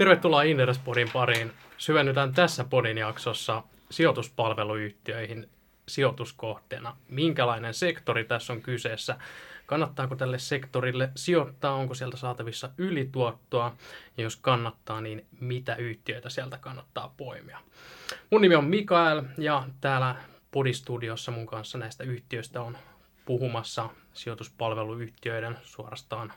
Tervetuloa 0.00 0.42
Inderespodin 0.42 1.10
pariin. 1.12 1.52
Syvennytään 1.78 2.32
tässä 2.32 2.64
podin 2.64 2.98
jaksossa 2.98 3.62
sijoituspalveluyhtiöihin 3.90 5.48
sijoituskohteena. 5.88 6.96
Minkälainen 7.08 7.74
sektori 7.74 8.24
tässä 8.24 8.52
on 8.52 8.62
kyseessä? 8.62 9.16
Kannattaako 9.66 10.16
tälle 10.16 10.38
sektorille 10.38 11.10
sijoittaa? 11.16 11.74
Onko 11.74 11.94
sieltä 11.94 12.16
saatavissa 12.16 12.70
ylituottoa? 12.78 13.76
Ja 14.16 14.22
jos 14.22 14.36
kannattaa, 14.36 15.00
niin 15.00 15.26
mitä 15.40 15.76
yhtiöitä 15.76 16.28
sieltä 16.30 16.58
kannattaa 16.58 17.14
poimia? 17.16 17.58
Mun 18.30 18.40
nimi 18.40 18.54
on 18.54 18.64
Mikael 18.64 19.22
ja 19.38 19.64
täällä 19.80 20.14
Podistudiossa 20.50 21.32
mun 21.32 21.46
kanssa 21.46 21.78
näistä 21.78 22.04
yhtiöistä 22.04 22.62
on 22.62 22.78
puhumassa 23.24 23.88
sijoituspalveluyhtiöiden 24.12 25.58
suorastaan 25.62 26.32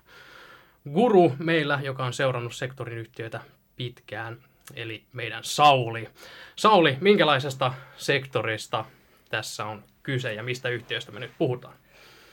guru 0.91 1.33
meillä, 1.39 1.79
joka 1.83 2.05
on 2.05 2.13
seurannut 2.13 2.55
sektorin 2.55 2.97
yhtiöitä 2.97 3.41
pitkään, 3.75 4.37
eli 4.75 5.03
meidän 5.13 5.43
Sauli. 5.43 6.09
Sauli, 6.55 6.97
minkälaisesta 7.01 7.73
sektorista 7.97 8.85
tässä 9.29 9.65
on 9.65 9.83
kyse 10.03 10.33
ja 10.33 10.43
mistä 10.43 10.69
yhtiöistä 10.69 11.11
me 11.11 11.19
nyt 11.19 11.31
puhutaan? 11.37 11.73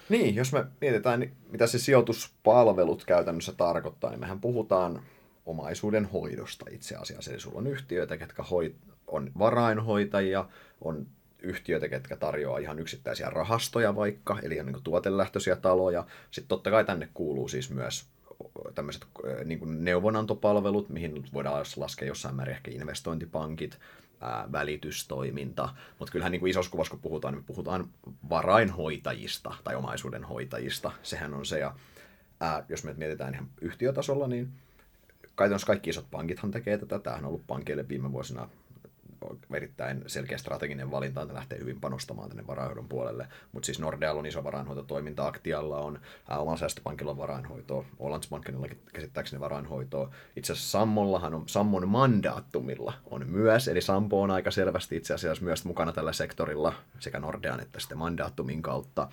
Niin, 0.09 0.35
jos 0.35 0.53
me 0.53 0.65
mietitään, 0.81 1.21
niin 1.21 1.33
mitä 1.51 1.67
se 1.67 1.79
sijoituspalvelut 1.79 3.05
käytännössä 3.05 3.53
tarkoittaa, 3.53 4.11
niin 4.11 4.21
mehän 4.21 4.41
puhutaan 4.41 5.03
omaisuuden 5.47 6.05
hoidosta 6.05 6.67
itse 6.71 6.97
asiassa. 6.97 7.31
Eli 7.31 7.41
sulla 7.41 7.59
on 7.59 7.67
yhtiöitä, 7.67 8.15
jotka 8.15 8.43
hoit- 8.43 8.91
on 9.07 9.33
varainhoitajia, 9.39 10.45
on 10.81 11.07
yhtiöitä, 11.39 11.87
jotka 11.87 12.17
tarjoaa 12.17 12.59
ihan 12.59 12.79
yksittäisiä 12.79 13.31
rahastoja 13.31 13.97
vaikka, 13.97 14.39
eli 14.43 14.61
on 14.61 14.67
niin 14.67 14.83
tuotelähtöisiä 14.85 15.57
taloja. 15.57 16.07
Sitten 16.31 16.49
totta 16.49 16.71
kai 16.71 16.85
tänne 16.85 17.09
kuuluu 17.15 17.49
siis 17.49 17.71
myös 17.71 18.07
tämmöiset 18.75 19.07
niin 19.45 19.59
kuin 19.59 19.85
neuvonantopalvelut, 19.85 20.89
mihin 20.89 21.25
voidaan 21.33 21.65
laskea 21.77 22.09
jossain 22.09 22.35
määrin 22.35 22.55
ehkä 22.55 22.71
investointipankit, 22.71 23.79
ää, 24.21 24.49
välitystoiminta, 24.53 25.69
mutta 25.99 26.13
kyllähän 26.13 26.33
niin 26.33 26.47
isossa 26.47 26.71
kuvassa 26.71 26.91
kun 26.91 27.01
puhutaan, 27.01 27.35
niin 27.35 27.45
puhutaan 27.45 27.89
varainhoitajista 28.31 29.55
tai 29.65 29.75
omaisuuden 29.75 30.25
hoitajista, 30.25 30.93
sehän 31.03 31.35
on 31.35 31.47
se, 31.47 31.59
ja 31.59 31.75
ää, 32.41 32.65
jos 32.69 32.85
me 32.85 32.95
mietitään 32.95 33.35
ihan 33.35 33.49
yhtiötasolla, 33.61 34.29
niin 34.29 34.49
kaikki 35.67 35.91
isot 35.91 36.07
pankithan 36.11 36.51
tekee 36.51 36.79
tätä, 36.79 36.99
tämähän 36.99 37.25
on 37.25 37.29
ollut 37.29 37.47
pankeille 37.47 37.89
viime 37.89 38.13
vuosina 38.13 38.49
erittäin 39.55 40.05
selkeä 40.07 40.39
strateginen 40.39 40.91
valinta, 40.91 41.23
että 41.23 41.35
lähtee 41.35 41.59
hyvin 41.59 41.81
panostamaan 41.81 42.29
tänne 42.29 42.47
varainhoidon 42.47 42.89
puolelle. 42.89 43.29
Mutta 43.53 43.67
siis 43.67 43.79
Nordealla 43.79 44.19
on 44.19 44.27
iso 44.27 44.45
varainhoitotoiminta, 44.45 45.27
Aktialla 45.27 45.79
on, 45.79 46.01
omalla 46.31 46.57
säästöpankilla 46.57 47.17
varainhoitoa, 47.17 47.85
Ålandsbankilla 48.01 48.69
käsittääkseni 48.93 49.41
varainhoitoa. 49.41 50.11
Itse 50.37 50.53
asiassa 50.53 50.79
Sammollahan 50.79 51.35
on, 51.35 51.49
Sammon 51.49 51.89
mandaattumilla 51.89 52.93
on 53.11 53.31
myös, 53.31 53.69
eli 53.69 53.81
Sampo 53.81 54.23
on 54.23 54.31
aika 54.31 54.51
selvästi 54.51 54.97
itse 54.97 55.15
asiassa 55.15 55.45
myös 55.45 55.65
mukana 55.65 55.93
tällä 55.93 56.13
sektorilla 56.13 56.73
sekä 56.99 57.21
Nordean 57.21 57.61
että 57.61 57.81
sitten 57.81 57.99
mandaattumin 57.99 58.63
kautta. 58.63 59.09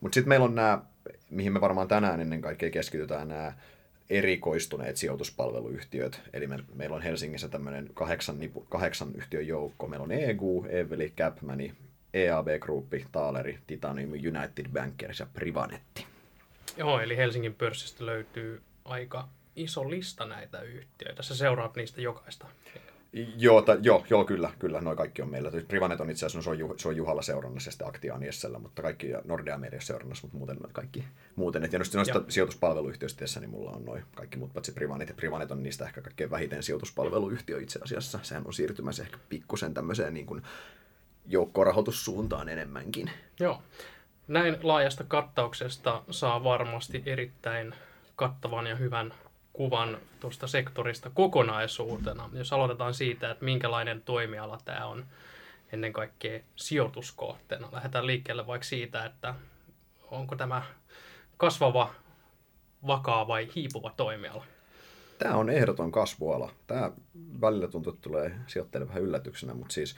Mutta 0.00 0.14
sitten 0.14 0.28
meillä 0.28 0.44
on 0.44 0.54
nämä, 0.54 0.82
mihin 1.30 1.52
me 1.52 1.60
varmaan 1.60 1.88
tänään 1.88 2.20
ennen 2.20 2.40
kaikkea 2.40 2.70
keskitytään, 2.70 3.28
nämä 3.28 3.52
erikoistuneet 4.10 4.96
sijoituspalveluyhtiöt. 4.96 6.20
Eli 6.32 6.46
me, 6.46 6.58
meillä 6.74 6.96
on 6.96 7.02
Helsingissä 7.02 7.48
tämmöinen 7.48 7.90
kahdeksan, 7.94 8.38
kahdeksan 8.68 9.14
yhtiön 9.14 9.46
joukko. 9.46 9.86
Meillä 9.86 10.04
on 10.04 10.12
EGU, 10.12 10.66
Eveli, 10.68 11.12
Capmani, 11.16 11.74
EAB 12.14 12.46
Group, 12.60 12.86
Taaleri, 13.12 13.58
Titanium, 13.66 14.10
United 14.10 14.66
Bankers 14.72 15.20
ja 15.20 15.26
Privanetti. 15.32 16.06
Joo, 16.76 17.00
eli 17.00 17.16
Helsingin 17.16 17.54
pörssistä 17.54 18.06
löytyy 18.06 18.62
aika 18.84 19.28
iso 19.56 19.90
lista 19.90 20.24
näitä 20.24 20.60
yhtiöitä. 20.60 21.22
Sä 21.22 21.36
seuraat 21.36 21.76
niistä 21.76 22.00
jokaista. 22.00 22.46
Joo, 23.12 23.62
ta, 23.62 23.76
joo, 23.82 24.06
joo, 24.10 24.24
kyllä, 24.24 24.50
kyllä, 24.58 24.80
noin 24.80 24.96
kaikki 24.96 25.22
on 25.22 25.28
meillä. 25.28 25.50
Privanet 25.68 26.00
on 26.00 26.10
itse 26.10 26.26
asiassa, 26.26 26.38
no, 26.38 26.42
se, 26.42 26.50
on, 26.50 26.58
Juh, 26.58 26.74
se 26.76 26.88
on 26.88 26.96
Juhalla 26.96 27.22
seurannassa 27.22 27.68
ja 27.68 27.72
sitten 27.72 27.88
Aktia 27.88 28.18
Niessellä, 28.18 28.58
mutta 28.58 28.82
kaikki 28.82 29.08
Nordea 29.24 29.58
Media 29.58 29.80
seurannassa, 29.80 30.26
mutta 30.26 30.38
muuten 30.38 30.58
kaikki 30.72 31.04
muuten. 31.36 31.64
Et 31.64 31.72
ja 31.72 31.78
noista, 31.78 31.98
noista 31.98 32.24
sijoituspalveluyhtiöistä 32.28 33.40
niin 33.40 33.50
mulla 33.50 33.70
on 33.70 33.84
noin 33.84 34.04
kaikki 34.14 34.38
muut 34.38 34.52
paitsi 34.52 34.72
Privanet, 34.72 35.08
ja 35.08 35.14
Privanet 35.14 35.50
on 35.50 35.62
niistä 35.62 35.84
ehkä 35.84 36.02
kaikkein 36.02 36.30
vähiten 36.30 36.62
sijoituspalveluyhtiö 36.62 37.60
itse 37.60 37.78
asiassa. 37.82 38.18
Sehän 38.22 38.46
on 38.46 38.52
siirtymässä 38.52 39.02
ehkä 39.02 39.18
pikkusen 39.28 39.74
tämmöiseen 39.74 40.14
niin 40.14 40.26
kuin 40.26 40.42
joukkorahoitussuuntaan 41.26 42.48
enemmänkin. 42.48 43.10
Joo. 43.40 43.62
Näin 44.28 44.56
laajasta 44.62 45.04
kattauksesta 45.04 46.02
saa 46.10 46.44
varmasti 46.44 47.02
erittäin 47.06 47.74
kattavan 48.16 48.66
ja 48.66 48.76
hyvän 48.76 49.14
kuvan 49.58 49.98
tuosta 50.20 50.46
sektorista 50.46 51.10
kokonaisuutena. 51.10 52.30
Jos 52.32 52.52
aloitetaan 52.52 52.94
siitä, 52.94 53.30
että 53.30 53.44
minkälainen 53.44 54.02
toimiala 54.02 54.58
tämä 54.64 54.86
on 54.86 55.04
ennen 55.72 55.92
kaikkea 55.92 56.40
sijoituskohteena. 56.56 57.68
Lähdetään 57.72 58.06
liikkeelle 58.06 58.46
vaikka 58.46 58.64
siitä, 58.64 59.04
että 59.04 59.34
onko 60.10 60.36
tämä 60.36 60.62
kasvava, 61.36 61.94
vakaa 62.86 63.28
vai 63.28 63.48
hiipuva 63.54 63.92
toimiala. 63.96 64.44
Tämä 65.18 65.34
on 65.34 65.50
ehdoton 65.50 65.92
kasvuala. 65.92 66.52
Tämä 66.66 66.90
välillä 67.40 67.68
tuntuu, 67.68 67.92
että 67.92 68.02
tulee 68.02 68.34
sijoittajille 68.46 68.88
vähän 68.88 69.02
yllätyksenä, 69.02 69.54
mutta 69.54 69.74
siis 69.74 69.96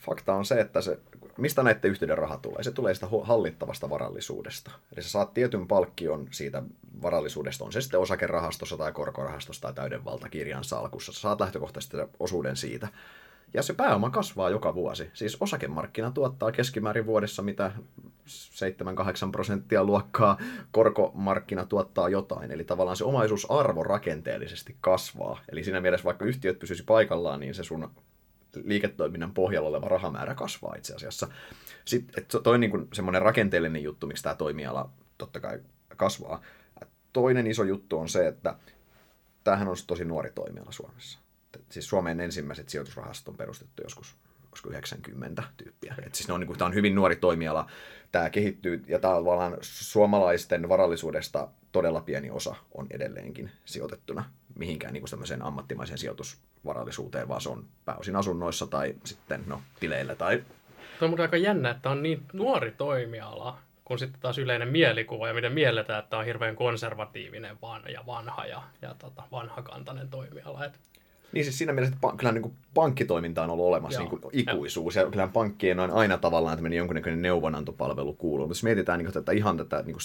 fakta 0.00 0.34
on 0.34 0.44
se, 0.44 0.60
että 0.60 0.80
se, 0.80 0.98
mistä 1.36 1.62
näiden 1.62 1.90
yhtiöiden 1.90 2.18
raha 2.18 2.36
tulee? 2.36 2.62
Se 2.62 2.70
tulee 2.70 2.94
sitä 2.94 3.06
hallittavasta 3.22 3.90
varallisuudesta. 3.90 4.70
Eli 4.92 5.02
sä 5.02 5.10
saat 5.10 5.34
tietyn 5.34 5.68
palkkion 5.68 6.28
siitä 6.30 6.62
varallisuudesta, 7.02 7.64
on 7.64 7.72
se 7.72 7.80
sitten 7.80 8.00
osakerahastossa 8.00 8.76
tai 8.76 8.92
korkorahastossa 8.92 9.62
tai 9.62 9.74
täyden 9.74 10.04
valtakirjan 10.04 10.64
salkussa. 10.64 11.12
Sä 11.12 11.20
saat 11.20 11.40
lähtökohtaisesti 11.40 11.96
osuuden 12.20 12.56
siitä. 12.56 12.88
Ja 13.54 13.62
se 13.62 13.72
pääoma 13.72 14.10
kasvaa 14.10 14.50
joka 14.50 14.74
vuosi. 14.74 15.10
Siis 15.14 15.36
osakemarkkina 15.40 16.10
tuottaa 16.10 16.52
keskimäärin 16.52 17.06
vuodessa 17.06 17.42
mitä 17.42 17.72
7-8 18.26 19.30
prosenttia 19.32 19.84
luokkaa, 19.84 20.38
korkomarkkina 20.72 21.66
tuottaa 21.66 22.08
jotain. 22.08 22.50
Eli 22.50 22.64
tavallaan 22.64 22.96
se 22.96 23.04
omaisuusarvo 23.04 23.82
rakenteellisesti 23.82 24.76
kasvaa. 24.80 25.40
Eli 25.52 25.64
siinä 25.64 25.80
mielessä 25.80 26.04
vaikka 26.04 26.24
yhtiöt 26.24 26.58
pysyisi 26.58 26.84
paikallaan, 26.84 27.40
niin 27.40 27.54
se 27.54 27.64
sun 27.64 27.90
liiketoiminnan 28.64 29.34
pohjalla 29.34 29.68
oleva 29.68 29.88
rahamäärä 29.88 30.34
kasvaa 30.34 30.74
itse 30.74 30.94
asiassa. 30.94 31.28
Sitten 31.84 32.22
että 32.22 32.40
toi 32.40 32.58
niin 32.58 32.70
kuin 32.70 32.88
semmoinen 32.92 33.22
rakenteellinen 33.22 33.82
juttu, 33.82 34.06
miksi 34.06 34.22
tämä 34.22 34.34
toimiala 34.34 34.90
totta 35.18 35.40
kai 35.40 35.60
kasvaa. 35.96 36.42
Toinen 37.12 37.46
iso 37.46 37.64
juttu 37.64 37.98
on 37.98 38.08
se, 38.08 38.28
että 38.28 38.56
tämähän 39.44 39.68
on 39.68 39.76
tosi 39.86 40.04
nuori 40.04 40.30
toimiala 40.34 40.72
Suomessa. 40.72 41.18
Siis 41.68 41.88
Suomen 41.88 42.20
ensimmäiset 42.20 42.68
sijoitusrahastot 42.68 43.28
on 43.28 43.36
perustettu 43.36 43.82
joskus 43.82 44.16
koska 44.50 44.68
90 44.68 45.42
tyyppiä. 45.56 45.94
Et 46.06 46.14
siis 46.14 46.28
ne 46.28 46.34
on, 46.34 46.40
niin 46.40 46.46
kuin, 46.46 46.58
tämä 46.58 46.66
on 46.66 46.74
hyvin 46.74 46.94
nuori 46.94 47.16
toimiala. 47.16 47.70
Tämä 48.12 48.30
kehittyy, 48.30 48.84
ja 48.88 48.98
tämä 48.98 49.14
on 49.14 49.58
suomalaisten 49.60 50.68
varallisuudesta 50.68 51.48
todella 51.72 52.00
pieni 52.00 52.30
osa 52.30 52.54
on 52.74 52.86
edelleenkin 52.90 53.50
sijoitettuna 53.64 54.30
mihinkään 54.60 54.92
niin 54.92 55.02
kuin 55.02 55.42
ammattimaiseen 55.42 55.98
sijoitusvarallisuuteen, 55.98 57.28
vaan 57.28 57.40
se 57.40 57.48
on 57.48 57.64
pääosin 57.84 58.16
asunnoissa 58.16 58.66
tai 58.66 58.94
sitten 59.04 59.42
no, 59.46 59.62
tileillä. 59.80 60.14
Tai... 60.14 60.44
Tuo 60.98 61.08
on 61.08 61.20
aika 61.20 61.36
jännä, 61.36 61.70
että 61.70 61.90
on 61.90 62.02
niin 62.02 62.22
nuori 62.32 62.70
toimiala, 62.70 63.58
kun 63.84 63.98
sitten 63.98 64.20
taas 64.20 64.38
yleinen 64.38 64.68
mielikuva 64.68 65.28
ja 65.28 65.34
miten 65.34 65.52
mielletään, 65.52 66.02
että 66.02 66.18
on 66.18 66.24
hirveän 66.24 66.56
konservatiivinen 66.56 67.56
van 67.62 67.82
ja 67.92 68.06
vanha 68.06 68.46
ja, 68.46 68.62
ja 68.82 68.94
tota, 68.98 69.22
vanhakantainen 69.32 70.08
toimiala. 70.08 70.64
Et 70.64 70.80
niin 71.32 71.44
siis 71.44 71.58
siinä 71.58 71.72
mielessä, 71.72 71.94
että 71.94 72.16
kyllä 72.16 72.32
niin 72.32 72.42
kuin 72.42 72.54
pankkitoiminta 72.74 73.42
on 73.42 73.50
ollut 73.50 73.66
olemassa 73.66 74.00
niin 74.00 74.10
kuin 74.10 74.22
ikuisuus, 74.32 74.96
ja 74.96 75.10
kyllä 75.10 75.28
pankkien 75.28 75.80
on 75.80 75.90
aina 75.90 76.18
tavallaan 76.18 76.56
tämmöinen 76.56 76.76
jonkunnäköinen 76.76 77.22
neuvonantopalvelu 77.22 78.12
kuuluu, 78.12 78.46
mutta 78.46 78.58
jos 78.58 78.64
mietitään 78.64 78.98
niin 78.98 79.06
kuin 79.06 79.14
tätä, 79.14 79.32
ihan 79.32 79.56
tätä 79.56 79.76
niin 79.76 79.92
kuin 79.92 80.02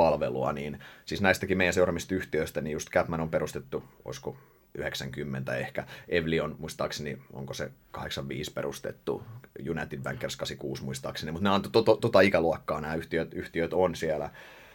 sijoituspalvelua, 0.00 0.52
niin 0.52 0.78
siis 1.04 1.20
näistäkin 1.20 1.58
meidän 1.58 1.74
seuraamista 1.74 2.14
yhtiöistä, 2.14 2.60
niin 2.60 2.72
just 2.72 2.90
Catman 2.90 3.20
on 3.20 3.30
perustettu, 3.30 3.84
olisiko 4.04 4.36
90 4.74 5.56
ehkä. 5.56 5.86
Evli 6.08 6.40
on 6.40 6.56
muistaakseni, 6.58 7.18
onko 7.32 7.54
se 7.54 7.70
85 7.90 8.52
perustettu, 8.52 9.22
United 9.70 10.00
Bankers 10.00 10.36
86 10.36 10.84
muistaakseni, 10.84 11.32
mutta 11.32 11.44
nämä 11.44 11.54
on 11.54 11.62
tota 11.62 11.82
to, 11.82 11.96
to, 11.96 12.08
to, 12.08 12.20
ikäluokkaa 12.20 12.80
nämä 12.80 12.94
yhtiöt, 12.94 13.34
yhtiöt 13.34 13.72
on 13.72 13.94
siellä. 13.94 14.30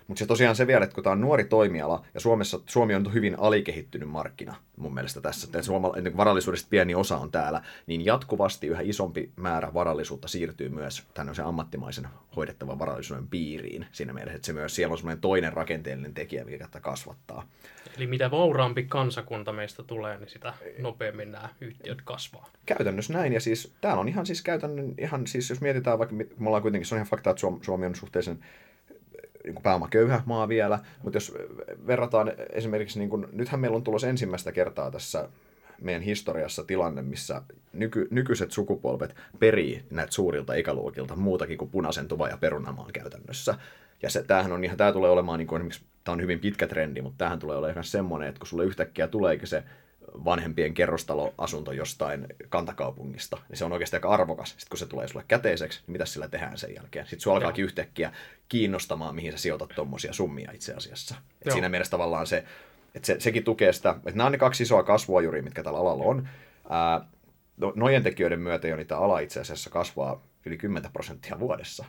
Mutta 0.07 0.19
se 0.19 0.25
tosiaan 0.25 0.55
se 0.55 0.67
vielä, 0.67 0.83
että 0.83 0.95
kun 0.95 1.03
tämä 1.03 1.11
on 1.11 1.21
nuori 1.21 1.43
toimiala, 1.43 2.05
ja 2.13 2.19
Suomessa, 2.19 2.59
Suomi 2.65 2.95
on 2.95 3.13
hyvin 3.13 3.39
alikehittynyt 3.39 4.09
markkina 4.09 4.55
mun 4.77 4.93
mielestä 4.93 5.21
tässä, 5.21 5.45
että 5.47 5.61
Suoma, 5.61 5.91
niin 6.01 6.17
varallisuudesta 6.17 6.67
pieni 6.69 6.95
osa 6.95 7.17
on 7.17 7.31
täällä, 7.31 7.61
niin 7.87 8.05
jatkuvasti 8.05 8.67
yhä 8.67 8.81
isompi 8.83 9.31
määrä 9.35 9.73
varallisuutta 9.73 10.27
siirtyy 10.27 10.69
myös 10.69 11.03
tämmöisen 11.13 11.45
ammattimaisen 11.45 12.07
hoidettavan 12.35 12.79
varallisuuden 12.79 13.27
piiriin 13.27 13.85
siinä 13.91 14.13
mielessä, 14.13 14.35
että 14.35 14.45
se 14.45 14.53
myös 14.53 14.75
siellä 14.75 14.91
on 14.91 14.97
semmoinen 14.97 15.21
toinen 15.21 15.53
rakenteellinen 15.53 16.13
tekijä, 16.13 16.45
mikä 16.45 16.67
kasvattaa. 16.81 17.47
Eli 17.97 18.07
mitä 18.07 18.31
vauraampi 18.31 18.83
kansakunta 18.83 19.53
meistä 19.53 19.83
tulee, 19.83 20.17
niin 20.17 20.29
sitä 20.29 20.53
nopeammin 20.79 21.31
nämä 21.31 21.49
yhtiöt 21.61 22.01
kasvaa. 22.01 22.49
Käytännössä 22.65 23.13
näin, 23.13 23.33
ja 23.33 23.39
siis 23.39 23.73
täällä 23.81 24.01
on 24.01 24.07
ihan 24.07 24.25
siis 24.25 24.41
käytännön, 24.41 24.93
ihan 24.97 25.27
siis 25.27 25.49
jos 25.49 25.61
mietitään 25.61 25.99
vaikka, 25.99 26.15
me 26.15 26.47
ollaan 26.47 26.61
kuitenkin, 26.61 26.87
se 26.87 26.95
on 26.95 26.97
ihan 26.97 27.09
fakta, 27.09 27.29
että 27.29 27.41
Suomi 27.61 27.85
on 27.85 27.95
suhteellisen 27.95 28.39
niin 29.45 29.63
pääomaköyhä 29.63 30.21
maa 30.25 30.47
vielä, 30.47 30.79
mutta 31.03 31.17
jos 31.17 31.33
verrataan 31.87 32.31
esimerkiksi, 32.53 32.99
niin 32.99 33.09
kuin, 33.09 33.25
nythän 33.31 33.59
meillä 33.59 33.75
on 33.75 33.83
tulossa 33.83 34.07
ensimmäistä 34.07 34.51
kertaa 34.51 34.91
tässä 34.91 35.29
meidän 35.81 36.01
historiassa 36.01 36.63
tilanne, 36.63 37.01
missä 37.01 37.41
nyky, 37.73 38.07
nykyiset 38.11 38.51
sukupolvet 38.51 39.15
perii 39.39 39.85
näitä 39.89 40.11
suurilta 40.11 40.53
ikäluokilta 40.53 41.15
muutakin 41.15 41.57
kuin 41.57 41.71
punaisen 41.71 42.07
tuva 42.07 42.29
ja 42.29 42.37
perunamaan 42.37 42.93
käytännössä. 42.93 43.55
Ja 44.01 44.09
se, 44.09 44.23
tämähän 44.23 44.51
on 44.51 44.63
ihan, 44.63 44.77
tämä 44.77 44.91
tulee 44.91 45.09
olemaan, 45.09 45.39
niin 45.39 45.47
kuin 45.47 45.59
esimerkiksi, 45.59 45.85
tämä 46.03 46.13
on 46.13 46.21
hyvin 46.21 46.39
pitkä 46.39 46.67
trendi, 46.67 47.01
mutta 47.01 47.17
tämähän 47.17 47.39
tulee 47.39 47.57
olemaan 47.57 47.83
semmoinen, 47.83 48.29
että 48.29 48.39
kun 48.39 48.47
sulle 48.47 48.65
yhtäkkiä 48.65 49.07
tuleekin 49.07 49.47
se 49.47 49.63
vanhempien 50.13 50.73
kerrostaloasunto 50.73 51.71
jostain 51.71 52.27
kantakaupungista, 52.49 53.37
niin 53.49 53.57
se 53.57 53.65
on 53.65 53.71
oikeasti 53.71 53.95
aika 53.95 54.09
arvokas. 54.09 54.49
Sitten 54.49 54.69
kun 54.69 54.77
se 54.77 54.85
tulee 54.85 55.07
sulle 55.07 55.25
käteiseksi, 55.27 55.79
niin 55.79 55.91
mitä 55.91 56.05
sillä 56.05 56.27
tehdään 56.27 56.57
sen 56.57 56.75
jälkeen? 56.75 57.05
Sitten 57.05 57.19
sulla 57.19 57.37
alkaakin 57.37 57.65
yhtäkkiä 57.65 58.11
kiinnostamaan, 58.49 59.15
mihin 59.15 59.31
sä 59.31 59.37
sijoitat 59.37 59.69
tuommoisia 59.75 60.13
summia 60.13 60.51
itse 60.51 60.73
asiassa. 60.73 61.15
Et 61.45 61.51
siinä 61.51 61.69
mielessä 61.69 61.91
tavallaan 61.91 62.27
se, 62.27 62.43
että 62.95 63.05
se, 63.05 63.15
sekin 63.19 63.43
tukee 63.43 63.73
sitä, 63.73 63.89
että 63.89 64.11
nämä 64.11 64.25
on 64.25 64.31
ne 64.31 64.37
kaksi 64.37 64.63
isoa 64.63 64.83
kasvuajuria, 64.83 65.43
mitkä 65.43 65.63
tällä 65.63 65.79
alalla 65.79 66.03
on. 66.03 66.29
Ää, 66.69 67.01
no, 67.57 67.73
nojen 67.75 68.03
tekijöiden 68.03 68.39
myötä 68.39 68.67
jo 68.67 68.75
niitä 68.75 68.97
ala 68.97 69.19
itse 69.19 69.39
asiassa 69.39 69.69
kasvaa 69.69 70.21
yli 70.45 70.57
10 70.57 70.91
prosenttia 70.91 71.39
vuodessa. 71.39 71.85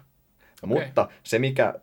Okay. 0.63 0.85
Mutta 0.85 1.09
se, 1.23 1.39
mikä 1.39 1.75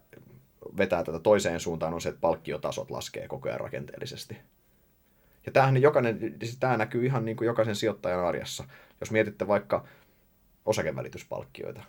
vetää 0.78 1.04
tätä 1.04 1.20
toiseen 1.20 1.60
suuntaan, 1.60 1.94
on 1.94 2.02
se, 2.02 2.10
että 2.10 2.22
palkkiotasot 2.22 2.92
laskee 2.92 3.28
koko 3.28 3.50
ajan 3.50 3.60
rakenteellisesti. 3.60 4.38
Ja 5.46 5.52
tämähän 5.52 5.82
jokainen, 5.82 6.36
siis 6.44 6.58
tämä 6.58 6.78
näkyy 6.78 7.06
ihan 7.06 7.26
niin 7.26 7.38
kuin 7.38 7.46
jokaisen 7.46 7.76
sijoittajan 7.76 8.26
arjessa. 8.26 8.64
Jos 9.00 9.12
mietitte 9.12 9.48
vaikka 9.48 9.86
osakevälityspalkkioita, 10.66 11.84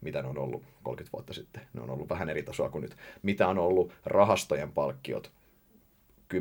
mitä 0.00 0.22
ne 0.22 0.28
on 0.28 0.38
ollut 0.38 0.62
30 0.82 1.12
vuotta 1.12 1.34
sitten, 1.34 1.62
ne 1.72 1.80
on 1.80 1.90
ollut 1.90 2.08
vähän 2.08 2.28
eri 2.28 2.42
tasoa 2.42 2.70
kuin 2.70 2.82
nyt. 2.82 2.96
Mitä 3.22 3.48
on 3.48 3.58
ollut 3.58 3.92
rahastojen 4.04 4.72
palkkiot 4.72 5.32
10-20 6.34 6.38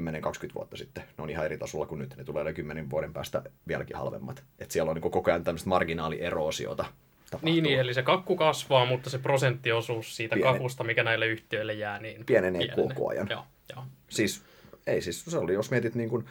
vuotta 0.56 0.78
sitten, 0.78 1.04
ne 1.18 1.24
on 1.24 1.30
ihan 1.30 1.46
eri 1.46 1.58
tasolla 1.58 1.86
kuin 1.86 2.00
nyt. 2.00 2.16
Ne 2.18 2.24
tulee 2.24 2.44
yli 2.44 2.54
10 2.54 2.90
vuoden 2.90 3.14
päästä 3.14 3.44
vieläkin 3.68 3.96
halvemmat. 3.96 4.44
Et 4.60 4.72
siellä 4.72 4.90
on 4.90 4.96
niin 4.96 5.12
koko 5.12 5.32
ajan 5.32 5.44
tämmöistä 5.44 5.70
marginaalieroosiota 5.70 6.86
tapahtuu. 7.32 7.52
Niin, 7.52 7.64
niin, 7.64 7.80
eli 7.80 7.94
se 7.94 8.04
kakku 8.04 8.36
kasvaa, 8.36 8.86
mutta 8.86 9.10
se 9.10 9.20
prosenttiosuus 9.20 10.16
siitä 10.16 10.36
Piene... 10.36 10.52
kakusta, 10.52 10.84
mikä 10.84 11.04
näille 11.04 11.28
yhtiöille 11.28 11.74
jää, 11.74 12.00
niin 12.00 12.26
pienenee, 12.26 12.62
pienenee. 12.62 12.88
koko 12.96 13.10
ajan. 13.10 13.28
Joo, 13.30 13.44
joo. 13.76 13.84
Siis 14.10 14.44
ei 14.88 15.02
siis, 15.02 15.26
se 15.26 15.38
oli, 15.38 15.54
jos 15.54 15.72
mietit 15.72 15.96
niin 15.96 16.10
kuin 16.10 16.26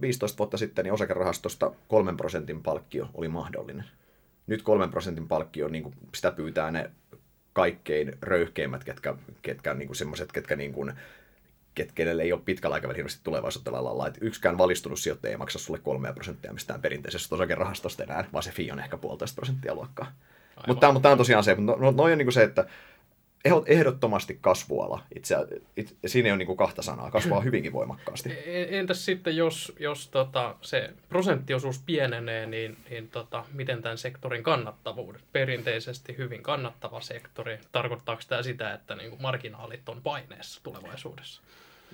15 0.00 0.38
vuotta 0.38 0.56
sitten, 0.56 0.84
niin 0.84 0.92
osakerahastosta 0.92 1.72
3 1.88 2.14
prosentin 2.16 2.62
palkkio 2.62 3.08
oli 3.14 3.28
mahdollinen. 3.28 3.84
Nyt 4.46 4.62
3 4.62 4.88
prosentin 4.88 5.28
palkkio, 5.28 5.68
niin 5.68 5.82
kuin 5.82 5.94
sitä 6.14 6.32
pyytää 6.32 6.70
ne 6.70 6.90
kaikkein 7.52 8.18
röyhkeimmät, 8.22 8.84
ketkä, 8.84 9.14
ketkä 9.42 9.74
niin 9.74 9.88
kuin 9.88 9.96
semmoiset, 9.96 10.32
ketkä 10.32 10.56
niin 10.56 10.72
kuin, 10.72 10.92
kenelle 11.94 12.22
ei 12.22 12.32
ole 12.32 12.40
pitkällä 12.44 12.74
aikavälillä 12.74 12.96
hirveästi 12.96 13.20
tulevaisuutta 13.24 13.70
alalla. 13.70 14.06
Että 14.06 14.20
yksikään 14.22 14.58
valistunut 14.58 14.98
sijoittaja 14.98 15.30
ei 15.30 15.36
maksa 15.36 15.58
sulle 15.58 15.78
3 15.78 16.12
prosenttia 16.12 16.52
mistään 16.52 16.82
perinteisestä 16.82 17.34
osakerahastosta 17.34 18.02
enää, 18.02 18.24
vaan 18.32 18.42
se 18.42 18.50
fi 18.50 18.72
on 18.72 18.80
ehkä 18.80 18.96
puolitoista 18.96 19.36
prosenttia 19.36 19.74
luokkaa. 19.74 20.12
Mutta 20.66 20.92
tämä, 21.00 21.12
on 21.12 21.18
tosiaan 21.18 21.44
se, 21.44 21.54
mutta 21.54 21.72
no, 21.72 21.90
no, 21.90 22.02
on 22.02 22.18
niin 22.18 22.26
kuin 22.26 22.32
se, 22.32 22.42
että 22.42 22.66
ehdottomasti 23.66 24.38
kasvuala. 24.40 25.02
Itse, 25.16 25.36
it, 25.76 25.96
siinä 26.06 26.26
ei 26.26 26.32
ole 26.32 26.44
niin 26.44 26.56
kahta 26.56 26.82
sanaa. 26.82 27.10
Kasvaa 27.10 27.40
hyvinkin 27.40 27.72
voimakkaasti. 27.72 28.30
E, 28.30 28.78
entäs 28.78 29.04
sitten, 29.04 29.36
jos, 29.36 29.72
jos 29.80 30.08
tota, 30.08 30.56
se 30.62 30.90
prosenttiosuus 31.08 31.82
pienenee, 31.86 32.46
niin, 32.46 32.76
niin 32.90 33.08
tota, 33.08 33.44
miten 33.52 33.82
tämän 33.82 33.98
sektorin 33.98 34.42
kannattavuudet? 34.42 35.22
Perinteisesti 35.32 36.16
hyvin 36.18 36.42
kannattava 36.42 37.00
sektori. 37.00 37.58
Tarkoittaako 37.72 38.22
tämä 38.28 38.42
sitä, 38.42 38.74
että 38.74 38.94
niin 38.94 39.10
kuin 39.10 39.22
marginaalit 39.22 39.88
on 39.88 40.02
paineessa 40.02 40.60
tulevaisuudessa? 40.62 41.42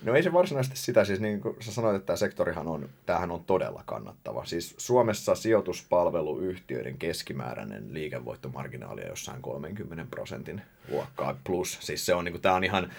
No 0.03 0.15
ei 0.15 0.23
se 0.23 0.33
varsinaisesti 0.33 0.77
sitä, 0.77 1.05
siis 1.05 1.19
niin 1.19 1.41
kuin 1.41 1.55
sä 1.59 1.71
sanoit, 1.71 1.95
että 1.95 2.05
tämä 2.05 2.17
sektorihan 2.17 2.67
on, 2.67 2.89
tämähän 3.05 3.31
on 3.31 3.43
todella 3.43 3.83
kannattava. 3.85 4.45
Siis 4.45 4.75
Suomessa 4.77 5.35
sijoituspalveluyhtiöiden 5.35 6.97
keskimääräinen 6.97 7.93
liikevoittomarginaali 7.93 9.01
on 9.01 9.07
jossain 9.07 9.41
30 9.41 10.05
prosentin 10.11 10.61
luokkaa 10.91 11.39
plus. 11.43 11.77
Siis 11.81 12.05
se 12.05 12.13
on, 12.13 12.25
niin 12.25 12.33
kuin, 12.33 12.41
tämä 12.41 12.55
on 12.55 12.63
ihan, 12.63 12.91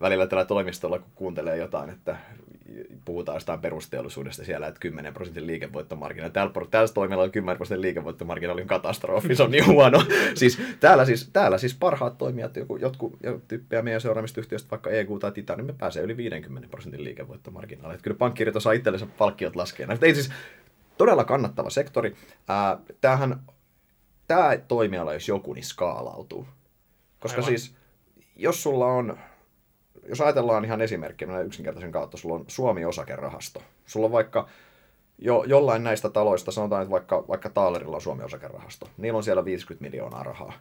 välillä 0.00 0.26
tällä 0.26 0.44
toimistolla, 0.44 0.98
kun 0.98 1.10
kuuntelee 1.14 1.56
jotain, 1.56 1.90
että 1.90 2.16
puhutaan 3.04 3.36
jostain 3.36 3.60
perusteollisuudesta 3.60 4.44
siellä, 4.44 4.66
että 4.66 4.80
10 4.80 5.14
prosentin 5.14 5.46
liikevoittomarkkina. 5.46 6.30
Täällä, 6.30 6.52
täällä 6.70 6.92
toimialalla 6.94 7.30
10 7.30 7.56
prosentin 7.56 7.82
liikevoittomarkkina 7.82 8.52
on 8.52 8.66
katastrofi, 8.66 9.36
se 9.36 9.42
on 9.42 9.50
niin 9.50 9.66
huono. 9.66 10.02
siis, 10.34 10.58
täällä, 10.80 11.04
siis, 11.04 11.30
täällä 11.32 11.58
siis 11.58 11.74
parhaat 11.74 12.18
toimijat, 12.18 12.56
joku, 12.56 12.76
jotkut 12.76 13.18
tyyppejä 13.48 13.82
meidän 13.82 14.00
seuraamista 14.00 14.40
yhtiöistä, 14.40 14.70
vaikka 14.70 14.90
EU 14.90 15.18
tai 15.18 15.32
Titan, 15.32 15.56
niin 15.56 15.66
me 15.66 15.72
pääsee 15.72 16.02
yli 16.02 16.16
50 16.16 16.68
prosentin 16.68 17.04
liikevoittomarkkinalle. 17.04 17.98
Kyllä 18.02 18.16
pankkiirit 18.16 18.56
osaa 18.56 18.72
itsellensä 18.72 19.06
palkkiot 19.06 19.56
laskea. 19.56 19.86
Mutta 19.86 20.06
ei 20.06 20.14
siis 20.14 20.30
todella 20.98 21.24
kannattava 21.24 21.70
sektori. 21.70 22.16
Ää, 22.48 22.78
tämähän, 23.00 23.40
tämä 24.28 24.50
toimiala, 24.68 25.14
jos 25.14 25.28
joku, 25.28 25.52
niin 25.52 25.64
skaalautuu. 25.64 26.46
Koska 27.20 27.42
Aivan. 27.42 27.58
siis, 27.58 27.74
jos 28.36 28.62
sulla 28.62 28.86
on 28.86 29.18
jos 30.08 30.20
ajatellaan 30.20 30.64
ihan 30.64 30.80
esimerkkiä, 30.80 31.40
yksinkertaisen 31.40 31.92
kautta, 31.92 32.16
sulla 32.16 32.34
on 32.34 32.44
Suomi-osakerahasto. 32.48 33.62
Sulla 33.86 34.06
on 34.06 34.12
vaikka 34.12 34.48
jo, 35.18 35.44
jollain 35.46 35.84
näistä 35.84 36.10
taloista, 36.10 36.52
sanotaan, 36.52 36.82
että 36.82 36.90
vaikka, 36.90 37.24
vaikka 37.28 37.48
Taalerilla 37.48 37.96
on 37.96 38.02
Suomi-osakerahasto, 38.02 38.88
niillä 38.96 39.16
on 39.16 39.24
siellä 39.24 39.44
50 39.44 39.82
miljoonaa 39.90 40.22
rahaa. 40.22 40.52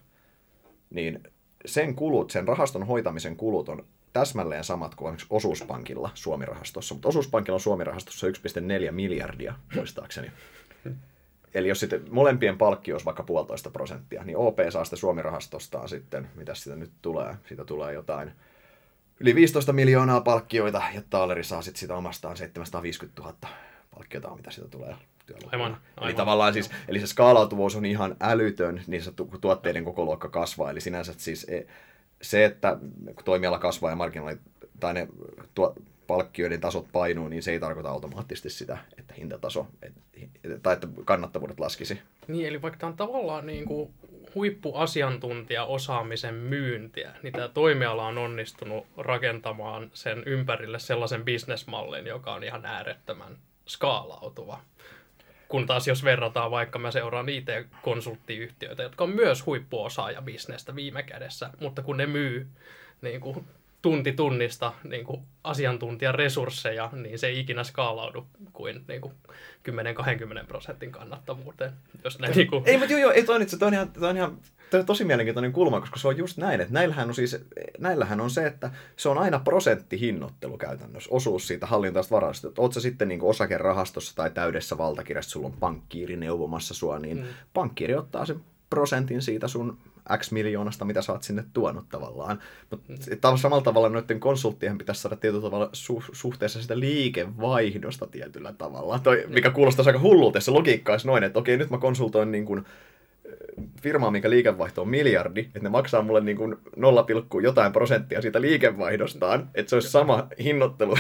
Niin 0.90 1.24
sen 1.66 1.96
kulut, 1.96 2.32
sen 2.32 2.48
rahaston 2.48 2.88
hoitamisen 2.88 3.36
kulut 3.36 3.70
on 3.70 3.86
täsmälleen 4.14 4.64
samat 4.64 4.96
kuin 4.96 5.18
osuuspankilla 5.30 6.10
Suomi-rahastossa, 6.14 6.96
mutta 6.96 7.10
osuuspankilla 7.10 7.56
on 7.56 7.60
Suomi-rahastossa 7.60 8.28
1,4 8.28 8.92
miljardia, 8.92 9.54
muistaakseni. 9.76 10.32
Eli 11.54 11.68
jos 11.68 11.80
sitten 11.80 12.06
molempien 12.10 12.58
palkki 12.58 12.92
olisi 12.94 13.06
vaikka 13.06 13.24
puolitoista 13.24 13.70
prosenttia, 13.70 14.24
niin 14.24 14.38
OP 14.38 14.58
saa 14.70 14.84
sitten 14.84 15.00
Suomi-rahastostaan 15.00 15.90
sitten, 15.90 16.30
mitä 16.36 16.56
sitä 16.56 16.76
nyt 16.76 16.92
tulee, 17.02 17.36
siitä 17.48 17.66
tulee 17.66 17.94
jotain 17.94 18.32
yli 19.24 19.36
15 19.36 19.74
miljoonaa 19.74 20.22
palkkioita, 20.22 20.82
ja 20.94 21.02
Taaleri 21.10 21.44
saa 21.44 21.62
sitten 21.62 21.80
sitä 21.80 21.96
omastaan 21.96 22.38
750 22.38 23.22
000 23.22 23.36
palkkiota, 23.96 24.36
mitä 24.36 24.52
siitä 24.52 24.70
tulee 24.70 24.96
Aivan, 25.52 25.52
aivan. 25.52 25.80
Eli 26.02 26.14
tavallaan 26.14 26.54
siis, 26.54 26.70
eli 26.88 27.00
se 27.00 27.08
skaalautuvuus 27.08 27.76
on 27.76 27.86
ihan 27.86 28.16
älytön, 28.20 28.82
niin 28.88 29.04
se 29.04 29.12
tuotteiden 29.42 29.84
koko 29.84 30.06
luokka 30.06 30.30
kasvaa. 30.30 30.72
Eli 30.72 30.82
sinänsä 30.82 31.14
siis 31.18 31.44
e, 31.50 31.66
se, 32.22 32.46
että 32.46 32.78
kun 33.06 33.26
toimiala 33.26 33.60
kasvaa 33.60 33.90
ja 33.90 33.96
markkinoilla 33.96 34.42
tai 34.80 34.94
ne 34.94 35.08
tuo, 35.56 35.76
palkkioiden 36.08 36.62
tasot 36.62 36.88
painuu, 36.92 37.28
niin 37.28 37.44
se 37.44 37.52
ei 37.52 37.60
tarkoita 37.60 37.90
automaattisesti 37.90 38.50
sitä, 38.50 38.78
että 38.98 39.14
hintataso 39.14 39.68
et, 39.82 39.94
tai 40.64 40.74
että 40.74 40.88
kannattavuudet 41.06 41.60
laskisi. 41.60 42.00
Niin, 42.28 42.48
eli 42.48 42.62
vaikka 42.62 42.80
tämä 42.80 42.90
on 42.90 42.98
tavallaan 42.98 43.46
niin 43.46 43.66
kuin 43.66 43.94
huippuasiantuntijaosaamisen 44.36 46.36
myyntiä, 46.36 47.12
niin 47.24 47.34
tämä 47.34 47.48
toimiala 47.48 48.08
on 48.08 48.18
onnistunut 48.18 48.88
rakentamaan 48.98 49.92
sen 49.94 50.24
ympärille 50.26 50.80
sellaisen 50.80 51.26
bisnesmallin, 51.26 52.08
joka 52.08 52.34
on 52.34 52.44
ihan 52.44 52.66
äärettömän 52.66 53.38
skaalautuva. 53.66 54.60
Kun 55.48 55.66
taas 55.66 55.88
jos 55.88 56.04
verrataan 56.04 56.52
vaikka 56.52 56.80
mä 56.80 56.92
seuraan 56.92 57.30
IT-konsulttiyhtiöitä, 57.30 58.84
jotka 58.84 59.04
on 59.04 59.10
myös 59.10 59.46
huippuosaajabisnestä 59.46 60.76
viime 60.76 61.04
kädessä, 61.04 61.50
mutta 61.60 61.82
kun 61.82 61.98
ne 61.98 62.06
myy 62.06 62.48
niin 63.02 63.22
kuin 63.22 63.48
tunti 63.84 64.14
tunnista 64.14 64.74
niin 64.84 65.06
kuin 65.06 65.22
asiantuntijan 65.44 66.16
resursseja, 66.16 66.90
niin 66.94 67.20
se 67.20 67.28
ei 67.28 67.40
ikinä 67.40 67.64
skaalaudu 67.64 68.28
kuin, 68.54 68.86
niin 68.88 69.02
kuin 69.02 69.14
10-20 70.44 70.46
prosentin 70.48 70.92
kannattavuuteen. 70.92 71.72
Jos 72.04 72.20
ne, 72.20 72.28
niin 72.28 72.48
kuin... 72.48 72.64
Ei, 72.66 72.78
mutta 72.78 72.94
joo, 72.94 73.02
joo, 73.02 73.12
ei, 73.12 73.24
toi, 73.24 73.36
on, 73.36 73.48
toi 73.60 73.68
on 73.68 73.74
ihan, 73.74 73.92
toi 73.92 74.10
on 74.10 74.18
ihan 74.18 74.38
toi 74.70 74.80
on 74.80 74.86
tosi 74.86 75.06
mielenkiintoinen 75.06 75.54
kulma, 75.54 75.80
koska 75.80 76.00
se 76.00 76.08
on 76.08 76.18
just 76.18 76.38
näin, 76.38 76.62
että 76.62 76.74
näillähän 76.74 77.08
on, 77.08 77.16
siis, 77.16 77.46
näillähän 77.80 78.22
on 78.22 78.30
se, 78.30 78.48
että 78.48 78.72
se 78.96 79.10
on 79.10 79.18
aina 79.18 79.40
prosenttihinnoittelu 79.40 80.58
käytännössä, 80.58 81.10
osuus 81.14 81.48
siitä 81.48 81.66
hallintaista 81.66 82.16
varasta. 82.16 82.48
Oletko 82.58 82.80
sitten 82.80 83.08
niin 83.08 83.22
osakerahastossa 83.22 84.16
tai 84.16 84.32
täydessä 84.32 84.78
valtakirjassa, 84.78 85.32
sulla 85.32 85.48
on 85.48 85.54
pankkiiri 85.60 86.18
neuvomassa 86.18 86.74
sua, 86.74 87.00
niin 87.00 87.18
mm. 87.18 87.24
pankkiiri 87.54 87.96
ottaa 87.96 88.26
sen 88.26 88.42
prosentin 88.70 89.22
siitä 89.22 89.48
sun 89.48 89.78
X 90.18 90.32
miljoonasta, 90.32 90.86
mitä 90.86 91.02
sä 91.02 91.12
oot 91.12 91.24
sinne 91.24 91.44
tuonut 91.54 91.86
tavallaan. 91.90 92.40
Mutta 92.70 92.94
mm. 93.32 93.38
samalla 93.38 93.64
tavalla 93.64 93.90
noiden 93.90 94.20
konsulttien 94.20 94.78
pitäisi 94.78 95.02
saada 95.02 95.16
tietyllä 95.16 95.44
tavalla 95.44 95.70
su- 95.74 96.10
suhteessa 96.12 96.62
sitä 96.62 96.80
liikevaihdosta 96.80 98.08
tietyllä 98.08 98.54
tavalla, 98.54 99.00
Toi, 99.00 99.26
mikä 99.28 99.50
kuulostaa 99.50 99.86
aika 99.88 100.00
hullulta, 100.00 100.40
se 100.40 100.52
logiikka 100.52 100.92
olisi 100.92 101.08
noin, 101.08 101.24
että 101.24 101.40
okei, 101.40 101.58
nyt 101.58 101.70
mä 101.70 101.78
konsultoin 101.78 102.32
niin 102.32 102.46
kuin 102.46 102.66
firmaa, 103.82 104.12
minkä 104.12 104.30
liikevaihto 104.30 104.82
on 104.82 104.88
miljardi, 104.88 105.40
että 105.40 105.60
ne 105.60 105.70
maksaa 105.70 106.02
mulle 106.02 106.22
niin 106.22 106.38
kuin 106.38 106.56
0, 106.76 107.06
jotain 107.44 107.74
prosenttia 107.74 108.22
siitä 108.22 108.42
liikevaihdostaan, 108.42 109.50
että 109.56 109.70
se 109.70 109.76
olisi 109.76 109.90
sama 109.90 110.28
hinnoittelu. 110.44 110.96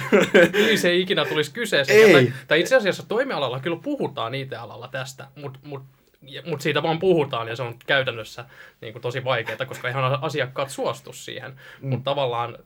Niin 0.53 0.79
se 0.79 0.89
ei 0.89 1.01
ikinä 1.01 1.25
tulisi 1.25 1.53
kyseeseen. 1.53 1.99
Ei. 1.99 2.13
Tai, 2.13 2.33
tai 2.47 2.59
itse 2.59 2.75
asiassa 2.75 3.03
toimialalla 3.07 3.59
kyllä 3.59 3.79
puhutaan 3.83 4.35
IT-alalla 4.35 4.87
tästä, 4.87 5.27
mutta 5.41 5.59
mut 5.63 5.81
mutta 6.45 6.63
siitä 6.63 6.83
vaan 6.83 6.99
puhutaan 6.99 7.47
ja 7.47 7.55
se 7.55 7.63
on 7.63 7.75
käytännössä 7.85 8.45
niin 8.81 8.93
kuin 8.93 9.01
tosi 9.01 9.23
vaikeaa, 9.23 9.65
koska 9.65 9.87
ihan 9.89 10.23
asiakkaat 10.23 10.69
suostu 10.69 11.13
siihen. 11.13 11.51
Mm. 11.81 11.89
Mutta 11.89 12.11
tavallaan 12.11 12.57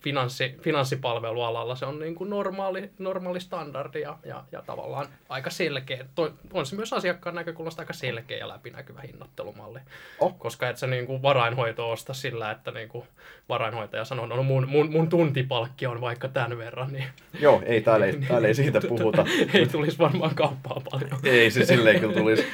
finanssi, 0.00 0.54
finanssipalvelualalla 0.60 1.76
se 1.76 1.86
on 1.86 1.98
niin 1.98 2.14
kuin 2.14 2.30
normaali, 2.30 2.90
normaali 2.98 3.40
standardi 3.40 4.00
ja, 4.00 4.18
ja, 4.24 4.44
ja 4.52 4.62
tavallaan 4.62 5.06
aika 5.28 5.50
selkeä. 5.50 6.06
Toi, 6.14 6.32
on 6.52 6.66
se 6.66 6.76
myös 6.76 6.92
asiakkaan 6.92 7.34
näkökulmasta 7.34 7.82
aika 7.82 7.92
selkeä 7.92 8.38
ja 8.38 8.48
läpinäkyvä 8.48 9.00
hinnoittelumalli. 9.00 9.80
Oh. 10.20 10.38
Koska 10.38 10.68
et 10.68 10.76
sä 10.76 10.86
niin 10.86 11.06
kuin 11.06 11.22
varainhoito 11.22 11.90
osta 11.90 12.14
sillä, 12.14 12.50
että 12.50 12.70
niin 12.70 12.88
kuin 12.88 13.04
varainhoitaja 13.48 14.04
sanoo, 14.04 14.26
no 14.26 14.42
mun, 14.42 14.68
mun, 14.68 14.90
mun 14.90 15.08
tuntipalkki 15.08 15.86
on 15.86 16.00
vaikka 16.00 16.28
tämän 16.28 16.58
verran. 16.58 16.92
Niin, 16.92 17.04
Joo, 17.40 17.62
ei 17.66 17.80
täällä 17.80 18.06
ei, 18.06 18.18
täällä 18.28 18.48
ei 18.48 18.54
siitä 18.54 18.80
puhuta. 18.88 19.26
ei 19.54 19.66
tulisi 19.66 19.98
varmaan 19.98 20.34
kauppaa 20.34 20.82
paljon. 20.90 21.20
ei 21.24 21.50
se 21.50 21.64
silleen 21.64 22.00
kyllä 22.00 22.14
tulisi. 22.14 22.46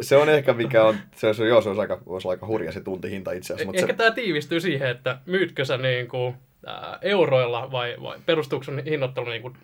Se 0.00 0.16
on 0.16 0.28
ehkä 0.28 0.52
mikä 0.52 0.84
on, 0.84 0.96
se 1.16 1.26
on, 1.26 1.48
joo, 1.48 1.60
se 1.60 1.68
olisi 1.68 1.80
aika, 1.80 2.00
olisi 2.06 2.28
aika 2.28 2.46
hurja 2.46 2.72
se 2.72 2.80
tuntihinta 2.80 3.32
itse 3.32 3.54
asiassa. 3.54 3.78
Ehkä 3.78 3.92
se... 3.92 3.96
tämä 3.96 4.10
tiivistyy 4.10 4.60
siihen, 4.60 4.90
että 4.90 5.18
myytkö 5.26 5.64
sä 5.64 5.76
niin 5.76 6.08
kuin 6.08 6.34
ää, 6.66 6.98
euroilla 7.02 7.72
vai, 7.72 7.96
vai 8.02 8.18
perustuuko 8.26 8.64
sun 8.64 8.82
hinnoittelu 8.84 9.26
niin 9.26 9.42
kuin 9.42 9.56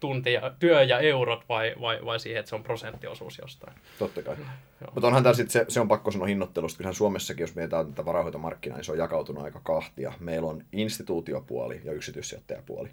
tunti 0.00 0.32
ja, 0.32 0.54
työ 0.58 0.82
ja 0.82 0.98
eurot 0.98 1.44
vai, 1.48 1.74
vai, 1.80 2.04
vai 2.04 2.20
siihen, 2.20 2.40
että 2.40 2.48
se 2.48 2.54
on 2.54 2.62
prosenttiosuus 2.62 3.38
jostain? 3.38 3.72
Totta 3.98 4.22
kai. 4.22 4.36
Mutta 4.94 5.06
onhan 5.06 5.22
tämä 5.22 5.34
sit 5.34 5.50
se, 5.50 5.64
se, 5.68 5.80
on 5.80 5.88
pakko 5.88 6.10
sanoa 6.10 6.26
hinnoittelusta. 6.26 6.76
Kyllähän 6.76 6.94
Suomessakin, 6.94 7.42
jos 7.42 7.54
mietitään 7.54 7.86
tätä 7.86 8.04
varahoitomarkkinaa, 8.04 8.78
niin 8.78 8.84
se 8.84 8.92
on 8.92 8.98
jakautunut 8.98 9.44
aika 9.44 9.60
kahtia. 9.64 10.12
Meillä 10.20 10.48
on 10.48 10.64
instituutiopuoli 10.72 11.80
ja 11.84 11.92
yksityissijoittajapuoli. 11.92 12.90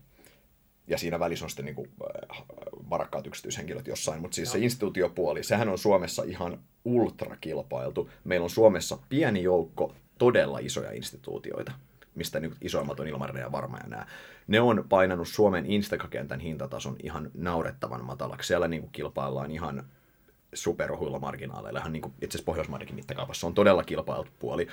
Ja 0.88 0.98
siinä 0.98 1.20
välissä 1.20 1.46
on 1.46 1.50
sitten 1.50 1.66
niin 1.66 1.76
kuin, 1.76 1.90
äh, 2.32 2.44
varakkaat 2.90 3.28
yksityishenkilöt 3.28 3.88
jossain. 3.88 4.22
Mutta 4.22 4.36
siis 4.36 4.48
Joo. 4.48 4.54
se 4.54 4.60
instituutiopuoli, 4.60 5.44
sehän 5.44 5.70
on 5.70 5.78
Suomessa 5.78 6.24
ihan 6.24 6.60
ultrakilpailtu. 6.86 8.10
Meillä 8.24 8.44
on 8.44 8.50
Suomessa 8.50 8.98
pieni 9.10 9.44
joukko 9.44 9.94
todella 10.18 10.60
isoja 10.60 10.92
instituutioita 10.92 11.72
mistä 12.16 12.40
nyt 12.40 12.54
isoimmat 12.62 13.00
on 13.00 13.08
Ilmarinen 13.08 13.42
ja 13.42 13.52
Varma 13.52 13.78
ja 13.78 13.88
nämä, 13.88 14.06
ne 14.48 14.62
on 14.62 14.86
painanut 14.90 15.28
Suomen 15.28 15.66
Instagram-kentän 15.66 16.40
hintatason 16.40 16.96
ihan 17.04 17.32
naurettavan 17.34 18.06
matalaksi. 18.06 18.48
Siellä 18.48 18.68
niin 18.68 18.82
kuin 18.82 18.92
kilpaillaan 18.92 19.52
ihan 19.52 19.84
superohuilla 20.54 21.20
marginaaleilla, 21.20 21.80
ihan 21.80 21.94
niin 21.94 22.02
kuin 22.02 22.14
itse 22.22 22.38
asiassa 22.38 22.46
Pohjoismaidenkin 22.46 22.96
mittakaavassa 22.96 23.48
on 23.48 23.54
todella 23.54 23.84
kilpailtu 23.84 24.32
puoli, 24.40 24.68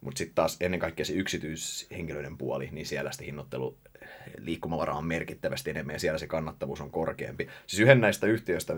mutta 0.00 0.18
sitten 0.18 0.34
taas 0.34 0.56
ennen 0.60 0.80
kaikkea 0.80 1.04
se 1.04 1.12
yksityishenkilöiden 1.12 2.38
puoli, 2.38 2.68
niin 2.72 2.86
siellä 2.86 3.12
sitten 3.12 3.26
hinnoittelu 3.26 3.76
liikkumavara 4.38 4.94
on 4.94 5.06
merkittävästi 5.06 5.70
enemmän 5.70 5.94
ja 5.94 5.98
siellä 5.98 6.18
se 6.18 6.26
kannattavuus 6.26 6.80
on 6.80 6.90
korkeampi. 6.90 7.48
Siis 7.66 7.80
yhden 7.80 8.00
näistä 8.00 8.26
yhtiöistä, 8.26 8.76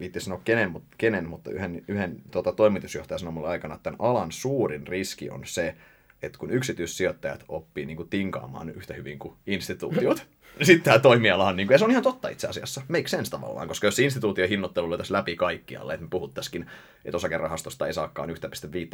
viitti 0.00 0.20
sanoa 0.20 0.40
kenen, 0.44 0.70
mutta, 0.70 0.94
kenen, 0.98 1.28
mutta 1.28 1.50
yhden, 1.50 1.84
yhden 1.88 2.22
tota, 2.30 2.52
toimitusjohtaja 2.52 3.18
sanoi 3.18 3.34
mulle 3.34 3.48
aikana, 3.48 3.74
että 3.74 3.82
tämän 3.82 4.00
alan 4.00 4.32
suurin 4.32 4.86
riski 4.86 5.30
on 5.30 5.40
se, 5.44 5.76
että 6.22 6.38
kun 6.38 6.50
yksityissijoittajat 6.50 7.44
oppii 7.48 7.86
niin 7.86 7.96
kuin 7.96 8.08
tinkaamaan 8.08 8.70
yhtä 8.70 8.94
hyvin 8.94 9.18
kuin 9.18 9.34
instituutiot, 9.46 10.26
niin 10.58 10.66
sitten 10.66 10.84
tämä 10.84 10.98
toimiala 10.98 11.46
on, 11.46 11.56
niin 11.56 11.66
kuin, 11.66 11.74
ja 11.74 11.78
se 11.78 11.84
on 11.84 11.90
ihan 11.90 12.02
totta 12.02 12.28
itse 12.28 12.48
asiassa, 12.48 12.82
make 12.88 13.08
sense 13.08 13.30
tavallaan, 13.30 13.68
koska 13.68 13.86
jos 13.86 13.98
instituutio 13.98 14.48
hinnoittelu 14.48 14.90
löytäisi 14.90 15.12
läpi 15.12 15.36
kaikkialle, 15.36 15.94
että 15.94 16.04
me 16.04 16.10
puhuttaisikin, 16.10 16.66
että 17.04 17.16
osakerahastosta 17.16 17.86
ei 17.86 17.94
saakaan 17.94 18.30
1,5 18.30 18.36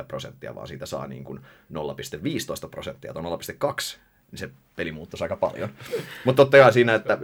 prosenttia, 0.09 0.55
vaan 0.55 0.69
siitä 0.69 0.87
saa 0.87 1.07
niin 1.07 1.25
kuin 1.25 1.39
0,15 1.39 2.69
prosenttia 2.71 3.15
tai 3.15 3.23
0,2, 3.23 3.97
niin 4.31 4.39
se 4.39 4.51
peli 4.77 4.93
muuttaisi 4.93 5.25
aika 5.25 5.37
paljon. 5.37 5.69
Mutta 6.25 6.43
totta 6.43 6.59
kai 6.59 6.73
siinä, 6.73 6.95
että 6.95 7.19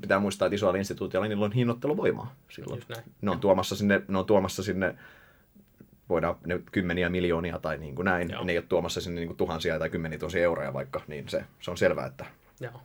pitää 0.00 0.18
muistaa, 0.18 0.46
että 0.46 0.54
isoilla 0.54 0.78
instituutioilla 0.78 1.28
niillä 1.28 1.44
on 1.44 1.52
hinnoitteluvoimaa 1.52 2.34
silloin. 2.48 2.82
Ne 3.20 3.30
on 3.30 3.40
tuomassa 3.40 3.76
sinne, 3.76 4.02
ne 4.08 4.18
on 4.18 4.26
tuomassa 4.26 4.62
sinne 4.62 4.94
voidaan 6.10 6.36
ne 6.46 6.60
kymmeniä 6.72 7.08
miljoonia 7.08 7.58
tai 7.58 7.78
niin 7.78 7.94
kuin 7.94 8.04
näin, 8.04 8.30
Joo. 8.30 8.44
ne 8.44 8.52
ei 8.52 8.58
ole 8.58 8.66
tuomassa 8.68 9.00
sinne 9.00 9.20
niin 9.20 9.28
kuin 9.28 9.36
tuhansia 9.36 9.78
tai 9.78 9.90
kymmeniä 9.90 10.18
tosi 10.18 10.40
euroja 10.40 10.72
vaikka, 10.72 11.00
niin 11.06 11.28
se, 11.28 11.44
se 11.60 11.70
on 11.70 11.76
selvää, 11.76 12.06
että... 12.06 12.26
Joo. 12.60 12.82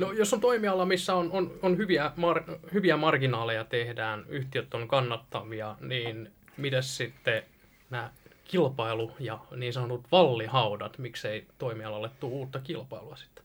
No, 0.00 0.12
jos 0.12 0.34
on 0.34 0.40
toimiala, 0.40 0.86
missä 0.86 1.14
on, 1.14 1.30
on, 1.32 1.52
on 1.62 1.76
hyviä, 1.76 2.12
mar, 2.16 2.42
hyviä 2.72 2.96
marginaaleja 2.96 3.64
tehdään, 3.64 4.24
yhtiöt 4.28 4.74
on 4.74 4.88
kannattavia, 4.88 5.76
niin 5.80 6.32
miten 6.56 6.82
sitten 6.82 7.42
nämä 7.90 8.10
kilpailu 8.44 9.12
ja 9.20 9.38
niin 9.56 9.72
sanotut 9.72 10.06
vallihaudat, 10.12 10.98
miksei 10.98 11.46
toimialalle 11.58 12.10
tule 12.20 12.32
uutta 12.32 12.58
kilpailua 12.58 13.16
sitten? 13.16 13.44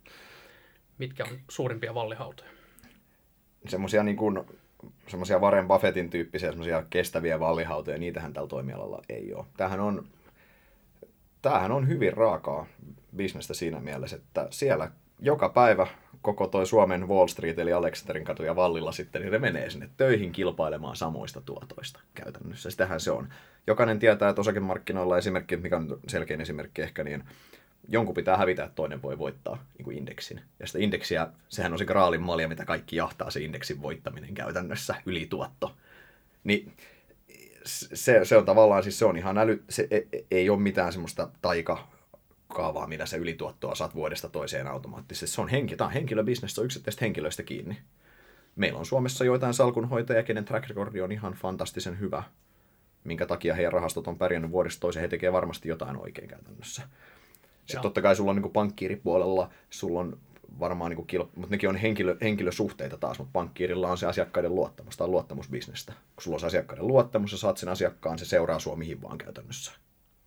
Mitkä 0.98 1.24
on 1.24 1.40
suurimpia 1.50 1.94
vallihautoja? 1.94 2.50
Semmoisia 3.68 4.04
niin 4.04 4.18
kuin 4.18 4.40
semmoisia 5.08 5.40
Warren 5.40 5.68
Buffettin 5.68 6.10
tyyppisiä 6.10 6.50
semmoisia 6.50 6.84
kestäviä 6.90 7.40
vallihautoja, 7.40 7.98
niitähän 7.98 8.34
tällä 8.34 8.48
toimialalla 8.48 9.02
ei 9.10 9.34
ole. 9.34 9.46
Tämähän 9.58 9.80
on, 9.80 10.08
tämähän 11.42 11.72
on 11.72 11.88
hyvin 11.88 12.14
raakaa 12.14 12.66
bisnestä 13.16 13.54
siinä 13.54 13.80
mielessä, 13.80 14.16
että 14.16 14.48
siellä 14.50 14.92
joka 15.20 15.50
päivä 15.50 15.88
koko 16.22 16.48
toi 16.48 16.66
Suomen 16.66 17.08
Wall 17.08 17.28
Street, 17.28 17.60
eli 17.60 17.74
Aleksanterin 17.74 18.26
katu 18.26 18.44
ja 18.44 18.56
Vallilla 18.56 18.92
sitten, 18.92 19.22
niin 19.22 19.32
ne 19.32 19.40
menee 19.40 19.70
sinne 19.70 19.90
töihin 19.98 20.32
kilpailemaan 20.32 20.96
samoista 20.96 21.42
tuotoista 21.42 22.00
käytännössä. 22.14 22.72
Sitähän 22.72 23.00
se 23.00 23.12
on. 23.12 23.30
Jokainen 23.68 24.00
tietää, 24.00 24.30
että 24.30 24.42
osakemarkkinoilla 24.42 25.18
esimerkki, 25.18 25.58
mikä 25.58 25.78
on 25.78 26.00
selkein 26.08 26.42
esimerkki 26.42 26.82
ehkä, 26.82 27.04
niin 27.04 27.24
jonkun 27.88 28.16
pitää 28.16 28.38
hävitä, 28.38 28.64
että 28.64 28.76
toinen 28.76 29.02
voi 29.02 29.18
voittaa 29.18 29.66
niin 29.78 29.84
kuin 29.84 29.98
indeksin. 29.98 30.42
Ja 30.60 30.68
sitä 30.68 30.80
indeksiä, 30.80 31.28
sehän 31.50 31.72
on 31.72 31.80
se 31.80 31.86
graalin 31.86 32.22
malja, 32.22 32.48
mitä 32.48 32.66
kaikki 32.66 32.96
jahtaa, 32.96 33.32
se 33.32 33.40
indeksin 33.40 33.82
voittaminen 33.82 34.34
käytännössä, 34.34 34.96
ylituotto. 35.06 35.76
Niin 36.44 36.74
se, 37.66 38.26
se 38.26 38.38
on 38.38 38.46
tavallaan, 38.46 38.84
siis 38.84 39.00
se 39.00 39.06
on 39.06 39.18
ihan 39.18 39.38
äly, 39.38 39.64
se 39.70 39.88
ei, 39.92 40.08
ei 40.32 40.50
ole 40.50 40.60
mitään 40.60 40.94
semmoista 40.94 41.30
taika 41.42 41.88
kaavaa, 42.48 42.88
millä 42.88 43.06
se 43.06 43.18
ylituottoa 43.18 43.76
saat 43.76 43.96
vuodesta 43.96 44.30
toiseen 44.30 44.68
automaattisesti. 44.68 45.36
Se 45.36 45.42
on, 45.42 45.48
henki, 45.48 45.76
tämä 45.76 45.86
on 45.88 45.94
henkilöbisnes, 45.94 46.56
se 46.56 46.62
on 46.62 46.66
yksittäistä 46.66 47.06
henkilöistä 47.06 47.44
kiinni. 47.44 47.78
Meillä 48.56 48.80
on 48.80 48.86
Suomessa 48.86 49.26
joitain 49.26 49.54
salkunhoitajia, 49.54 50.24
kenen 50.24 50.46
track 50.46 50.68
recordi 50.68 51.02
on 51.02 51.12
ihan 51.12 51.34
fantastisen 51.34 52.00
hyvä, 52.00 52.24
minkä 53.04 53.26
takia 53.26 53.56
heidän 53.56 53.74
rahastot 53.74 54.08
on 54.08 54.18
pärjännyt 54.18 54.52
vuodesta 54.52 54.80
toiseen, 54.80 55.02
he 55.02 55.08
tekee 55.08 55.34
varmasti 55.34 55.70
jotain 55.70 55.98
oikein 55.98 56.28
käytännössä. 56.28 56.82
Sitten 57.66 57.82
totta 57.82 58.02
kai 58.02 58.16
sulla 58.16 58.32
on 58.32 58.42
niin 58.42 58.52
pankkiiripuolella, 58.52 59.50
sulla 59.70 60.00
on 60.00 60.18
varmaan, 60.60 60.92
niin 60.92 61.06
kuin 61.06 61.30
mutta 61.36 61.52
nekin 61.52 61.70
on 61.70 61.76
henkilö, 61.76 62.18
henkilösuhteita 62.22 62.98
taas, 62.98 63.20
mutta 63.20 63.34
pankkiirilla 63.34 63.92
on 63.92 63.98
se 63.98 64.08
asiakkaiden 64.08 64.56
luottamus, 64.56 64.98
tai 64.98 65.08
luottamusbisnestä. 65.08 65.94
Kun 65.94 66.24
sulla 66.24 66.36
on 66.36 66.40
se 66.40 66.48
asiakkaiden 66.48 66.88
luottamus 66.88 67.32
ja 67.32 67.38
saat 67.38 67.58
sen 67.58 67.70
asiakkaan, 67.70 68.20
se 68.20 68.26
seuraa 68.26 68.60
sua 68.60 68.76
mihin 68.76 69.02
vaan 69.02 69.18
käytännössä. 69.18 69.72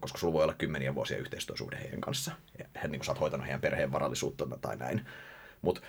Koska 0.00 0.18
sulla 0.18 0.32
voi 0.32 0.42
olla 0.42 0.54
kymmeniä 0.54 0.94
vuosia 0.94 1.18
yhteistyösuhde 1.18 1.78
heidän 1.82 2.00
kanssa. 2.00 2.32
Ja 2.58 2.64
he, 2.82 2.88
niin 2.88 3.04
sä 3.04 3.10
oot 3.10 3.20
hoitanut 3.20 3.46
heidän 3.46 3.60
perheen 3.60 3.92
varallisuutta 3.92 4.46
tai 4.60 4.76
näin. 4.76 5.06
Mutta 5.62 5.80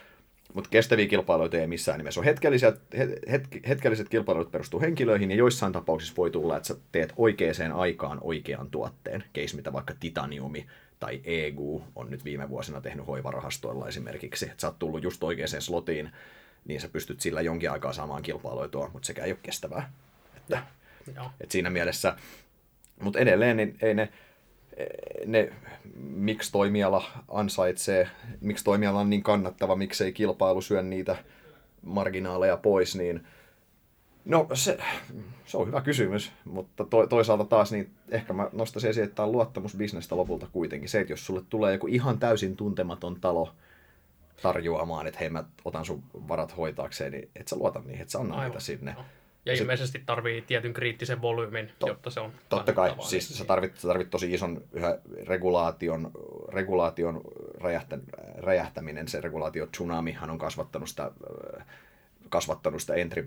mutta 0.54 0.70
kestäviä 0.70 1.08
kilpailuita 1.08 1.58
ei 1.58 1.68
missään 1.68 1.98
nimessä 1.98 2.20
ole. 2.20 2.26
Hetkelliset, 2.26 2.82
het, 3.32 3.48
hetkelliset 3.68 4.10
kilpailut 4.10 4.52
perustuu 4.52 4.82
henkilöihin, 4.82 5.32
ja 5.32 5.38
joissain 5.38 5.74
tapauksissa 5.74 6.14
voi 6.18 6.32
tulla, 6.32 6.58
että 6.58 6.68
sä 6.68 6.76
teet 6.92 7.14
oikeaan 7.18 7.72
aikaan 7.74 8.18
oikean 8.22 8.70
tuotteen. 8.70 9.24
Case 9.36 9.56
mitä 9.56 9.74
vaikka 9.74 9.94
titaniumi 10.00 10.66
tai 11.00 11.22
EGU 11.24 11.84
on 11.96 12.10
nyt 12.10 12.26
viime 12.26 12.50
vuosina 12.50 12.82
tehnyt 12.82 13.08
hoivarahastoilla 13.08 13.88
esimerkiksi, 13.88 14.46
että 14.46 14.62
sä 14.62 14.68
oot 14.68 14.80
tullut 14.80 15.04
just 15.04 15.24
oikeaan 15.24 15.62
slotiin, 15.62 16.12
niin 16.66 16.82
sä 16.82 16.90
pystyt 16.90 17.22
sillä 17.22 17.42
jonkin 17.42 17.72
aikaa 17.72 17.94
saamaan 17.94 18.24
kilpailuitua, 18.24 18.90
mutta 18.94 19.06
sekä 19.06 19.24
ei 19.24 19.32
ole 19.32 19.40
kestävää. 19.44 19.92
Että, 20.38 20.64
Joo. 21.16 21.32
että 21.42 21.52
siinä 21.52 21.70
mielessä, 21.70 22.16
mutta 23.02 23.20
edelleen 23.20 23.58
niin 23.58 23.78
ei 23.82 23.94
ne, 23.94 24.10
ne, 25.26 25.54
miksi 26.00 26.52
toimiala 26.52 27.04
ansaitsee, 27.28 28.10
miksi 28.42 28.64
toimiala 28.64 29.00
on 29.00 29.10
niin 29.10 29.24
kannattava, 29.24 29.76
miksei 29.76 30.14
kilpailu 30.14 30.62
syö 30.62 30.84
niitä 30.84 31.16
marginaaleja 31.82 32.58
pois, 32.58 32.96
niin 32.96 33.28
No 34.28 34.48
se, 34.54 34.78
se 35.46 35.58
on 35.58 35.68
hyvä 35.68 35.82
kysymys, 35.82 36.32
mutta 36.46 36.86
to, 36.86 37.08
toisaalta 37.08 37.46
taas 37.46 37.72
niin 37.72 37.90
ehkä 38.10 38.34
mä 38.34 38.50
nostaisin 38.54 38.90
esiin, 38.90 39.04
että 39.04 39.16
tämä 39.16 39.26
on 39.26 39.32
luottamusbisnestä 39.32 40.18
lopulta 40.18 40.48
kuitenkin. 40.52 40.90
Se, 40.90 41.00
että 41.00 41.14
jos 41.14 41.26
sulle 41.26 41.42
tulee 41.50 41.74
joku 41.74 41.88
ihan 41.88 42.20
täysin 42.20 42.56
tuntematon 42.56 43.20
talo 43.20 43.54
tarjoamaan, 44.42 45.08
että 45.08 45.20
hei 45.20 45.30
mä 45.30 45.44
otan 45.66 45.86
sun 45.86 46.04
varat 46.14 46.58
hoitaakseen, 46.58 47.12
niin 47.12 47.30
et 47.36 47.48
sä 47.48 47.56
luota 47.56 47.80
niihin, 47.80 48.02
että 48.02 48.12
sä 48.12 48.20
anna 48.20 48.44
niitä 48.44 48.60
sinne. 48.60 48.94
No. 48.94 49.06
Ja 49.46 49.56
se, 49.56 49.62
ilmeisesti 49.62 50.04
tarvii 50.06 50.42
tietyn 50.42 50.74
kriittisen 50.74 51.22
volyymin, 51.22 51.72
to, 51.80 51.88
jotta 51.88 52.10
se 52.10 52.20
on 52.20 52.32
Totta 52.50 52.74
kai, 52.74 52.94
siis 53.00 53.38
sä 53.38 53.46
tarvit, 53.46 53.78
sä 53.78 53.88
tarvit 53.88 54.10
tosi 54.10 54.34
ison 54.34 54.62
yhä 54.72 54.98
regulaation, 55.28 56.12
regulaation 56.54 57.22
räjähtä, 57.62 57.98
räjähtäminen, 58.38 59.08
se 59.08 59.22
regulaatio 59.22 59.68
tsunamihan 59.68 60.30
on 60.30 60.38
kasvattanut 60.38 60.90
sitä 60.90 61.12
kasvattanut 62.30 62.82
sitä 62.82 62.94
entry, 62.94 63.26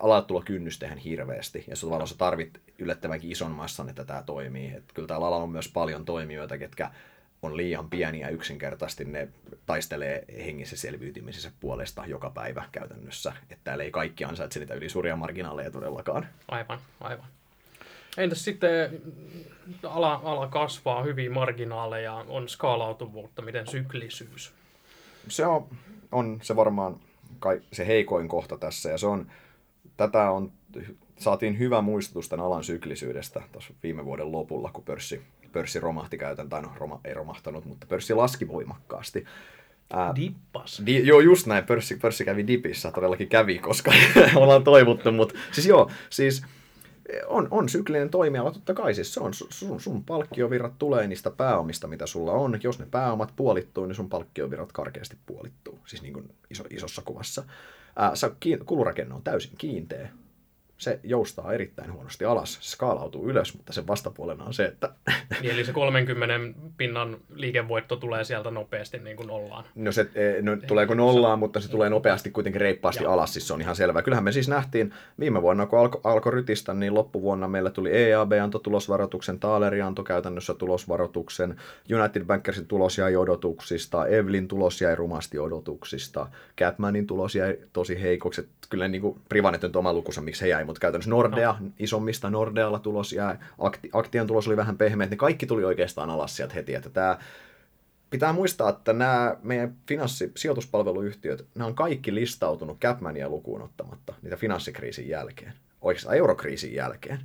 alatulokynnystä 0.00 0.86
ihan 0.86 0.98
hirveästi. 0.98 1.64
Ja 1.66 1.76
tavallaan 1.80 2.08
sä 2.08 2.14
tarvit 2.18 2.60
yllättävänkin 2.78 3.32
ison 3.32 3.50
massan, 3.50 3.88
että 3.88 4.04
tämä 4.04 4.22
toimii. 4.22 4.72
Et 4.76 4.84
kyllä 4.94 5.08
täällä 5.08 5.26
alalla 5.26 5.42
on 5.42 5.50
myös 5.50 5.68
paljon 5.68 6.04
toimijoita, 6.04 6.58
ketkä 6.58 6.90
on 7.42 7.56
liian 7.56 7.90
pieniä 7.90 8.28
yksinkertaisesti 8.28 9.04
ne 9.04 9.28
taistelee 9.66 10.24
hengissä 10.44 10.76
selviytymisensä 10.76 11.52
puolesta 11.60 12.06
joka 12.06 12.30
päivä 12.30 12.64
käytännössä. 12.72 13.32
Että 13.42 13.64
täällä 13.64 13.84
ei 13.84 13.90
kaikki 13.90 14.24
ansaitse 14.24 14.60
niitä 14.60 14.74
ylisuuria 14.74 15.16
marginaaleja 15.16 15.70
todellakaan. 15.70 16.26
Aivan, 16.48 16.78
aivan. 17.00 17.26
Entäs 18.16 18.44
sitten 18.44 19.00
ala, 19.84 20.20
ala 20.24 20.48
kasvaa, 20.48 21.02
hyviä 21.02 21.30
marginaaleja, 21.30 22.14
on 22.28 22.48
skaalautuvuutta, 22.48 23.42
miten 23.42 23.66
syklisyys? 23.66 24.52
Se 25.28 25.46
on, 25.46 25.68
on 26.12 26.38
se 26.42 26.56
varmaan 26.56 26.96
se 27.72 27.86
heikoin 27.86 28.28
kohta 28.28 28.58
tässä 28.58 28.90
ja 28.90 28.98
se 28.98 29.06
on, 29.06 29.26
tätä 29.96 30.30
on, 30.30 30.52
saatiin 31.16 31.58
hyvä 31.58 31.80
muistutus 31.80 32.28
tämän 32.28 32.46
alan 32.46 32.64
syklisyydestä 32.64 33.42
tuossa 33.52 33.74
viime 33.82 34.04
vuoden 34.04 34.32
lopulla, 34.32 34.70
kun 34.72 34.84
pörssi, 34.84 35.22
pörssi 35.52 35.80
romahti 35.80 36.18
käytän, 36.18 36.48
tai 36.48 36.62
no 36.62 36.72
roma, 36.76 37.00
ei 37.04 37.14
romahtanut, 37.14 37.64
mutta 37.64 37.86
pörssi 37.86 38.14
laski 38.14 38.48
voimakkaasti. 38.48 39.24
Ää, 39.92 40.14
Dippas. 40.14 40.82
Di, 40.86 41.06
joo, 41.06 41.20
just 41.20 41.46
näin. 41.46 41.64
Pörssi, 41.64 41.96
pörssi 41.96 42.24
kävi 42.24 42.46
dipissä. 42.46 42.90
Todellakin 42.90 43.28
kävi, 43.28 43.58
koska 43.58 43.92
ollaan 44.34 44.64
toivottu. 44.64 45.12
Mutta 45.12 45.34
siis 45.52 45.66
joo, 45.66 45.90
siis 46.10 46.42
on, 47.26 47.48
on 47.50 47.68
syklinen 47.68 48.10
toimiala, 48.10 48.52
totta 48.52 48.74
kai 48.74 48.94
siis 48.94 49.14
se 49.14 49.20
on, 49.20 49.34
sun, 49.34 49.80
sun 49.80 50.04
palkkiovirrat 50.04 50.78
tulee 50.78 51.06
niistä 51.06 51.30
pääomista, 51.30 51.86
mitä 51.86 52.06
sulla 52.06 52.32
on. 52.32 52.60
Jos 52.62 52.78
ne 52.78 52.86
pääomat 52.90 53.32
puolittuu, 53.36 53.86
niin 53.86 53.94
sun 53.94 54.08
palkkiovirrat 54.08 54.72
karkeasti 54.72 55.16
puolittuu, 55.26 55.78
siis 55.86 56.02
niin 56.02 56.12
kuin 56.12 56.34
iso, 56.50 56.64
isossa 56.70 57.02
kuvassa. 57.04 57.44
Ää, 57.96 58.12
kulurakenne 58.64 59.14
on 59.14 59.22
täysin 59.22 59.52
kiinteä 59.58 60.10
se 60.80 61.00
joustaa 61.02 61.52
erittäin 61.52 61.92
huonosti 61.92 62.24
alas, 62.24 62.54
se 62.54 62.70
skaalautuu 62.70 63.28
ylös, 63.28 63.54
mutta 63.54 63.72
sen 63.72 63.86
vastapuolena 63.86 64.44
on 64.44 64.54
se, 64.54 64.64
että... 64.64 64.90
Niin, 65.40 65.52
eli 65.52 65.64
se 65.64 65.72
30 65.72 66.34
pinnan 66.76 67.16
liikevoitto 67.34 67.96
tulee 67.96 68.24
sieltä 68.24 68.50
nopeasti 68.50 68.98
niin 68.98 69.16
kuin 69.16 69.26
nollaan. 69.26 69.64
No 69.74 69.92
se, 69.92 70.00
e, 70.14 70.42
no, 70.42 70.56
tuleeko 70.66 70.94
nollaan, 70.94 71.38
mutta 71.38 71.60
se 71.60 71.70
tulee 71.70 71.90
nopeasti 71.90 72.30
kuitenkin 72.30 72.60
reippaasti 72.60 73.04
Joo. 73.04 73.12
alas, 73.12 73.32
siis 73.32 73.48
se 73.48 73.52
on 73.52 73.60
ihan 73.60 73.76
selvä. 73.76 74.02
Kyllähän 74.02 74.24
me 74.24 74.32
siis 74.32 74.48
nähtiin 74.48 74.94
viime 75.20 75.42
vuonna, 75.42 75.66
kun 75.66 75.78
alkoi 75.78 76.00
alko 76.04 76.30
rytistä, 76.30 76.74
niin 76.74 76.94
loppuvuonna 76.94 77.48
meillä 77.48 77.70
tuli 77.70 77.90
EAB 77.92 78.32
antoi 78.42 78.60
tulosvaroituksen, 78.60 79.40
Taaleri 79.40 79.80
antoi 79.80 80.04
käytännössä 80.04 80.54
tulosvaroituksen, 80.54 81.56
United 82.00 82.24
Bankersin 82.24 82.66
tulos 82.66 82.98
jäi 82.98 83.16
odotuksista, 83.16 84.06
Evlin 84.06 84.48
tulos 84.48 84.80
jäi 84.80 84.94
rumasti 84.94 85.38
odotuksista, 85.38 86.26
Capmanin 86.58 87.06
tulos 87.06 87.34
jäi 87.34 87.58
tosi 87.72 88.02
heikoksi, 88.02 88.48
kyllä 88.70 88.88
niin 88.88 89.02
kuin 89.02 89.20
Privanet 89.28 89.64
on 89.64 89.70
oma 89.74 89.92
lukunsa, 89.92 90.20
miksi 90.20 90.42
he 90.42 90.48
jäi, 90.48 90.64
mutta 90.70 90.80
käytännössä 90.80 91.10
Nordea, 91.10 91.56
no. 91.60 91.70
isommista 91.78 92.30
Nordealla 92.30 92.78
tulos 92.78 93.12
jäi, 93.12 93.36
Akti, 93.58 93.90
Aktian 93.92 94.26
tulos 94.26 94.46
oli 94.46 94.56
vähän 94.56 94.78
pehmeä, 94.78 95.06
ne 95.06 95.16
kaikki 95.16 95.46
tuli 95.46 95.64
oikeastaan 95.64 96.10
alas 96.10 96.36
sieltä 96.36 96.54
heti, 96.54 96.74
että 96.74 96.90
tämä 96.90 97.18
Pitää 98.10 98.32
muistaa, 98.32 98.70
että 98.70 98.92
nämä 98.92 99.36
meidän 99.42 99.76
finanssi- 99.86 100.32
sijoituspalveluyhtiöt, 100.36 101.46
nämä 101.54 101.66
on 101.66 101.74
kaikki 101.74 102.14
listautunut 102.14 102.78
Capmania 102.80 103.28
lukuun 103.28 103.62
ottamatta 103.62 104.14
niitä 104.22 104.36
finanssikriisin 104.36 105.08
jälkeen, 105.08 105.52
oikeastaan 105.80 106.16
eurokriisin 106.16 106.74
jälkeen. 106.74 107.18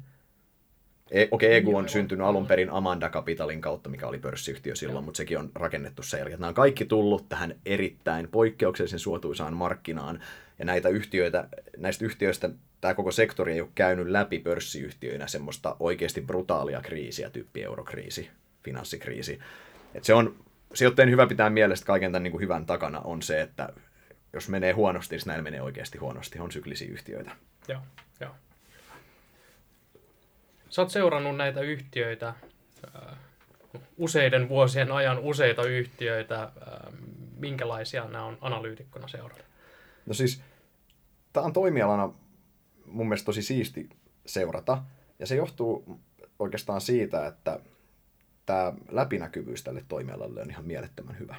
E, 1.12 1.28
okei, 1.32 1.50
okay, 1.50 1.58
EGU 1.58 1.76
on 1.76 1.90
syntynyt 1.90 2.28
alun 2.28 2.48
perin 2.48 2.70
Amanda 2.70 3.10
Capitalin 3.10 3.62
kautta, 3.62 3.90
mikä 3.90 4.08
oli 4.08 4.20
pörssiyhtiö 4.20 4.76
silloin, 4.76 4.96
Joo. 4.96 5.02
mutta 5.02 5.18
sekin 5.18 5.40
on 5.40 5.52
rakennettu 5.56 6.04
sen 6.04 6.18
jälkeen. 6.18 6.40
Nämä 6.40 6.48
on 6.48 6.54
kaikki 6.54 6.86
tullut 6.86 7.30
tähän 7.30 7.56
erittäin 7.66 8.28
poikkeuksellisen 8.28 9.00
suotuisaan 9.00 9.56
markkinaan, 9.56 10.20
ja 10.60 10.66
näitä 10.66 10.90
yhtiöitä, 10.90 11.48
näistä 11.78 12.06
yhtiöistä 12.06 12.50
tämä 12.82 12.94
koko 12.94 13.12
sektori 13.12 13.54
ei 13.54 13.62
ole 13.62 13.70
käynyt 13.76 14.08
läpi 14.08 14.40
pörssiyhtiöinä 14.40 15.28
semmoista 15.28 15.76
oikeasti 15.80 16.22
brutaalia 16.22 16.82
kriisiä, 16.82 17.30
tyyppi 17.30 17.64
eurokriisi, 17.64 18.30
finanssikriisi. 18.64 19.40
Et 19.94 20.04
se 20.04 20.14
on 20.14 20.36
sijoittajien 20.74 21.12
hyvä 21.12 21.28
pitää 21.28 21.50
mielestä 21.50 21.86
kaiken 21.86 22.12
tämän 22.12 22.24
niin 22.24 22.32
kuin 22.32 22.42
hyvän 22.42 22.66
takana 22.66 23.00
on 23.00 23.22
se, 23.22 23.42
että 23.42 23.70
jos 24.34 24.50
menee 24.50 24.72
huonosti, 24.72 25.16
niin 25.16 25.24
näillä 25.26 25.44
menee 25.44 25.62
oikeasti 25.62 25.98
huonosti. 25.98 26.40
On 26.40 26.52
syklisiä 26.52 26.92
yhtiöitä. 26.92 27.32
Joo, 27.68 27.82
joo. 28.20 28.32
Sä 30.70 30.82
oot 30.82 30.92
seurannut 30.92 31.38
näitä 31.38 31.62
yhtiöitä 31.62 32.28
äh, 32.28 33.18
useiden 33.98 34.50
vuosien 34.50 34.92
ajan, 34.92 35.20
useita 35.20 35.64
yhtiöitä. 35.64 36.44
Äh, 36.44 36.50
minkälaisia 37.38 38.06
nämä 38.06 38.26
on 38.26 38.38
analyytikkona 38.42 39.08
seurata? 39.08 39.44
No 40.06 40.14
siis, 40.14 40.42
tämä 41.34 41.46
on 41.46 41.54
toimialana 41.54 42.14
mun 42.86 43.08
mielestä 43.08 43.26
tosi 43.26 43.42
siisti 43.42 43.90
seurata. 44.26 44.84
Ja 45.20 45.28
se 45.28 45.36
johtuu 45.36 46.00
oikeastaan 46.40 46.82
siitä, 46.82 47.28
että 47.28 47.60
tämä 48.46 48.74
läpinäkyvyys 48.92 49.64
tälle 49.64 49.86
toimialalle 49.88 50.42
on 50.42 50.50
ihan 50.50 50.66
mielettömän 50.66 51.20
hyvä. 51.20 51.36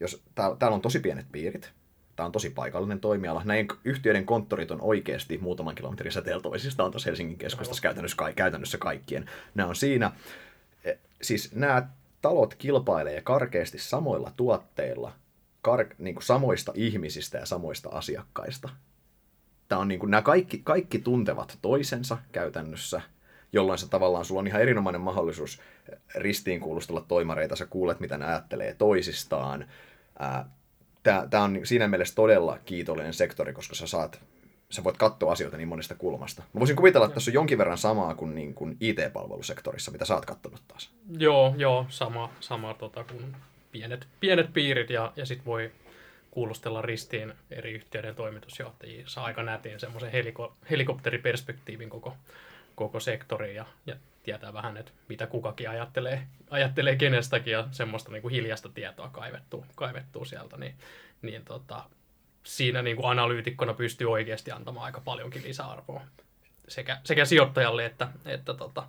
Jos 0.00 0.22
tää, 0.34 0.56
täällä 0.58 0.74
on 0.74 0.80
tosi 0.80 1.00
pienet 1.00 1.26
piirit, 1.32 1.72
tämä 2.16 2.26
on 2.26 2.32
tosi 2.32 2.50
paikallinen 2.50 3.00
toimiala. 3.00 3.42
Näin 3.44 3.68
yhtiöiden 3.84 4.26
konttorit 4.26 4.70
on 4.70 4.80
oikeasti 4.80 5.38
muutaman 5.38 5.74
kilometrin 5.74 6.12
säteellä 6.12 6.42
toisistaan 6.42 6.90
tuossa 6.90 7.10
Helsingin 7.10 7.38
keskustassa 7.38 7.82
käytännössä, 7.82 8.16
käytännössä 8.36 8.78
kaikkien. 8.78 9.30
Nämä 9.54 9.68
on 9.68 9.76
siinä, 9.76 10.12
e, 10.84 10.94
siis 11.22 11.54
nämä 11.54 11.88
talot 12.22 12.54
kilpailee 12.54 13.20
karkeasti 13.20 13.78
samoilla 13.78 14.32
tuotteilla, 14.36 15.12
kar, 15.62 15.86
niin 15.98 16.14
kuin 16.14 16.24
samoista 16.24 16.72
ihmisistä 16.74 17.38
ja 17.38 17.46
samoista 17.46 17.88
asiakkaista. 17.92 18.68
Tämä 19.68 19.80
on 19.80 19.88
niin 19.88 20.00
kuin, 20.00 20.10
nämä 20.10 20.22
kaikki, 20.22 20.60
kaikki 20.64 20.98
tuntevat 20.98 21.58
toisensa 21.62 22.18
käytännössä, 22.32 23.00
jolloin 23.52 23.78
se 23.78 23.88
tavallaan 23.88 24.24
sulla 24.24 24.40
on 24.40 24.46
ihan 24.46 24.62
erinomainen 24.62 25.00
mahdollisuus 25.00 25.60
ristiinkuulustella 26.14 27.04
toimareita, 27.08 27.56
sä 27.56 27.66
kuulet, 27.66 28.00
mitä 28.00 28.18
ne 28.18 28.24
ajattelee 28.24 28.74
toisistaan. 28.74 29.66
Tämä 31.02 31.44
on 31.44 31.60
siinä 31.64 31.88
mielessä 31.88 32.14
todella 32.14 32.58
kiitollinen 32.64 33.14
sektori, 33.14 33.52
koska 33.52 33.74
sä 33.74 33.86
saat 33.86 34.20
sä 34.70 34.84
voit 34.84 34.96
katsoa 34.96 35.32
asioita 35.32 35.56
niin 35.56 35.68
monesta 35.68 35.94
kulmasta. 35.94 36.42
Mä 36.52 36.58
voisin 36.58 36.76
kuvitella, 36.76 37.06
että 37.06 37.14
tässä 37.14 37.30
on 37.30 37.34
jonkin 37.34 37.58
verran 37.58 37.78
samaa 37.78 38.14
kuin, 38.14 38.34
niin 38.34 38.54
kuin 38.54 38.76
IT-palvelusektorissa, 38.80 39.90
mitä 39.90 40.04
sä 40.04 40.14
oot 40.14 40.26
kattonut 40.26 40.62
taas. 40.68 40.90
Joo, 41.18 41.54
joo, 41.56 41.86
sama, 41.88 42.30
sama 42.40 42.74
tota, 42.74 43.04
kuin 43.04 43.36
pienet, 43.72 44.08
pienet 44.20 44.52
piirit 44.52 44.90
ja, 44.90 45.12
ja 45.16 45.26
sitten 45.26 45.46
voi 45.46 45.72
kuulustella 46.30 46.82
ristiin 46.82 47.34
eri 47.50 47.72
yhtiöiden 47.72 48.14
toimitusjohtajia. 48.14 49.04
Saa 49.06 49.24
aika 49.24 49.42
nätin 49.42 49.80
semmoisen 49.80 50.12
heliko, 50.12 50.56
helikopteriperspektiivin 50.70 51.90
koko, 51.90 52.16
koko 52.74 53.00
sektoriin 53.00 53.56
ja, 53.56 53.66
ja 53.86 53.96
tietää 54.22 54.52
vähän, 54.52 54.76
että 54.76 54.92
mitä 55.08 55.26
kukakin 55.26 55.70
ajattelee, 55.70 56.26
ajattelee 56.50 56.96
kenestäkin 56.96 57.52
ja 57.52 57.68
semmoista 57.70 58.12
niin 58.12 58.22
kuin 58.22 58.34
hiljasta 58.34 58.68
tietoa 58.68 59.08
kaivettuu, 59.08 59.66
kaivettuu 59.74 60.24
sieltä, 60.24 60.56
niin, 60.56 60.74
niin 61.22 61.44
tota, 61.44 61.84
siinä 62.44 62.82
niin 62.82 62.96
kuin 62.96 63.10
analyytikkona 63.10 63.74
pystyy 63.74 64.12
oikeasti 64.12 64.50
antamaan 64.50 64.86
aika 64.86 65.00
paljonkin 65.00 65.42
lisäarvoa 65.42 66.00
sekä, 66.68 67.00
sekä 67.04 67.24
sijoittajalle 67.24 67.84
että, 67.84 68.08
että 68.26 68.54
tota, 68.54 68.88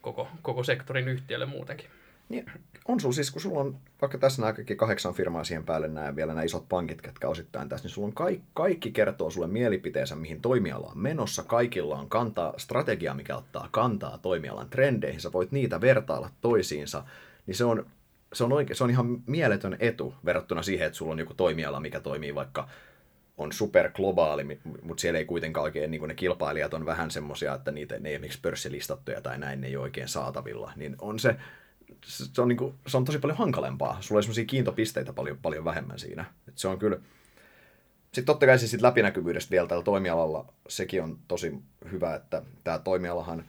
koko, 0.00 0.28
koko 0.42 0.64
sektorin 0.64 1.08
yhtiölle 1.08 1.46
muutenkin. 1.46 1.90
Niin, 2.28 2.46
on 2.88 3.00
sulla 3.00 3.12
siis, 3.12 3.30
kun 3.30 3.42
sulla 3.42 3.60
on 3.60 3.78
vaikka 4.00 4.18
tässä 4.18 4.42
nämä 4.42 4.52
kaikki 4.52 4.76
kahdeksan 4.76 5.14
firmaa 5.14 5.44
siihen 5.44 5.64
päälle 5.64 5.88
nämä 5.88 6.16
vielä 6.16 6.34
nämä 6.34 6.44
isot 6.44 6.68
pankit, 6.68 7.02
ketkä 7.02 7.28
osittain 7.28 7.68
tässä, 7.68 7.84
niin 7.84 7.94
sulla 7.94 8.06
on 8.06 8.14
kaikki, 8.14 8.44
kaikki 8.54 8.90
kertoo 8.90 9.30
sulle 9.30 9.46
mielipiteensä, 9.46 10.16
mihin 10.16 10.40
toimiala 10.40 10.86
on 10.86 10.98
menossa. 10.98 11.42
Kaikilla 11.42 11.98
on 11.98 12.08
kantaa, 12.08 12.54
strategia, 12.56 13.14
mikä 13.14 13.36
ottaa 13.36 13.68
kantaa 13.70 14.18
toimialan 14.18 14.70
trendeihin. 14.70 15.20
Sä 15.20 15.32
voit 15.32 15.52
niitä 15.52 15.80
vertailla 15.80 16.30
toisiinsa. 16.40 17.04
Niin 17.46 17.54
se 17.54 17.64
on, 17.64 17.86
se 18.32 18.44
on, 18.44 18.52
oike, 18.52 18.74
se 18.74 18.84
on 18.84 18.90
ihan 18.90 19.22
mieletön 19.26 19.76
etu 19.80 20.14
verrattuna 20.24 20.62
siihen, 20.62 20.86
että 20.86 20.96
sulla 20.96 21.12
on 21.12 21.18
joku 21.18 21.34
toimiala, 21.34 21.80
mikä 21.80 22.00
toimii 22.00 22.34
vaikka 22.34 22.68
on 23.36 23.52
superglobaali, 23.52 24.44
mutta 24.82 25.00
siellä 25.00 25.18
ei 25.18 25.24
kuitenkaan 25.24 25.64
oikein, 25.64 25.90
niin 25.90 26.08
ne 26.08 26.14
kilpailijat 26.14 26.74
on 26.74 26.86
vähän 26.86 27.10
semmoisia, 27.10 27.54
että 27.54 27.70
niitä, 27.70 27.98
ne 27.98 28.08
ei 28.08 28.14
esimerkiksi 28.14 28.40
pörssilistattuja 28.40 29.20
tai 29.20 29.38
näin, 29.38 29.60
ne 29.60 29.66
ei 29.66 29.76
ole 29.76 29.82
oikein 29.82 30.08
saatavilla. 30.08 30.72
Niin 30.76 30.96
on 31.00 31.18
se, 31.18 31.36
se 32.04 32.42
on, 32.42 32.48
niin 32.48 32.56
kuin, 32.56 32.74
se 32.86 32.96
on 32.96 33.04
tosi 33.04 33.18
paljon 33.18 33.38
hankalempaa. 33.38 33.96
Sulla 34.00 34.18
on 34.18 34.46
kiintopisteitä 34.46 35.12
paljon, 35.12 35.38
paljon 35.42 35.64
vähemmän 35.64 35.98
siinä. 35.98 36.24
Et 36.48 36.58
se 36.58 36.68
on 36.68 36.78
kyllä... 36.78 36.98
Sitten 38.04 38.24
totta 38.24 38.46
kai 38.46 38.58
siis 38.58 38.70
sit 38.70 38.82
läpinäkyvyydestä 38.82 39.50
vielä 39.50 39.68
tällä 39.68 39.82
toimialalla, 39.82 40.52
sekin 40.68 41.02
on 41.02 41.18
tosi 41.28 41.54
hyvä, 41.90 42.14
että 42.14 42.42
tämä 42.64 42.78
toimialahan 42.78 43.44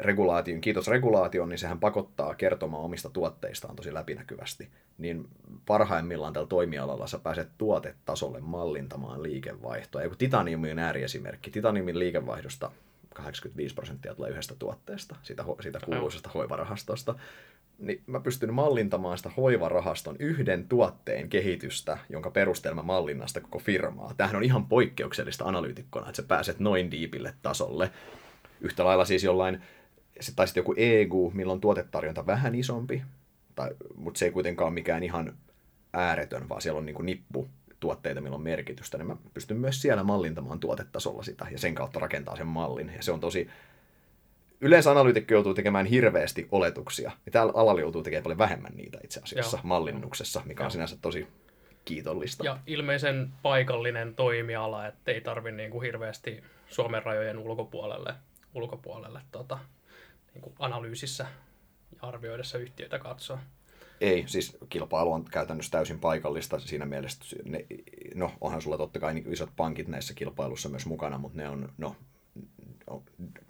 regulaation, 0.00 0.60
kiitos 0.60 0.88
regulaation, 0.88 1.48
niin 1.48 1.58
sehän 1.58 1.80
pakottaa 1.80 2.34
kertomaan 2.34 2.84
omista 2.84 3.10
tuotteistaan 3.10 3.76
tosi 3.76 3.94
läpinäkyvästi. 3.94 4.68
Niin 4.98 5.28
parhaimmillaan 5.66 6.32
tällä 6.32 6.46
toimialalla 6.46 7.06
sä 7.06 7.18
pääset 7.18 7.48
tuotetasolle 7.58 8.40
mallintamaan 8.40 9.22
liikevaihtoa. 9.22 10.02
Ja 10.02 10.08
kun 10.08 10.18
titaniumi 10.18 10.70
on 10.70 10.78
ääriesimerkki. 10.78 11.50
Titaniumin 11.50 11.98
liikevaihdosta 11.98 12.70
85 13.12 13.74
prosenttia 13.74 14.14
tulee 14.14 14.30
yhdestä 14.30 14.54
tuotteesta, 14.58 15.16
siitä, 15.22 15.44
siitä 15.60 15.78
kuuluisesta 15.84 16.30
hoivarahastosta, 16.34 17.14
niin 17.78 18.02
mä 18.06 18.20
pystyn 18.20 18.54
mallintamaan 18.54 19.16
sitä 19.16 19.30
hoivarahaston 19.36 20.16
yhden 20.18 20.68
tuotteen 20.68 21.28
kehitystä, 21.28 21.98
jonka 22.08 22.30
perusteella 22.30 22.82
mallinnan 22.82 23.28
sitä 23.28 23.40
koko 23.40 23.58
firmaa. 23.58 24.14
Tämähän 24.16 24.36
on 24.36 24.44
ihan 24.44 24.66
poikkeuksellista 24.66 25.44
analyytikkona, 25.44 26.08
että 26.08 26.22
sä 26.22 26.28
pääset 26.28 26.58
noin 26.58 26.90
diipille 26.90 27.34
tasolle. 27.42 27.90
Yhtä 28.60 28.84
lailla 28.84 29.04
siis 29.04 29.24
jollain, 29.24 29.62
tai 30.36 30.46
sitten 30.46 30.60
joku 30.60 30.74
EGU, 30.76 31.30
milloin 31.34 31.60
tuotetarjonta 31.60 32.26
vähän 32.26 32.54
isompi, 32.54 33.02
tai, 33.54 33.70
mutta 33.94 34.18
se 34.18 34.24
ei 34.24 34.30
kuitenkaan 34.30 34.66
ole 34.68 34.74
mikään 34.74 35.02
ihan 35.02 35.34
ääretön, 35.92 36.48
vaan 36.48 36.62
siellä 36.62 36.78
on 36.78 36.86
niin 36.86 36.96
kuin 36.96 37.06
nippu 37.06 37.48
tuotteita, 37.82 38.20
millä 38.20 38.34
on 38.34 38.42
merkitystä, 38.42 38.98
niin 38.98 39.06
mä 39.06 39.16
pystyn 39.34 39.56
myös 39.56 39.82
siellä 39.82 40.04
mallintamaan 40.04 40.60
tuotetasolla 40.60 41.22
sitä 41.22 41.46
ja 41.50 41.58
sen 41.58 41.74
kautta 41.74 42.00
rakentaa 42.00 42.36
sen 42.36 42.46
mallin. 42.46 42.92
Ja 42.96 43.02
se 43.02 43.12
on 43.12 43.20
tosi, 43.20 43.50
yleensä 44.60 44.90
analyytikko 44.90 45.34
joutuu 45.34 45.54
tekemään 45.54 45.86
hirveästi 45.86 46.48
oletuksia, 46.50 47.12
niin 47.24 47.32
täällä 47.32 47.52
alalla 47.56 47.80
joutuu 47.80 48.02
tekemään 48.02 48.22
paljon 48.22 48.38
vähemmän 48.38 48.72
niitä 48.76 48.98
itse 49.04 49.20
asiassa 49.24 49.56
Joo. 49.56 49.64
mallinnuksessa, 49.64 50.42
mikä 50.44 50.62
on 50.62 50.64
Joo. 50.64 50.70
sinänsä 50.70 50.96
tosi 51.02 51.26
kiitollista. 51.84 52.44
Ja 52.44 52.58
ilmeisen 52.66 53.32
paikallinen 53.42 54.14
toimiala, 54.14 54.86
ettei 54.86 55.20
tarvi 55.20 55.52
niin 55.52 55.70
kuin 55.70 55.82
hirveästi 55.82 56.42
Suomen 56.68 57.02
rajojen 57.02 57.38
ulkopuolelle, 57.38 58.14
ulkopuolelle 58.54 59.20
tota, 59.32 59.58
niin 60.34 60.42
kuin 60.42 60.54
analyysissä 60.58 61.26
ja 61.92 62.08
arvioidessa 62.08 62.58
yhtiöitä 62.58 62.98
katsoa. 62.98 63.38
Ei, 64.02 64.24
siis 64.26 64.56
kilpailu 64.68 65.12
on 65.12 65.24
käytännössä 65.24 65.70
täysin 65.70 65.98
paikallista 65.98 66.60
siinä 66.60 66.86
mielessä, 66.86 67.36
ne, 67.44 67.66
no 68.14 68.32
onhan 68.40 68.62
sulla 68.62 68.78
totta 68.78 69.00
kai 69.00 69.14
niin 69.14 69.32
isot 69.32 69.50
pankit 69.56 69.88
näissä 69.88 70.14
kilpailussa 70.14 70.68
myös 70.68 70.86
mukana, 70.86 71.18
mutta 71.18 71.38
ne 71.38 71.48
on, 71.48 71.60
no, 71.60 71.68
no 71.78 71.96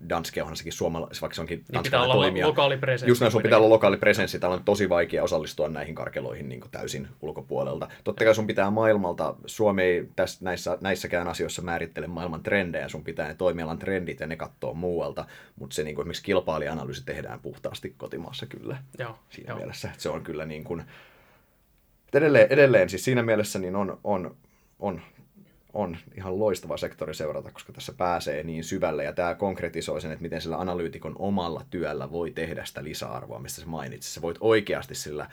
Danske 0.08 0.42
onhan 0.42 0.56
sekin 0.56 0.72
suomalainen, 0.72 1.16
vaikka 1.20 1.34
se 1.34 1.40
onkin 1.40 1.64
Niin 1.72 1.82
pitää 1.82 2.02
olla 2.02 2.14
toimija. 2.14 2.46
lokaali 2.46 2.76
presenssi. 2.76 3.10
Just 3.10 3.20
näin, 3.20 3.32
sun 3.32 3.42
pitää 3.42 3.58
olla 3.58 3.68
lokaali 3.68 3.96
presenssi. 3.96 4.38
Täällä 4.38 4.56
on 4.56 4.64
tosi 4.64 4.88
vaikea 4.88 5.22
osallistua 5.22 5.68
näihin 5.68 5.94
karkeloihin 5.94 6.48
niin 6.48 6.62
täysin 6.70 7.08
ulkopuolelta. 7.20 7.88
Totta 8.04 8.24
kai 8.24 8.34
sun 8.34 8.46
pitää 8.46 8.70
maailmalta, 8.70 9.34
Suomi 9.46 9.82
ei 9.82 10.08
tässä, 10.16 10.44
näissä, 10.44 10.78
näissäkään 10.80 11.28
asioissa 11.28 11.62
määrittele 11.62 12.06
maailman 12.06 12.42
trendejä, 12.42 12.88
sun 12.88 13.04
pitää 13.04 13.28
ne 13.28 13.34
toimialan 13.34 13.78
trendit 13.78 14.20
ja 14.20 14.26
ne 14.26 14.36
katsoa 14.36 14.74
muualta, 14.74 15.24
mutta 15.56 15.74
se 15.74 15.82
niin 15.82 15.94
kuin, 15.94 16.02
esimerkiksi 16.04 16.24
kilpailija-analyysi 16.24 17.04
tehdään 17.04 17.40
puhtaasti 17.40 17.94
kotimaassa 17.96 18.46
kyllä 18.46 18.76
Joo, 18.98 19.18
siinä 19.30 19.50
joo. 19.50 19.58
mielessä. 19.58 19.88
Että 19.88 20.02
se 20.02 20.08
on 20.08 20.22
kyllä 20.22 20.44
niin 20.46 20.64
kuin, 20.64 20.82
edelleen, 22.14 22.46
edelleen 22.50 22.88
siis 22.88 23.04
siinä 23.04 23.22
mielessä 23.22 23.58
niin 23.58 23.76
on, 23.76 23.98
on, 24.04 24.36
on, 24.78 25.00
on 25.74 25.96
ihan 26.16 26.38
loistava 26.38 26.76
sektori 26.76 27.14
seurata, 27.14 27.50
koska 27.50 27.72
tässä 27.72 27.92
pääsee 27.92 28.42
niin 28.42 28.64
syvälle 28.64 29.04
ja 29.04 29.12
tämä 29.12 29.34
konkretisoi 29.34 30.00
sen, 30.00 30.12
että 30.12 30.22
miten 30.22 30.40
sillä 30.40 30.56
analyytikon 30.56 31.16
omalla 31.18 31.64
työllä 31.70 32.10
voi 32.10 32.30
tehdä 32.30 32.64
sitä 32.64 32.84
lisäarvoa, 32.84 33.38
mistä 33.38 33.60
sä 33.60 33.66
mainitsit. 33.66 34.12
Sä 34.12 34.22
voit 34.22 34.36
oikeasti 34.40 34.94
sillä, 34.94 35.30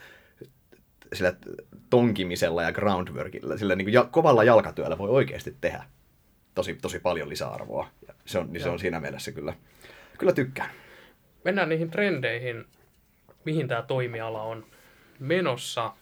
sillä 1.12 1.34
tonkimisella 1.90 2.62
ja 2.62 2.72
groundworkilla, 2.72 3.56
sillä 3.56 3.74
niin 3.74 3.86
kuin 3.86 3.94
ja, 3.94 4.04
kovalla 4.04 4.44
jalkatyöllä 4.44 4.98
voi 4.98 5.08
oikeasti 5.08 5.56
tehdä 5.60 5.84
tosi, 6.54 6.74
tosi 6.74 6.98
paljon 6.98 7.28
lisäarvoa. 7.28 7.88
Ja 8.08 8.14
se 8.24 8.38
on, 8.38 8.52
niin 8.52 8.62
se 8.62 8.68
on 8.68 8.78
siinä 8.78 9.00
mielessä 9.00 9.32
kyllä, 9.32 9.54
kyllä 10.18 10.32
tykkään. 10.32 10.70
Mennään 11.44 11.68
niihin 11.68 11.90
trendeihin, 11.90 12.64
mihin 13.44 13.68
tämä 13.68 13.82
toimiala 13.82 14.42
on 14.42 14.66
menossa, 15.18 15.92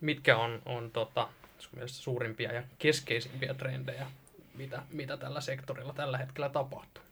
mitkä 0.00 0.36
on, 0.36 0.62
on 0.64 0.90
tota, 0.90 1.28
sun 1.70 1.78
mielestä 1.78 1.98
suurimpia 1.98 2.52
ja 2.52 2.62
keskeisimpiä 2.78 3.54
trendejä, 3.54 4.06
mitä, 4.54 4.82
mitä 4.92 5.16
tällä 5.16 5.40
sektorilla 5.40 5.92
tällä 5.92 6.18
hetkellä 6.18 6.48
tapahtuu. 6.48 7.04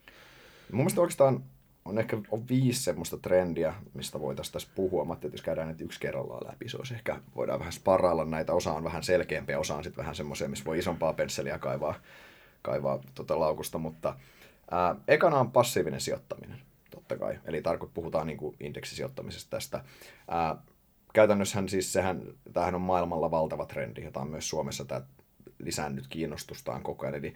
Mun 0.73 0.81
mielestä 0.81 1.01
oikeastaan 1.01 1.45
on 1.85 1.99
ehkä 1.99 2.17
on 2.31 2.49
viisi 2.49 2.83
semmoista 2.83 3.17
trendiä, 3.17 3.75
mistä 3.95 4.21
voitaisiin 4.21 4.53
tässä 4.53 4.69
puhua. 4.75 5.05
Mä 5.05 5.15
että 5.15 5.27
jos 5.27 5.43
käydään 5.43 5.69
nyt 5.69 5.81
yksi 5.81 6.01
kerrallaan 6.01 6.47
läpi, 6.47 6.69
se 6.69 6.77
olisi 6.77 6.95
ehkä, 6.95 7.21
voidaan 7.35 7.59
vähän 7.59 7.73
sparrailla 7.73 8.25
näitä. 8.25 8.53
Osa 8.53 8.73
on 8.73 8.85
vähän 8.85 9.03
selkeämpiä, 9.03 9.59
osa 9.59 9.75
on 9.75 9.85
sitten 9.85 10.03
vähän 10.03 10.15
semmoisia, 10.15 10.49
missä 10.49 10.65
voi 10.65 10.79
isompaa 10.79 11.13
pensseliä 11.13 11.59
kaivaa, 11.59 11.95
kaivaa 12.63 12.99
tota 13.15 13.41
laukusta. 13.41 13.79
Mutta 13.79 14.17
ää, 14.71 14.97
ekana 15.09 15.39
on 15.39 15.53
passiivinen 15.53 16.01
sijoittaminen, 16.01 16.59
totta 16.91 17.19
kai. 17.19 17.39
Eli 17.45 17.63
tarkoit 17.63 17.95
puhutaan 17.95 18.27
niin 18.27 18.39
kuin 18.39 18.57
indeksisijoittamisesta 18.61 19.51
tästä. 19.51 19.85
Ää, 20.29 20.57
käytännössähän 21.15 21.69
siis 21.69 21.93
sehän, 21.93 22.23
tämähän 22.53 22.75
on 22.75 22.81
maailmalla 22.81 23.31
valtava 23.31 23.67
trendi, 23.67 24.05
jota 24.05 24.21
on 24.21 24.31
myös 24.31 24.49
Suomessa 24.49 24.85
tämä 24.85 25.03
lisännyt 25.59 26.07
kiinnostustaan 26.09 26.83
koko 26.83 27.07
ajan. 27.07 27.15
Eli 27.15 27.35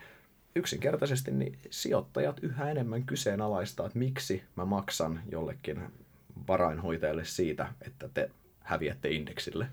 yksinkertaisesti 0.55 1.31
niin 1.31 1.59
sijoittajat 1.71 2.39
yhä 2.43 2.71
enemmän 2.71 3.03
kyseenalaistaa, 3.03 3.87
että 3.87 3.99
miksi 3.99 4.43
mä 4.57 4.65
maksan 4.65 5.21
jollekin 5.33 5.83
varainhoitajalle 6.49 7.25
siitä, 7.25 7.69
että 7.87 8.09
te 8.15 8.31
häviätte 8.61 9.09
indeksille. 9.09 9.67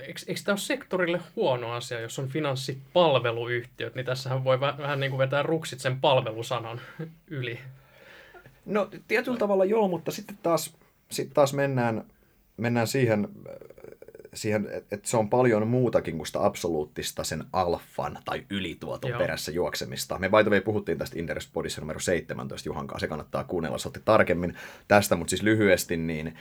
Eikö, 0.00 0.20
eikö 0.26 0.40
tämä 0.44 0.52
ole 0.52 0.58
sektorille 0.58 1.20
huono 1.36 1.72
asia, 1.72 2.00
jos 2.00 2.18
on 2.18 2.28
finanssipalveluyhtiöt, 2.28 3.94
niin 3.94 4.06
tässähän 4.06 4.44
voi 4.44 4.60
vähän, 4.60 4.78
vähän 4.78 5.00
niin 5.00 5.10
kuin 5.10 5.18
vetää 5.18 5.42
ruksit 5.42 5.80
sen 5.80 6.00
palvelusanan 6.00 6.80
yli. 7.26 7.58
No 8.66 8.90
tietyllä 9.08 9.38
tavalla 9.38 9.64
joo, 9.64 9.88
mutta 9.88 10.10
sitten 10.10 10.38
taas, 10.42 10.76
sitten 11.10 11.34
taas 11.34 11.54
mennään, 11.54 12.04
mennään 12.60 12.86
siihen, 12.86 13.28
siihen 14.34 14.68
että 14.70 14.96
et 14.96 15.04
se 15.04 15.16
on 15.16 15.30
paljon 15.30 15.68
muutakin 15.68 16.16
kuin 16.16 16.26
sitä 16.26 16.44
absoluuttista 16.44 17.24
sen 17.24 17.44
alfan 17.52 18.18
tai 18.24 18.46
ylituoton 18.50 19.10
Joo. 19.10 19.18
perässä 19.18 19.52
juoksemista. 19.52 20.18
Me 20.18 20.28
by 20.28 20.42
the 20.42 20.50
way 20.50 20.60
puhuttiin 20.60 20.98
tästä 20.98 21.18
Interest 21.18 21.50
Podissa 21.52 21.80
numero 21.80 22.00
17 22.00 22.68
Juhan 22.68 22.86
kanssa, 22.86 23.04
se 23.04 23.08
kannattaa 23.08 23.44
kuunnella, 23.44 23.78
otti 23.86 24.00
tarkemmin 24.04 24.54
tästä, 24.88 25.16
mutta 25.16 25.30
siis 25.30 25.42
lyhyesti 25.42 25.96
niin 25.96 26.34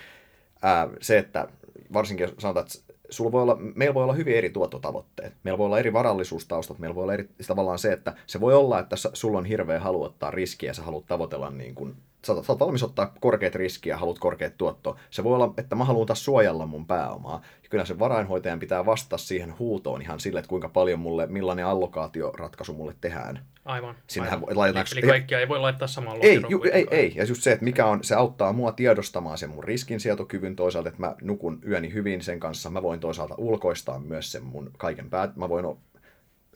ää, 0.61 0.89
se, 1.01 1.17
että 1.17 1.47
varsinkin 1.93 2.23
jos 2.23 2.33
sanotaan, 2.39 2.65
että 2.65 2.93
sulla 3.09 3.31
voi 3.31 3.41
olla, 3.41 3.57
meillä 3.75 3.93
voi 3.93 4.03
olla 4.03 4.13
hyvin 4.13 4.35
eri 4.35 4.49
tuottotavoitteet. 4.49 5.33
Meillä 5.43 5.57
voi 5.57 5.65
olla 5.65 5.79
eri 5.79 5.93
varallisuustaustat, 5.93 6.79
meillä 6.79 6.95
voi 6.95 7.03
olla 7.03 7.13
eri, 7.13 7.29
tavallaan 7.47 7.79
se, 7.79 7.91
että 7.91 8.15
se 8.27 8.39
voi 8.39 8.53
olla, 8.53 8.79
että 8.79 8.95
sulla 9.13 9.37
on 9.37 9.45
hirveä 9.45 9.79
halu 9.79 10.03
ottaa 10.03 10.31
riskiä 10.31 10.69
ja 10.69 10.73
sä 10.73 10.83
haluat 10.83 11.05
tavoitella 11.05 11.49
niin 11.49 11.75
kuin, 11.75 11.95
sä 12.25 12.33
oot, 12.33 12.59
valmis 12.59 12.83
ottaa 12.83 13.13
korkeat 13.21 13.55
riskiä 13.55 13.97
haluat 13.97 14.19
korkeat 14.19 14.57
tuottoa. 14.57 14.99
Se 15.09 15.23
voi 15.23 15.35
olla, 15.35 15.53
että 15.57 15.75
mä 15.75 15.83
haluan 15.83 16.07
taas 16.07 16.25
suojella 16.25 16.65
mun 16.65 16.85
pääomaa. 16.87 17.41
Ja 17.63 17.69
kyllä 17.69 17.85
se 17.85 17.99
varainhoitajan 17.99 18.59
pitää 18.59 18.85
vastata 18.85 19.17
siihen 19.17 19.59
huutoon 19.59 20.01
ihan 20.01 20.19
sille, 20.19 20.39
että 20.39 20.49
kuinka 20.49 20.69
paljon 20.69 20.99
mulle, 20.99 21.27
millainen 21.27 21.65
allokaatioratkaisu 21.65 22.73
mulle 22.73 22.95
tehdään. 23.01 23.45
Aivan. 23.65 23.95
Sinnehän 24.07 24.39
aivan. 24.47 24.57
laitetaanko- 24.57 24.91
Eli 24.97 25.01
kaikkia 25.07 25.39
ei 25.39 25.47
voi 25.47 25.59
laittaa 25.59 25.87
samaan 25.87 26.17
Ei, 26.21 26.41
ju, 26.49 26.61
ei, 26.73 26.87
ei. 26.91 27.13
Ja 27.15 27.23
just 27.23 27.43
se, 27.43 27.51
että 27.51 27.63
mikä 27.65 27.85
on, 27.85 28.03
se 28.03 28.15
auttaa 28.15 28.53
mua 28.53 28.71
tiedostamaan 28.71 29.37
sen 29.37 29.49
mun 29.49 29.63
riskinsietokyvyn 29.63 30.55
toisaalta, 30.55 30.89
että 30.89 31.01
mä 31.01 31.15
nukun 31.21 31.59
yöni 31.67 31.93
hyvin 31.93 32.21
sen 32.21 32.39
kanssa. 32.39 32.69
Mä 32.69 32.81
voin 32.81 32.99
toisaalta 32.99 33.35
ulkoistaa 33.37 33.99
myös 33.99 34.31
sen 34.31 34.43
mun 34.43 34.71
kaiken 34.77 35.09
päät. 35.09 35.35
Mä 35.35 35.49
voin, 35.49 35.65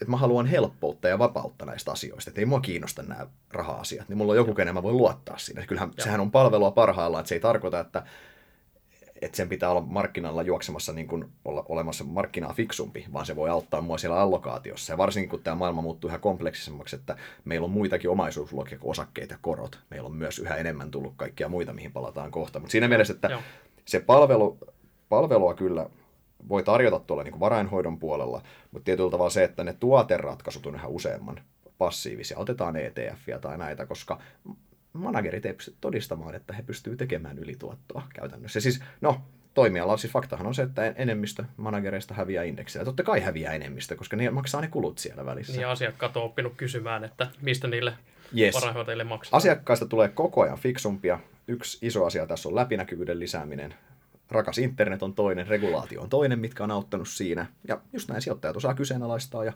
että 0.03 0.11
mä 0.11 0.17
haluan 0.17 0.45
helppoutta 0.45 1.07
ja 1.07 1.19
vapautta 1.19 1.65
näistä 1.65 1.91
asioista. 1.91 2.29
Että 2.29 2.41
ei 2.41 2.45
mua 2.45 2.59
kiinnosta 2.59 3.03
nämä 3.03 3.27
raha-asiat. 3.51 4.09
Niin 4.09 4.17
mulla 4.17 4.31
on 4.31 4.37
joku, 4.37 4.53
kenen 4.53 4.73
mä 4.73 4.83
voin 4.83 4.97
luottaa 4.97 5.37
siinä. 5.37 5.67
Kyllähän 5.67 5.89
Joo. 5.97 6.03
sehän 6.03 6.19
on 6.19 6.31
palvelua 6.31 6.71
parhaillaan, 6.71 7.21
että 7.21 7.29
se 7.29 7.35
ei 7.35 7.41
tarkoita, 7.41 7.79
että 7.79 8.03
että 9.21 9.37
sen 9.37 9.49
pitää 9.49 9.69
olla 9.69 9.81
markkinalla 9.81 10.41
juoksemassa 10.41 10.93
niin 10.93 11.07
kuin 11.07 11.25
olla 11.45 11.65
olemassa 11.69 12.03
markkinaa 12.03 12.53
fiksumpi, 12.53 13.05
vaan 13.13 13.25
se 13.25 13.35
voi 13.35 13.49
auttaa 13.49 13.81
mua 13.81 13.97
siellä 13.97 14.19
allokaatiossa. 14.19 14.93
Ja 14.93 14.97
varsinkin 14.97 15.29
kun 15.29 15.39
tämä 15.43 15.55
maailma 15.55 15.81
muuttuu 15.81 16.07
yhä 16.07 16.19
kompleksisemmaksi, 16.19 16.95
että 16.95 17.17
meillä 17.45 17.65
on 17.65 17.71
muitakin 17.71 18.09
omaisuusluokkia 18.09 18.79
kuin 18.79 18.91
osakkeet 18.91 19.29
ja 19.29 19.37
korot. 19.41 19.79
Meillä 19.89 20.07
on 20.07 20.15
myös 20.15 20.39
yhä 20.39 20.55
enemmän 20.55 20.91
tullut 20.91 21.13
kaikkia 21.17 21.49
muita, 21.49 21.73
mihin 21.73 21.91
palataan 21.91 22.31
kohta. 22.31 22.59
Mutta 22.59 22.71
siinä 22.71 22.87
mielessä, 22.87 23.13
että 23.13 23.27
Joo. 23.27 23.41
se 23.85 23.99
palvelu, 23.99 24.57
palvelua 25.09 25.53
kyllä 25.53 25.89
voi 26.49 26.63
tarjota 26.63 26.99
tuolla 26.99 27.23
niin 27.23 27.39
varainhoidon 27.39 27.99
puolella, 27.99 28.41
mutta 28.71 28.85
tietyllä 28.85 29.11
tavalla 29.11 29.29
se, 29.29 29.43
että 29.43 29.63
ne 29.63 29.73
tuoteratkaisut 29.73 30.65
on 30.65 30.75
yhä 30.75 30.87
useamman 30.87 31.41
passiivisia. 31.77 32.37
Otetaan 32.37 32.75
ETFiä 32.75 33.39
tai 33.39 33.57
näitä, 33.57 33.85
koska 33.85 34.19
managerit 34.93 35.45
ei 35.45 35.53
pysty 35.53 35.75
todistamaan, 35.81 36.35
että 36.35 36.53
he 36.53 36.63
pystyvät 36.63 36.97
tekemään 36.97 37.39
ylituottoa 37.39 38.03
käytännössä. 38.13 38.59
Siis, 38.59 38.81
no, 39.01 39.21
toimiala, 39.53 39.97
siis 39.97 40.13
faktahan 40.13 40.47
on 40.47 40.55
se, 40.55 40.61
että 40.61 40.93
enemmistö 40.95 41.43
managereista 41.57 42.13
häviää 42.13 42.43
indeksejä. 42.43 42.81
Ja 42.81 42.85
totta 42.85 43.03
kai 43.03 43.19
häviää 43.21 43.53
enemmistö, 43.53 43.95
koska 43.95 44.15
ne 44.17 44.29
maksaa 44.29 44.61
ne 44.61 44.67
kulut 44.67 44.97
siellä 44.97 45.25
välissä. 45.25 45.53
Niin 45.53 45.67
asiakkaat 45.67 46.17
on 46.17 46.23
oppinut 46.23 46.53
kysymään, 46.57 47.03
että 47.03 47.27
mistä 47.41 47.67
niille 47.67 47.93
Yes. 48.37 48.55
varainhoitajille 48.55 49.03
maksetaan. 49.03 49.37
Asiakkaista 49.37 49.85
tulee 49.85 50.09
koko 50.09 50.41
ajan 50.41 50.57
fiksumpia. 50.57 51.19
Yksi 51.47 51.85
iso 51.87 52.05
asia 52.05 52.27
tässä 52.27 52.49
on 52.49 52.55
läpinäkyvyyden 52.55 53.19
lisääminen. 53.19 53.73
Rakas 54.33 54.57
internet 54.57 55.03
on 55.03 55.15
toinen, 55.15 55.47
regulaatio 55.47 56.01
on 56.01 56.09
toinen, 56.09 56.39
mitkä 56.39 56.63
on 56.63 56.71
auttanut 56.71 57.07
siinä. 57.07 57.45
Ja 57.67 57.81
just 57.93 58.09
näin 58.09 58.21
sijoittajat 58.21 58.57
osaa 58.57 58.73
kyseenalaistaa 58.73 59.45
ja 59.45 59.53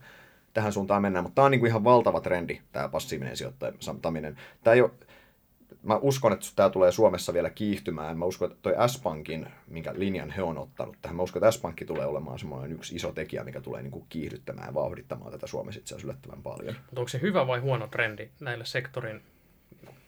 tähän 0.53 0.73
suuntaan 0.73 1.01
mennään. 1.01 1.23
Mutta 1.23 1.35
tämä 1.35 1.45
on 1.45 1.51
niin 1.51 1.59
kuin 1.59 1.69
ihan 1.69 1.83
valtava 1.83 2.21
trendi, 2.21 2.61
tämä 2.71 2.89
passiivinen 2.89 3.37
sijoittaminen. 3.37 4.37
Tämä 4.63 4.73
ei 4.73 4.81
ole, 4.81 4.91
mä 5.83 5.95
uskon, 5.95 6.33
että 6.33 6.45
tämä 6.55 6.69
tulee 6.69 6.91
Suomessa 6.91 7.33
vielä 7.33 7.49
kiihtymään. 7.49 8.17
Mä 8.17 8.25
uskon, 8.25 8.51
että 8.51 8.61
toi 8.61 8.89
S-Pankin, 8.89 9.47
minkä 9.67 9.93
linjan 9.95 10.31
he 10.31 10.41
on 10.43 10.57
ottanut 10.57 10.97
tähän, 11.01 11.15
mä 11.15 11.23
uskon, 11.23 11.43
että 11.43 11.51
S-Pankki 11.51 11.85
tulee 11.85 12.05
olemaan 12.05 12.39
semmoinen 12.39 12.71
yksi 12.71 12.95
iso 12.95 13.11
tekijä, 13.11 13.43
mikä 13.43 13.61
tulee 13.61 13.81
niin 13.81 13.91
kuin 13.91 14.05
kiihdyttämään 14.09 14.67
ja 14.67 14.73
vauhdittamaan 14.73 15.31
tätä 15.31 15.47
Suomessa 15.47 15.79
itse 15.79 15.95
asiassa 15.95 16.07
yllättävän 16.07 16.43
paljon. 16.43 16.75
Mutta 16.75 17.01
onko 17.01 17.07
se 17.07 17.21
hyvä 17.21 17.47
vai 17.47 17.59
huono 17.59 17.87
trendi 17.87 18.29
näille 18.39 18.65
sektorin 18.65 19.21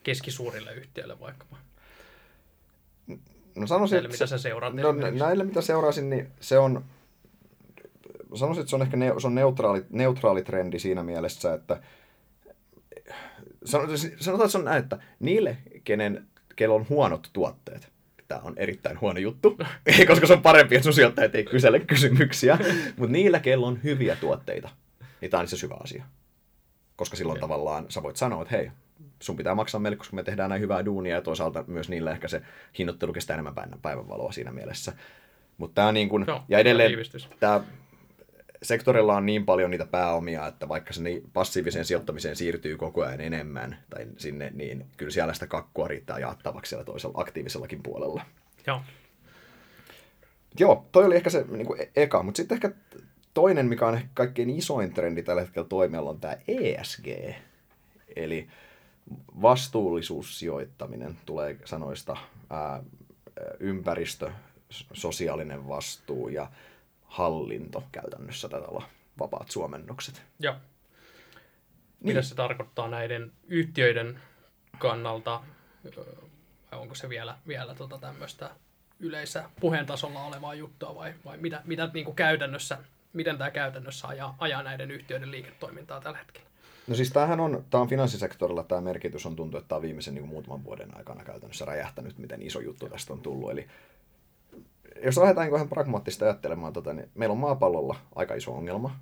keskisuurille 0.04 0.74
yhtiöille 0.74 1.20
vaikkapa? 1.20 1.58
No 3.60 3.68
sanoisin, 3.68 3.96
Näille, 3.96 4.08
että 4.08 4.16
mitä 4.16 4.28
sä 4.28 4.38
seuraat 4.38 4.74
No 4.74 4.92
näille, 4.92 5.44
mitä 5.44 5.62
seurasin, 5.62 6.10
niin 6.10 6.28
se 6.40 6.60
on, 6.60 6.84
sanoisin, 8.36 8.62
että 8.62 8.70
se 8.70 8.76
on 8.76 8.82
ehkä 8.82 8.98
ne, 8.98 9.14
se 9.18 9.28
on 9.28 9.36
neutraali, 9.36 9.86
neutraali 9.90 10.44
trendi 10.44 10.80
siinä 10.80 11.04
mielessä, 11.04 11.54
että 11.54 11.82
sanotaan, 13.66 13.98
sanotaan, 13.98 14.46
että 14.46 14.52
se 14.52 14.58
on 14.58 14.66
näin, 14.66 14.84
että 14.84 15.00
niille, 15.20 15.58
kenen, 15.84 16.28
kellä 16.56 16.76
on 16.76 16.86
huonot 16.90 17.30
tuotteet, 17.34 17.90
tämä 18.28 18.42
on 18.44 18.54
erittäin 18.58 19.02
huono 19.02 19.20
juttu, 19.20 19.58
koska 20.08 20.28
se 20.28 20.34
on 20.34 20.42
parempi, 20.42 20.76
että 20.76 20.84
sun 20.84 20.94
sijoittajat 20.94 21.36
ei 21.36 21.44
kysele 21.44 21.80
kysymyksiä, 21.80 22.58
mutta 22.98 23.12
niillä, 23.12 23.40
kello 23.40 23.68
on 23.68 23.84
hyviä 23.84 24.16
tuotteita, 24.16 24.70
niin 25.22 25.32
tämä 25.32 25.42
on 25.42 25.48
se 25.48 25.58
syvä 25.58 25.78
asia. 25.84 26.06
Koska 26.96 27.16
silloin 27.16 27.38
Joo. 27.38 27.48
tavallaan 27.48 27.86
sä 27.90 28.04
voit 28.04 28.16
sanoa, 28.16 28.42
että 28.42 28.58
hei, 28.58 28.72
sun 29.20 29.36
pitää 29.36 29.56
maksaa 29.56 29.82
meille, 29.82 29.96
koska 29.96 30.16
me 30.16 30.24
tehdään 30.24 30.50
näin 30.50 30.62
hyvää 30.62 30.86
duunia 30.86 31.16
ja 31.16 31.22
toisaalta 31.22 31.64
myös 31.68 31.90
niille 31.90 32.12
ehkä 32.12 32.28
se 32.28 32.42
hinnoittelu 32.78 33.14
kestää 33.14 33.34
enemmän 33.34 33.54
päivänvaloa 33.82 34.32
siinä 34.32 34.52
mielessä. 34.52 34.94
Mutta 35.58 35.76
tämä 35.76 35.92
niin 35.92 36.10
kuin, 36.10 36.26
Joo, 36.28 36.44
ja 36.50 36.60
edelleen 36.60 36.92
tämä 37.40 37.62
sektorilla 38.64 39.16
on 39.16 39.26
niin 39.26 39.46
paljon 39.46 39.72
niitä 39.72 39.86
pääomia, 39.86 40.48
että 40.48 40.70
vaikka 40.70 40.94
se 40.94 41.02
niin 41.02 41.24
passiiviseen 41.34 41.86
sijoittamiseen 41.86 42.36
siirtyy 42.36 42.78
koko 42.78 43.04
ajan 43.04 43.22
enemmän 43.22 43.78
tai 43.90 44.06
sinne, 44.18 44.52
niin 44.54 44.86
kyllä 44.98 45.12
siellä 45.12 45.34
sitä 45.34 45.48
kakkua 45.48 45.88
riittää 45.88 46.20
jaettavaksi 46.20 46.70
siellä 46.70 46.86
toisella 46.86 47.22
aktiivisellakin 47.22 47.84
puolella. 47.84 48.26
Joo. 48.68 48.82
Joo, 50.60 50.86
toi 50.92 51.06
oli 51.06 51.16
ehkä 51.16 51.30
se 51.30 51.46
niin 51.50 51.68
kuin 51.68 51.82
e- 51.82 51.92
eka, 51.96 52.24
mutta 52.24 52.38
sitten 52.38 52.56
ehkä 52.56 52.72
toinen, 53.34 53.66
mikä 53.66 53.88
on 53.88 53.96
ehkä 53.96 54.10
kaikkein 54.14 54.50
isoin 54.50 54.94
trendi 54.94 55.24
tällä 55.24 55.42
hetkellä 55.42 55.68
toimijalla, 55.68 56.10
on 56.10 56.20
tämä 56.20 56.38
ESG, 56.48 57.08
eli 58.16 58.48
vastuullisuussijoittaminen 59.42 61.18
tulee 61.26 61.58
sanoista 61.66 62.18
ää, 62.50 62.84
ympäristö, 63.60 64.32
sosiaalinen 64.94 65.68
vastuu 65.68 66.30
ja 66.30 66.52
hallinto 67.04 67.84
käytännössä 67.92 68.50
tätä 68.50 68.68
olla 68.68 68.90
vapaat 69.20 69.52
suomennokset. 69.52 70.22
Joo. 70.40 70.56
Mitä 72.00 72.22
se 72.22 72.36
tarkoittaa 72.36 72.88
näiden 72.88 73.32
yhtiöiden 73.48 74.20
kannalta? 74.78 75.42
Vai 76.72 76.80
onko 76.80 76.96
se 76.96 77.10
vielä, 77.10 77.38
vielä 77.48 77.76
tota 77.76 77.98
tämmöistä 77.98 78.50
yleisä 79.00 79.50
puheen 79.60 79.86
tasolla 79.86 80.24
olevaa 80.24 80.54
juttua 80.54 80.96
vai, 80.96 81.14
vai 81.26 81.38
mitä, 81.38 81.62
mitä 81.66 81.90
niin 81.94 82.06
kuin 82.06 82.16
käytännössä, 82.16 82.78
miten 83.14 83.38
tämä 83.38 83.52
käytännössä 83.52 84.08
ajaa, 84.08 84.36
ajaa 84.40 84.64
näiden 84.64 84.92
yhtiöiden 84.92 85.32
liiketoimintaa 85.32 86.02
tällä 86.02 86.18
hetkellä? 86.18 86.49
No 86.90 86.96
siis 86.96 87.12
tämähän 87.12 87.40
on, 87.40 87.66
tämä 87.70 87.82
on 87.82 87.88
finanssisektorilla 87.88 88.64
tämä 88.64 88.82
merkitys 88.82 89.26
on 89.26 89.36
tuntuu, 89.36 89.58
että 89.58 89.68
tämä 89.68 89.78
on 89.78 89.82
viimeisen 89.82 90.14
niin 90.14 90.28
muutaman 90.28 90.64
vuoden 90.64 90.98
aikana 90.98 91.24
käytännössä 91.24 91.66
räjähtänyt, 91.66 92.18
miten 92.18 92.42
iso 92.42 92.60
juttu 92.60 92.90
tästä 92.90 93.14
on 93.14 93.22
tullut. 93.22 93.52
Eli 93.52 93.68
jos 95.04 95.18
lähdetään 95.18 95.46
niin 95.46 95.54
vähän 95.54 95.70
pragmaattista 95.70 96.26
ajattelemaan, 96.26 96.74
tota, 96.74 96.94
niin 96.94 97.10
meillä 97.16 97.34
on 97.34 97.40
maapallolla 97.40 97.96
aika 98.16 98.34
iso 98.34 98.52
ongelma, 98.52 99.00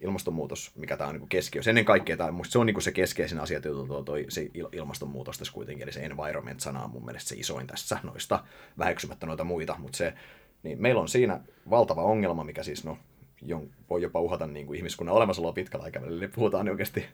ilmastonmuutos, 0.00 0.72
mikä 0.76 0.96
tämä 0.96 1.10
on 1.10 1.16
niin 1.16 1.28
keskiössä. 1.28 1.70
Ennen 1.70 1.84
kaikkea 1.84 2.16
tämä, 2.16 2.32
musta 2.32 2.52
se 2.52 2.58
on 2.58 2.66
niin 2.66 2.82
se 2.82 2.92
keskeisin 2.92 3.40
asia, 3.40 3.56
että 3.56 3.68
tuo, 3.68 4.02
toi, 4.02 4.26
se 4.28 4.42
il- 4.44 4.68
ilmastonmuutos 4.72 5.38
tässä 5.38 5.52
kuitenkin, 5.52 5.82
eli 5.82 5.92
se 5.92 6.00
environment-sana 6.00 6.84
on 6.84 6.90
mun 6.90 7.04
mielestä 7.04 7.28
se 7.28 7.36
isoin 7.36 7.66
tässä 7.66 7.98
noista, 8.02 8.44
väheksymättä 8.78 9.26
noita 9.26 9.44
muita, 9.44 9.76
mutta 9.78 9.96
se, 9.96 10.14
niin 10.62 10.82
meillä 10.82 11.00
on 11.00 11.08
siinä 11.08 11.40
valtava 11.70 12.02
ongelma, 12.02 12.44
mikä 12.44 12.62
siis 12.62 12.84
no, 12.84 12.98
jon, 13.46 13.70
voi 13.90 14.02
jopa 14.02 14.20
uhata 14.20 14.46
niin 14.46 14.66
kuin 14.66 14.76
ihmiskunnan 14.76 15.16
olemassaoloa 15.16 15.52
pitkällä 15.52 15.84
aikavälillä, 15.84 16.18
eli 16.24 16.28
puhutaan 16.28 16.68
oikeasti 16.68 17.06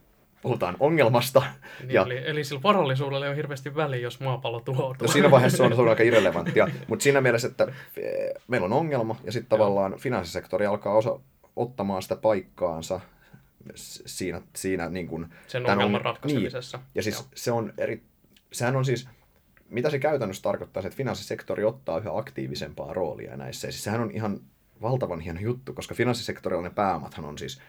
puhutaan 0.43 0.77
ongelmasta. 0.81 1.43
Niin, 1.81 1.91
ja, 1.91 2.03
eli, 2.03 2.23
eli 2.25 2.45
sillä 2.45 2.63
varallisuudella 2.63 3.27
on 3.27 3.37
hirveästi 3.37 3.75
väliä, 3.75 4.01
jos 4.01 4.21
maapallo 4.21 4.61
tuhoutuu. 4.61 5.07
No 5.07 5.13
siinä 5.13 5.31
vaiheessa 5.31 5.57
se 5.57 5.63
on, 5.63 5.75
se 5.75 5.81
on 5.81 5.89
aika 5.89 6.03
irrelevanttia, 6.03 6.69
mutta 6.89 7.03
siinä 7.03 7.21
mielessä, 7.21 7.49
että 7.49 7.73
eh, 7.97 8.35
meillä 8.49 8.65
on 8.65 8.73
ongelma 8.73 9.17
ja 9.25 9.33
sitten 9.33 9.49
tavallaan 9.49 9.95
finanssisektori 9.99 10.67
alkaa 10.67 10.95
osa, 10.95 11.21
ottamaan 11.57 12.03
sitä 12.03 12.17
paikkaansa 12.17 13.01
siinä, 13.75 14.43
siinä 14.57 14.89
niin 14.89 15.09
kuin, 15.09 15.27
Sen 15.47 15.71
ongelman 15.71 15.95
on- 15.95 16.05
ratkaisemisessa. 16.05 16.77
Niin. 16.79 16.87
Ja 16.95 17.03
siis 17.03 17.17
Joo. 17.17 17.29
se 17.35 17.53
on 17.53 17.73
eri, 17.79 18.03
sehän 18.53 18.77
on 18.77 18.85
siis, 18.85 19.09
mitä 19.69 19.91
se 19.91 19.99
käytännössä 19.99 20.43
tarkoittaa, 20.43 20.83
että 20.87 20.97
finanssisektori 20.97 21.65
ottaa 21.65 21.99
yhä 21.99 22.11
aktiivisempaa 22.19 22.93
roolia 22.95 23.37
näissä. 23.37 23.69
Ja 23.69 23.73
siis 23.73 23.85
sehän 23.85 24.01
on 24.01 24.11
ihan 24.11 24.41
valtavan 24.83 25.21
hieno 25.21 25.41
juttu, 25.41 25.73
koska 25.73 25.95
finanssisektorilla 25.95 26.63
ne 26.63 26.71
pääomathan 26.71 27.25
on 27.25 27.39
siis, 27.39 27.61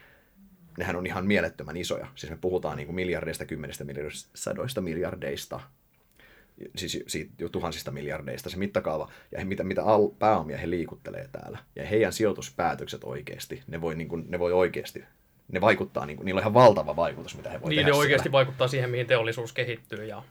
nehän 0.77 0.95
on 0.95 1.05
ihan 1.05 1.25
mielettömän 1.25 1.77
isoja. 1.77 2.07
Siis 2.15 2.31
me 2.31 2.37
puhutaan 2.41 2.77
niin 2.77 2.87
kuin 2.87 2.95
miljardeista, 2.95 3.45
kymmenistä 3.45 3.83
miljardeista, 3.83 4.29
sadoista 4.35 4.81
miljardeista, 4.81 5.59
siis 6.75 7.03
siitä 7.07 7.31
jo 7.39 7.49
tuhansista 7.49 7.91
miljardeista 7.91 8.49
se 8.49 8.57
mittakaava, 8.57 9.09
ja 9.31 9.39
he, 9.39 9.45
mitä, 9.45 9.63
mitä 9.63 9.83
al, 9.83 10.07
pääomia 10.19 10.57
he 10.57 10.69
liikuttelee 10.69 11.29
täällä. 11.31 11.57
Ja 11.75 11.85
heidän 11.85 12.13
sijoituspäätökset 12.13 13.03
oikeasti, 13.03 13.63
ne 13.67 13.81
voi, 13.81 13.95
niin 13.95 14.07
kuin, 14.07 14.25
ne 14.27 14.39
voi 14.39 14.53
oikeasti, 14.53 15.03
ne 15.51 15.61
vaikuttaa, 15.61 16.05
niin 16.05 16.17
kuin, 16.17 16.25
niillä 16.25 16.39
on 16.39 16.43
ihan 16.43 16.53
valtava 16.53 16.95
vaikutus, 16.95 17.37
mitä 17.37 17.49
he 17.49 17.61
voi 17.61 17.69
Niin 17.69 17.77
tehdä 17.77 17.91
ne 17.91 17.97
oikeasti 17.97 18.23
siellä. 18.23 18.33
vaikuttaa 18.33 18.67
siihen, 18.67 18.89
mihin 18.89 19.07
teollisuus 19.07 19.53
kehittyy 19.53 20.05
ja, 20.05 20.23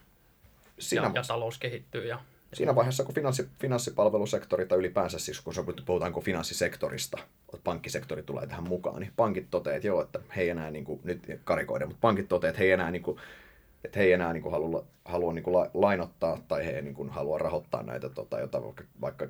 Siinä, 0.78 1.06
ja, 1.06 1.12
ja 1.14 1.22
talous 1.28 1.58
kehittyy. 1.58 2.06
Ja, 2.06 2.20
siinä 2.54 2.74
vaiheessa, 2.74 3.04
kun 3.04 3.14
finanssi, 3.14 3.48
finanssipalvelusektori 3.60 4.66
tai 4.66 4.78
ylipäänsä, 4.78 5.18
siis 5.18 5.40
kun 5.40 5.54
puhutaanko 5.86 6.20
finanssisektorista, 6.20 7.18
että 7.54 7.64
pankkisektori 7.64 8.22
tulee 8.22 8.46
tähän 8.46 8.68
mukaan, 8.68 9.00
niin 9.00 9.12
pankit 9.16 9.46
toteaa, 9.50 9.76
että 9.76 9.86
joo, 9.86 10.02
että 10.02 10.20
he 10.36 10.42
ei 10.42 10.48
enää, 10.48 10.70
niin 10.70 10.84
kuin, 10.84 11.00
nyt 11.04 11.40
karikoiden, 11.44 11.88
mutta 11.88 12.00
pankit 12.00 12.28
toteaa, 12.28 12.48
että 12.48 12.58
he 12.58 12.64
ei 12.64 12.72
enää, 12.72 12.90
niin 12.90 13.02
kuin, 13.02 13.18
että 13.84 13.98
he 13.98 14.04
ei 14.04 14.12
enää 14.12 14.32
niin 14.32 14.42
kuin, 14.42 14.52
halua, 14.52 14.84
halua 15.04 15.32
niin 15.32 15.42
kuin, 15.42 15.54
la- 15.54 15.70
lainottaa 15.74 16.40
tai 16.48 16.66
he 16.66 16.70
ei 16.70 16.82
niin 16.82 16.94
kuin, 16.94 17.10
halua 17.10 17.38
rahoittaa 17.38 17.82
näitä 17.82 18.08
tota, 18.08 18.40
jota, 18.40 18.62
vaikka, 18.62 18.84
vaikka 19.00 19.28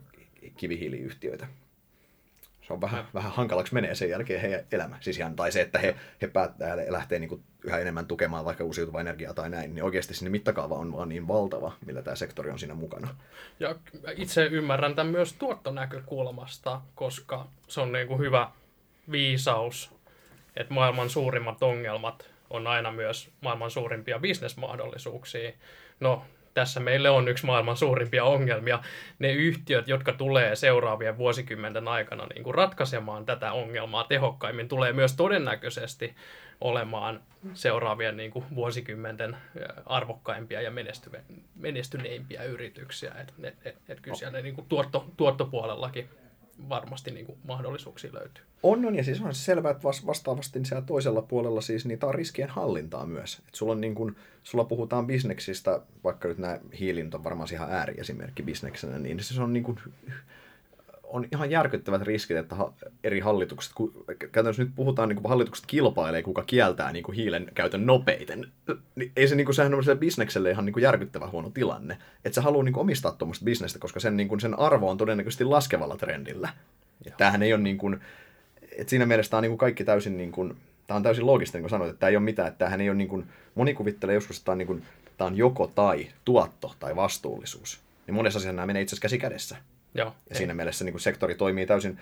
kivihiiliyhtiöitä. 0.57 1.47
Se 2.69 2.75
on 2.75 2.81
vähän, 2.81 3.09
vähän 3.15 3.33
hankalaksi 3.33 3.75
menee 3.75 3.95
sen 3.95 4.11
jälkeen 4.11 4.41
heidän 4.41 4.61
elämä. 4.73 4.97
Siis 5.01 5.19
ihan, 5.19 5.37
tai 5.37 5.53
se, 5.53 5.61
että 5.61 5.79
he, 5.79 5.97
he 6.23 6.27
päättää 6.27 6.77
lähtee 6.89 7.19
niin 7.19 7.29
kuin 7.29 7.43
yhä 7.65 7.79
enemmän 7.79 8.07
tukemaan 8.07 8.45
vaikka 8.45 8.65
uusiutuvaa 8.65 9.01
energiaa 9.01 9.35
tai 9.35 9.51
näin, 9.51 9.75
niin 9.75 9.85
oikeasti 9.85 10.15
sinne 10.15 10.31
mittakaava 10.31 10.75
on 10.75 10.93
vaan 10.93 11.09
niin 11.09 11.29
valtava, 11.29 11.73
millä 11.87 12.03
tämä 12.03 12.17
sektori 12.17 12.51
on 12.51 12.59
siinä 12.59 12.75
mukana. 12.75 13.17
ja 13.61 13.75
itse 14.17 14.47
ymmärrän 14.47 14.95
tämän 14.95 15.13
myös 15.13 15.33
tuottonäkökulmasta, 15.33 16.81
koska 16.95 17.47
se 17.69 17.81
on 17.81 17.93
niin 17.93 18.09
kuin 18.09 18.21
hyvä 18.21 18.51
viisaus, 19.11 19.95
että 20.57 20.75
maailman 20.75 21.11
suurimmat 21.11 21.63
ongelmat 21.63 22.31
on 22.51 22.67
aina 22.67 22.93
myös 22.93 23.31
maailman 23.41 23.71
suurimpia 23.71 24.19
bisnesmahdollisuuksia. 24.19 25.53
No, 26.01 26.23
tässä 26.59 26.81
meille 26.81 27.11
on 27.11 27.29
yksi 27.29 27.47
maailman 27.47 27.77
suurimpia 27.77 28.25
ongelmia. 28.25 28.83
Ne 29.19 29.33
yhtiöt, 29.33 29.89
jotka 29.89 30.13
tulee 30.13 30.57
seuraavien 30.57 31.19
vuosikymmenten 31.19 31.89
aikana 31.89 32.27
niin 32.27 32.45
kuin 32.45 32.55
ratkaisemaan 32.55 33.27
tätä 33.27 33.53
ongelmaa 33.53 34.05
tehokkaimmin, 34.05 34.69
tulee 34.69 34.93
myös 34.93 35.17
todennäköisesti 35.17 36.15
olemaan 36.61 37.21
seuraavien 37.55 38.17
niin 38.17 38.31
kuin 38.31 38.45
vuosikymmenten 38.55 39.37
arvokkaimpia 39.87 40.63
ja 40.63 40.73
menestyneimpiä 41.55 42.43
yrityksiä. 42.43 43.15
Et, 43.21 43.35
et, 43.43 43.55
et, 43.65 43.77
et 43.89 44.01
kyllä 44.01 44.17
siellä 44.17 44.41
niin 44.41 44.55
kuin 44.55 44.67
tuotto, 44.69 45.07
tuottopuolellakin 45.17 46.09
varmasti 46.69 47.11
niin 47.11 47.27
kuin 47.27 47.39
mahdollisuuksia 47.45 48.15
löytyy. 48.15 48.45
On, 48.63 48.85
on, 48.85 48.95
ja 48.95 49.05
siis 49.05 49.21
on 49.21 49.35
se 49.35 49.45
selvää, 49.45 49.71
että 49.71 49.83
vas- 49.83 50.07
vastaavasti 50.07 50.65
siellä 50.65 50.87
toisella 50.87 51.23
puolella 51.23 51.61
siis 51.61 51.87
niitä 51.87 52.07
on 52.07 52.15
riskien 52.15 52.49
hallintaa 52.49 53.07
myös. 53.07 53.43
Et 53.49 53.55
sulla, 53.55 53.73
on 53.73 53.81
niin 53.81 53.95
kun, 53.95 54.17
sulla 54.43 54.65
puhutaan 54.65 55.07
bisneksistä, 55.07 55.81
vaikka 56.05 56.29
nyt 56.29 56.39
nämä 56.39 56.61
hiilin 56.81 57.11
on 57.15 57.25
varmaan 57.25 57.49
ihan 57.53 57.71
ääriesimerkki 57.71 58.43
bisneksenä, 58.43 58.99
niin 58.99 59.21
se 59.21 59.43
on 59.43 59.53
niin 59.53 59.65
kun, 59.65 59.79
on 61.09 61.29
ihan 61.33 61.51
järkyttävät 61.51 62.03
riskit, 62.03 62.37
että 62.37 62.57
eri 63.05 63.21
hallitukset, 63.21 63.73
ku, 63.75 64.05
käytännössä 64.33 64.63
nyt 64.63 64.73
puhutaan, 64.75 65.09
niin 65.09 65.17
kuin 65.17 65.29
hallitukset 65.29 65.67
kilpailee, 65.67 66.23
kuka 66.23 66.43
kieltää 66.43 66.93
niin 66.93 67.03
kuin 67.03 67.17
hiilen 67.17 67.51
käytön 67.55 67.87
nopeiten. 67.87 68.47
Niin 68.95 69.13
ei 69.17 69.29
se, 69.29 69.35
niin 69.35 69.45
kuin, 69.45 69.55
sehän 69.55 69.75
on 69.75 69.85
sille 69.85 69.97
bisnekselle 69.97 70.51
ihan 70.51 70.65
niin 70.65 70.73
kuin 70.73 70.83
järkyttävän 70.83 71.33
huono 71.33 71.51
tilanne. 71.51 71.99
Että 72.25 72.35
se 72.35 72.41
haluaa 72.41 72.65
niin 72.65 72.73
kuin, 72.73 72.83
omistaa 72.83 73.13
tuommoista 73.13 73.45
bisnestä, 73.45 73.79
koska 73.79 74.01
sen, 74.01 74.17
niin 74.17 74.29
kuin, 74.29 74.41
sen 74.41 74.59
arvo 74.59 74.91
on 74.91 74.99
todennäköisesti 74.99 75.45
laskevalla 75.45 75.97
trendillä. 75.97 76.49
Et 77.07 77.17
Tämähän 77.17 77.43
ei 77.43 77.53
ole 77.53 77.63
niin 77.63 77.79
kuin, 77.79 78.01
et 78.79 78.89
siinä 78.89 79.07
mielessä 79.07 79.31
tämä 79.31 79.39
on 79.39 79.43
niin 79.43 79.51
kuin 79.51 79.59
kaikki 79.59 79.85
täysin, 79.85 80.17
niin 80.17 80.33
kuin, 80.33 80.57
tämä 80.87 80.97
on 80.97 81.03
täysin 81.03 81.27
loogista, 81.27 81.59
niin 81.59 81.63
kuin 81.63 81.71
sanoit, 81.71 81.91
että 81.91 82.01
tämä 82.01 82.11
ei 82.11 82.17
ole 82.17 82.25
mitään, 82.25 82.49
että 82.49 82.59
tämähän 82.59 82.81
ei 82.81 82.91
ole 82.91 82.99
niin 82.99 83.09
kuin, 83.09 83.27
moni 83.55 83.75
kuvittelee 83.75 84.15
joskus, 84.15 84.37
että 84.37 84.45
tämä 84.45 84.53
on, 84.53 84.59
niin 84.59 84.67
kuin, 84.67 84.83
tämä 85.17 85.27
on 85.29 85.37
joko 85.37 85.67
tai, 85.67 86.07
tuotto 86.25 86.75
tai 86.81 86.97
vastuullisuus. 86.97 87.81
Niin 88.07 88.15
monessa 88.15 88.39
asiassa 88.39 88.57
nämä 88.57 88.67
menee 88.67 88.83
itse 88.83 88.95
asiassa 88.95 89.03
käsi 89.03 89.19
kädessä. 89.19 89.57
Joo, 89.99 90.15
Ja 90.29 90.35
siinä 90.35 90.55
mielessä 90.55 90.85
niin 90.85 90.93
kuin 90.93 91.01
sektori 91.01 91.35
toimii 91.35 91.67
täysin, 91.67 91.99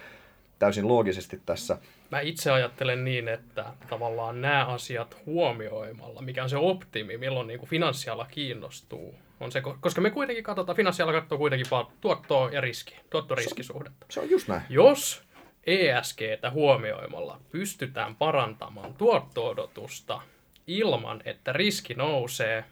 täysin 0.58 0.88
loogisesti 0.88 1.40
tässä. 1.46 1.78
Mä 2.10 2.20
itse 2.20 2.50
ajattelen 2.50 3.04
niin, 3.04 3.28
että 3.28 3.64
tavallaan 3.88 4.40
nämä 4.40 4.64
asiat 4.64 5.16
huomioimalla, 5.26 6.22
mikä 6.22 6.42
on 6.42 6.50
se 6.50 6.56
optimi, 6.56 7.18
milloin 7.18 7.46
niin 7.46 7.58
kuin 7.58 7.70
finanssiala 7.70 8.26
kiinnostuu, 8.30 9.14
on 9.40 9.52
se, 9.52 9.62
koska 9.80 10.00
me 10.00 10.10
kuitenkin 10.10 10.44
katsotaan, 10.44 10.76
finanssiala 10.76 11.12
katsoo 11.12 11.38
kuitenkin 11.38 11.70
vaan 11.70 11.86
tuottoa 12.00 12.50
ja 12.50 12.60
riski, 12.60 12.96
tuottoriskisuhdetta. 13.10 14.06
Se 14.10 14.20
on 14.20 14.30
just 14.30 14.48
näin. 14.48 14.62
Jos 14.68 15.22
ESGtä 15.66 16.50
huomioimalla 16.50 17.40
pystytään 17.52 18.16
parantamaan 18.16 18.94
tuotto-odotusta 18.94 20.22
ilman, 20.66 21.22
että 21.24 21.52
riski 21.52 21.94
nousee, 21.94 22.64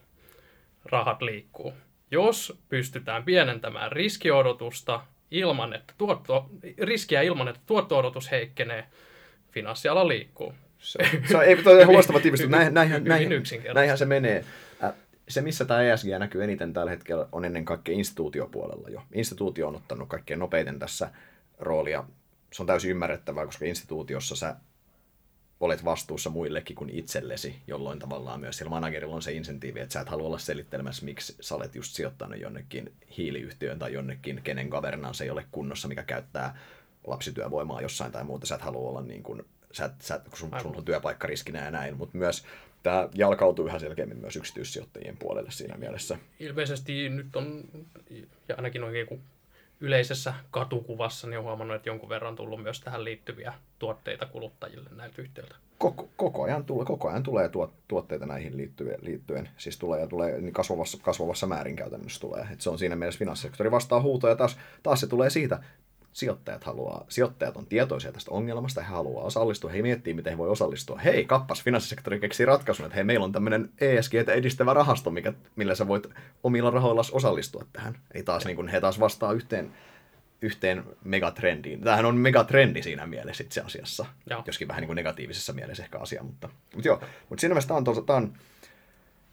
rahat 0.85 1.23
liikkuu. 1.23 1.73
Jos 2.11 2.59
pystytään 2.69 3.25
pienentämään 3.25 3.93
riskiodotusta 3.93 5.01
ilman, 5.35 5.75
että 5.75 5.95
tuotto, 5.99 6.51
riskiä 6.81 7.23
ilman, 7.23 7.49
että 7.49 7.61
tuotto-odotus 7.67 8.31
heikkenee, 8.31 8.87
finanssiala 9.51 10.09
liikkuu. 10.09 10.55
Se 10.79 10.99
on, 11.03 11.29
se 11.29 11.37
on 11.37 11.45
ei, 11.45 11.63
toi 11.63 11.83
on 11.83 11.93
loistava 11.93 12.21
tiivistys. 12.21 12.51
Näin, 12.51 12.75
näinhän, 12.75 13.05
näin, 13.05 13.29
näinhän 13.75 13.99
se 13.99 14.05
menee. 14.05 14.45
Se, 15.29 15.41
missä 15.41 15.65
tämä 15.65 15.83
ESG 15.83 16.07
näkyy 16.19 16.45
eniten 16.45 16.73
tällä 16.73 16.91
hetkellä, 16.91 17.29
on 17.33 17.45
ennen 17.45 17.65
kaikkea 17.65 17.95
instituutiopuolella 17.95 18.89
jo. 18.89 19.03
Instituutio 19.13 19.69
on 19.69 19.77
ottanut 19.77 20.09
kaikkein 20.09 20.41
nopeiten 20.41 20.79
tässä 20.79 21.11
roolia. 21.59 22.05
Se 22.53 22.63
on 22.63 22.67
täysin 22.67 22.91
ymmärrettävää, 22.91 23.47
koska 23.47 23.65
instituutiossa 23.65 24.37
sä 24.37 24.57
olet 25.65 25.85
vastuussa 25.85 26.31
muillekin 26.31 26.77
kuin 26.77 26.91
itsellesi, 26.91 27.57
jolloin 27.67 27.99
tavallaan 27.99 28.41
myös 28.41 28.59
sillä 28.59 28.71
managerilla 28.71 29.15
on 29.15 29.23
se 29.23 29.33
insentiivi, 29.33 29.81
että 29.81 29.93
sä 29.93 30.01
et 30.01 30.09
halua 30.09 30.27
olla 30.27 30.39
selittelemässä, 30.39 31.05
miksi 31.05 31.37
sä 31.41 31.55
olet 31.55 31.75
just 31.75 31.93
sijoittanut 31.93 32.41
jonnekin 32.41 32.93
hiiliyhtiöön 33.17 33.79
tai 33.79 33.93
jonnekin, 33.93 34.41
kenen 34.45 34.69
governance 34.69 35.25
ei 35.25 35.31
ole 35.31 35.47
kunnossa, 35.53 35.89
mikä 35.89 36.03
käyttää 36.03 36.59
lapsityövoimaa 37.07 37.81
jossain 37.81 38.13
tai 38.13 38.25
muuta. 38.25 38.47
Sä 38.47 38.55
et 38.55 38.63
halua 38.63 38.89
olla 38.89 39.03
niin 39.03 39.23
kuin, 39.23 39.43
sä, 39.73 39.91
sä, 40.01 40.21
kun 40.31 40.39
sun, 40.39 40.51
sun 40.63 40.77
on 40.77 40.85
työpaikka 40.85 41.27
riskinä 41.27 41.65
ja 41.65 41.71
näin, 41.71 41.97
mutta 41.97 42.19
myös 42.19 42.45
tämä 42.83 43.09
jalkautuu 43.15 43.67
yhä 43.67 43.79
selkeämmin 43.79 44.19
myös 44.19 44.37
yksityissijoittajien 44.37 45.17
puolelle 45.17 45.51
siinä 45.51 45.77
mielessä. 45.77 46.19
Ilmeisesti 46.41 47.09
nyt 47.09 47.37
on, 47.37 47.65
ja 48.49 48.57
ainakin 48.57 48.85
oikein 48.85 49.07
kun 49.07 49.21
yleisessä 49.81 50.35
katukuvassa, 50.51 51.27
niin 51.27 51.39
on 51.39 51.45
huomannut, 51.45 51.77
että 51.77 51.89
jonkun 51.89 52.09
verran 52.09 52.37
tullut 52.37 52.63
myös 52.63 52.81
tähän 52.81 53.05
liittyviä 53.05 53.53
tuotteita 53.79 54.27
kuluttajille 54.27 54.91
näiltä 54.93 55.23
yhtiöiltä. 55.23 55.55
Koko, 55.79 56.09
koko, 56.17 56.43
ajan, 56.43 56.65
tulee, 56.65 56.87
koko 56.87 57.09
ajan 57.09 57.23
tulee 57.23 57.49
tuot, 57.49 57.73
tuotteita 57.89 58.27
näihin 58.27 58.57
liittyen, 58.57 58.99
liittyen. 59.03 59.49
siis 59.57 59.79
tulee 59.79 60.01
ja 60.01 60.07
tulee 60.07 60.41
niin 60.41 60.53
kasvavassa, 60.53 60.99
kasvavassa 61.03 61.47
määrin 61.47 61.77
käytännössä 61.77 62.21
tulee. 62.21 62.47
Et 62.53 62.61
se 62.61 62.71
on 62.71 62.79
siinä 62.79 62.97
mielessä 62.97 63.19
finanssisektori 63.19 63.71
vastaa 63.71 64.03
huutoja, 64.03 64.37
taas, 64.37 64.59
taas 64.83 65.01
se 65.01 65.07
tulee 65.07 65.31
siitä, 65.31 65.63
sijoittajat 66.15 66.65
haluaa, 66.65 67.05
sijoittajat 67.09 67.57
on 67.57 67.67
tietoisia 67.67 68.13
tästä 68.13 68.31
ongelmasta, 68.31 68.81
he 68.83 68.87
haluaa 68.87 69.25
osallistua, 69.25 69.71
he 69.71 69.83
miettii, 69.83 70.15
miten 70.15 70.33
he 70.33 70.39
voi 70.39 70.49
osallistua. 70.49 70.99
Hei, 70.99 71.25
kappas, 71.25 71.63
finanssisektori 71.63 72.21
keksii 72.21 72.47
ratkaisun, 72.47 72.87
että 72.87 72.95
hei, 72.95 73.05
meillä 73.05 73.25
on 73.25 73.33
tämmöinen 73.33 73.71
ESG 73.81 74.15
edistävä 74.15 74.75
rahasto, 74.75 75.11
mikä, 75.11 75.33
millä 75.57 75.75
sä 75.75 75.89
voit 75.89 76.07
omilla 76.43 76.71
rahoilla 76.71 77.03
osallistua 77.13 77.65
tähän. 77.73 77.99
Ei 78.15 78.23
taas, 78.23 78.45
niin 78.45 78.57
kuin, 78.57 78.69
he 78.69 78.81
taas 78.81 79.01
vastaa 79.01 79.33
yhteen, 79.33 79.73
yhteen 80.43 80.85
megatrendiin. 81.05 81.81
Tämähän 81.81 82.07
on 82.07 82.17
megatrendi 82.17 82.83
siinä 82.83 83.07
mielessä 83.07 83.45
itse 83.45 83.61
asiassa, 83.61 84.07
joo. 84.31 84.43
joskin 84.47 84.69
vähän 84.69 84.81
niin 84.81 84.89
kuin 84.89 84.97
negatiivisessa 84.97 85.53
mielessä 85.53 85.83
ehkä 85.83 85.99
asia, 85.99 86.23
mutta, 86.23 86.49
mutta 86.75 86.89
joo, 86.89 87.01
mutta 87.29 87.41
siinä 87.41 87.55
mielessä 87.55 87.69
tämä 87.69 87.79
on, 87.79 88.07
tämä 88.07 88.17
on 88.17 88.35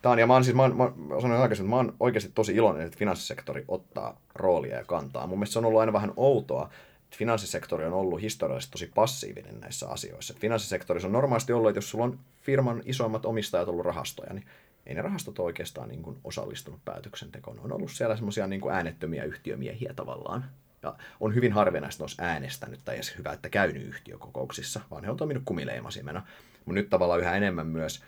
Tämä 0.01 0.13
on, 0.13 0.19
ja 0.19 0.27
mä 0.27 0.33
oon 0.33 0.43
siis, 0.43 0.55
mä, 0.55 0.61
oon, 0.61 0.75
mä 0.75 1.21
sanoin 1.21 1.41
aikaisemmin, 1.41 1.67
että 1.69 1.83
mä 1.83 1.89
oon 1.89 1.95
oikeasti 1.99 2.31
tosi 2.35 2.55
iloinen, 2.55 2.85
että 2.85 2.97
finanssisektori 2.97 3.65
ottaa 3.67 4.21
roolia 4.35 4.77
ja 4.77 4.85
kantaa. 4.85 5.27
Mun 5.27 5.37
mielestä 5.37 5.53
se 5.53 5.59
on 5.59 5.65
ollut 5.65 5.79
aina 5.79 5.93
vähän 5.93 6.13
outoa, 6.15 6.69
että 7.03 7.17
finanssisektori 7.17 7.85
on 7.85 7.93
ollut 7.93 8.21
historiallisesti 8.21 8.71
tosi 8.71 8.91
passiivinen 8.95 9.59
näissä 9.59 9.87
asioissa. 9.87 10.33
Finanssisektorissa 10.39 11.07
on 11.07 11.11
normaalisti 11.11 11.53
ollut, 11.53 11.69
että 11.69 11.77
jos 11.77 11.89
sulla 11.89 12.03
on 12.03 12.19
firman 12.41 12.81
isoimmat 12.85 13.25
omistajat 13.25 13.67
ollut 13.67 13.85
rahastoja, 13.85 14.33
niin 14.33 14.45
ei 14.85 14.95
ne 14.95 15.01
rahastot 15.01 15.39
ole 15.39 15.45
oikeastaan 15.45 15.89
niin 15.89 16.01
kuin 16.01 16.17
osallistunut 16.23 16.85
päätöksentekoon. 16.85 17.57
Ne 17.57 17.63
on 17.63 17.73
ollut 17.73 17.91
siellä 17.91 18.15
semmoisia 18.15 18.47
niin 18.47 18.61
kuin 18.61 18.75
äänettömiä 18.75 19.23
yhtiömiehiä 19.23 19.93
tavallaan. 19.95 20.45
Ja 20.83 20.95
on 21.19 21.35
hyvin 21.35 21.53
harvinaista, 21.53 22.05
että 22.11 22.27
äänestänyt 22.27 22.79
tai 22.85 22.95
edes 22.95 23.17
hyvä, 23.17 23.33
että 23.33 23.49
käynyt 23.49 23.83
yhtiökokouksissa, 23.83 24.81
vaan 24.91 25.03
he 25.03 25.11
on 25.11 25.17
toiminut 25.17 25.43
kumileimasimena. 25.45 26.21
Mutta 26.65 26.73
nyt 26.73 26.89
tavallaan 26.89 27.19
yhä 27.19 27.35
enemmän 27.35 27.67
myös 27.67 28.03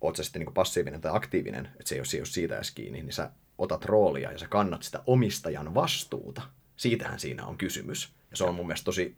oot 0.00 0.16
sä 0.16 0.22
sitten 0.22 0.40
niin 0.40 0.54
passiivinen 0.54 1.00
tai 1.00 1.12
aktiivinen, 1.14 1.66
että 1.66 1.88
se 1.88 1.94
ei 1.94 2.00
ole, 2.00 2.06
se 2.06 2.16
ei 2.16 2.20
ole 2.20 2.26
siitä 2.26 2.56
edes 2.56 2.70
kiinni, 2.70 3.02
niin 3.02 3.12
sä 3.12 3.30
otat 3.58 3.84
roolia 3.84 4.32
ja 4.32 4.38
sä 4.38 4.48
kannat 4.48 4.82
sitä 4.82 5.02
omistajan 5.06 5.74
vastuuta. 5.74 6.42
Siitähän 6.76 7.20
siinä 7.20 7.46
on 7.46 7.58
kysymys. 7.58 8.12
Ja 8.30 8.36
se 8.36 8.44
on 8.44 8.54
mun 8.54 8.66
mielestä 8.66 8.84
tosi 8.84 9.16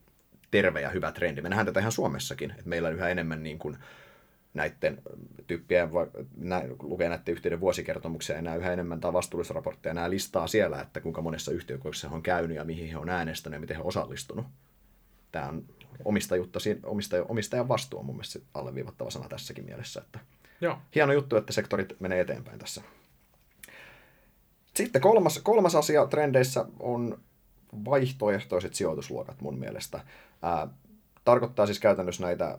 terve 0.50 0.80
ja 0.80 0.90
hyvä 0.90 1.12
trendi. 1.12 1.42
Me 1.42 1.48
nähdään 1.48 1.66
tätä 1.66 1.80
ihan 1.80 1.92
Suomessakin, 1.92 2.50
että 2.50 2.68
meillä 2.68 2.88
on 2.88 2.94
yhä 2.94 3.08
enemmän 3.08 3.42
niin 3.42 3.58
kuin 3.58 3.76
näiden 4.54 5.02
tyyppien, 5.46 5.88
nä, 6.36 6.62
lukee 6.82 7.08
näiden 7.08 7.32
yhtiöiden 7.32 7.60
vuosikertomuksia 7.60 8.36
ja 8.36 8.42
nämä 8.42 8.56
yhä 8.56 8.72
enemmän 8.72 9.00
tai 9.00 9.12
vastuullisraportteja, 9.12 9.94
nämä 9.94 10.10
listaa 10.10 10.46
siellä, 10.46 10.80
että 10.80 11.00
kuinka 11.00 11.22
monessa 11.22 11.52
yhtiökokouksessa 11.52 12.08
on 12.08 12.22
käynyt 12.22 12.56
ja 12.56 12.64
mihin 12.64 12.90
he 12.90 12.96
on 12.96 13.08
äänestänyt 13.08 13.56
ja 13.56 13.60
miten 13.60 13.76
he 13.76 13.82
on 13.82 13.88
osallistunut. 13.88 14.46
Tämä 15.32 15.48
on 15.48 15.64
omistajuutta, 16.04 16.58
omistajan, 16.82 17.26
omistajan 17.28 17.68
vastuu 17.68 17.98
on 17.98 18.06
mun 18.06 18.14
mielestä 18.14 18.38
alleviivattava 18.54 19.10
sana 19.10 19.28
tässäkin 19.28 19.64
mielessä, 19.64 20.00
että 20.00 20.18
Joo. 20.60 20.78
Hieno 20.94 21.12
juttu, 21.12 21.36
että 21.36 21.52
sektorit 21.52 22.00
menee 22.00 22.20
eteenpäin 22.20 22.58
tässä. 22.58 22.82
Sitten 24.74 25.02
kolmas, 25.02 25.40
kolmas 25.42 25.74
asia 25.74 26.06
trendeissä 26.06 26.64
on 26.80 27.20
vaihtoehtoiset 27.84 28.74
sijoitusluokat 28.74 29.40
mun 29.40 29.58
mielestä. 29.58 30.00
Ää, 30.42 30.68
tarkoittaa 31.24 31.66
siis 31.66 31.80
käytännössä 31.80 32.22
näitä 32.22 32.58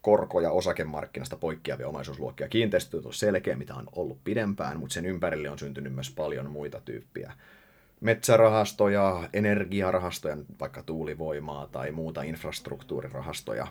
korkoja 0.00 0.50
osakemarkkinasta 0.50 1.36
poikkeavia 1.36 1.88
omaisuusluokkia. 1.88 2.48
Kiinteistöt 2.48 3.06
on 3.06 3.14
selkeä, 3.14 3.56
mitä 3.56 3.74
on 3.74 3.86
ollut 3.92 4.18
pidempään, 4.24 4.80
mutta 4.80 4.94
sen 4.94 5.06
ympärille 5.06 5.50
on 5.50 5.58
syntynyt 5.58 5.94
myös 5.94 6.10
paljon 6.10 6.50
muita 6.50 6.80
tyyppiä. 6.80 7.32
Metsärahastoja, 8.00 9.28
energiarahastoja, 9.32 10.36
vaikka 10.60 10.82
tuulivoimaa 10.82 11.66
tai 11.66 11.92
muuta 11.92 12.22
infrastruktuurirahastoja, 12.22 13.66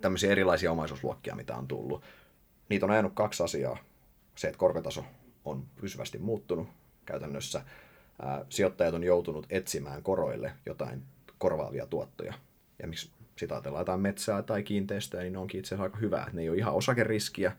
tämmöisiä 0.00 0.30
erilaisia 0.30 0.72
omaisuusluokkia, 0.72 1.34
mitä 1.34 1.56
on 1.56 1.68
tullut 1.68 2.02
niitä 2.68 2.86
on 2.86 2.90
ajanut 2.90 3.12
kaksi 3.14 3.42
asiaa. 3.42 3.78
Se, 4.34 4.48
että 4.48 4.58
korkotaso 4.58 5.04
on 5.44 5.66
pysyvästi 5.80 6.18
muuttunut 6.18 6.68
käytännössä. 7.06 7.62
Ää, 8.22 8.44
sijoittajat 8.48 8.94
on 8.94 9.04
joutunut 9.04 9.46
etsimään 9.50 10.02
koroille 10.02 10.52
jotain 10.66 11.02
korvaavia 11.38 11.86
tuottoja. 11.86 12.34
Ja 12.78 12.88
miksi 12.88 13.10
sitä 13.36 13.54
ajatellaan 13.54 13.80
jotain 13.80 14.00
metsää 14.00 14.42
tai 14.42 14.62
kiinteistöä, 14.62 15.20
niin 15.20 15.32
ne 15.32 15.38
onkin 15.38 15.58
itse 15.58 15.68
asiassa 15.68 15.82
aika 15.82 15.98
hyvä. 15.98 16.18
Että 16.18 16.30
ne 16.32 16.42
ei 16.42 16.48
ole 16.48 16.58
ihan 16.58 16.74
osakeriskiä, 16.74 17.52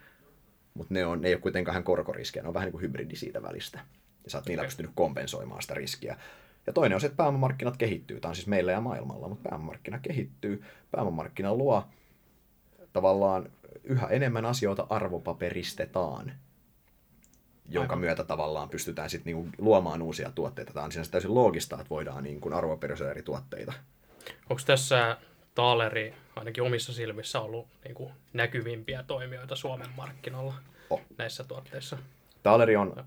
mutta 0.73 0.93
ne, 0.93 1.05
on, 1.05 1.21
ne 1.21 1.27
ei 1.27 1.33
ole 1.33 1.41
kuitenkaan 1.41 1.83
korkoriskiä. 1.83 2.41
Ne 2.41 2.47
on 2.47 2.53
vähän 2.53 2.65
niin 2.65 2.71
kuin 2.71 2.81
hybridi 2.81 3.15
siitä 3.15 3.41
välistä. 3.41 3.79
Ja 4.23 4.29
sä 4.29 4.37
oot 4.37 4.43
okay. 4.43 4.51
niillä 4.51 4.63
pystynyt 4.63 4.91
kompensoimaan 4.95 5.61
sitä 5.61 5.73
riskiä. 5.73 6.17
Ja 6.67 6.73
toinen 6.73 6.95
on 6.95 7.01
se, 7.01 7.07
että 7.07 7.17
pääomamarkkinat 7.17 7.77
kehittyy. 7.77 8.19
Tämä 8.19 8.29
on 8.29 8.35
siis 8.35 8.47
meillä 8.47 8.71
ja 8.71 8.81
maailmalla, 8.81 9.27
mutta 9.27 9.49
pääomamarkkina 9.49 9.99
kehittyy. 9.99 10.63
Pääomamarkkina 10.91 11.55
luo 11.55 11.83
tavallaan 12.95 13.49
yhä 13.83 14.07
enemmän 14.07 14.45
asioita 14.45 14.87
arvopaperistetaan, 14.89 16.31
jonka 17.69 17.93
Aivan. 17.93 17.99
myötä 17.99 18.23
tavallaan 18.23 18.69
pystytään 18.69 19.09
sitten 19.09 19.33
niinku 19.33 19.49
luomaan 19.57 20.01
uusia 20.01 20.31
tuotteita. 20.31 20.73
Tämä 20.73 20.85
on 20.85 20.91
sinänsä 20.91 21.11
täysin 21.11 21.35
loogista, 21.35 21.75
että 21.75 21.89
voidaan 21.89 22.23
niinku 22.23 22.53
arvopaperisoida 22.53 23.11
eri 23.11 23.23
tuotteita. 23.23 23.73
Onko 24.49 24.61
tässä 24.65 25.17
Taaleri 25.55 26.13
ainakin 26.35 26.63
omissa 26.63 26.93
silmissä 26.93 27.39
ollut 27.39 27.67
niinku 27.83 28.11
näkyvimpiä 28.33 29.03
toimijoita 29.03 29.55
Suomen 29.55 29.89
markkinoilla 29.97 30.53
oh. 30.89 31.01
näissä 31.17 31.43
tuotteissa? 31.43 31.97
Taaleri 32.43 32.75
on, 32.75 33.05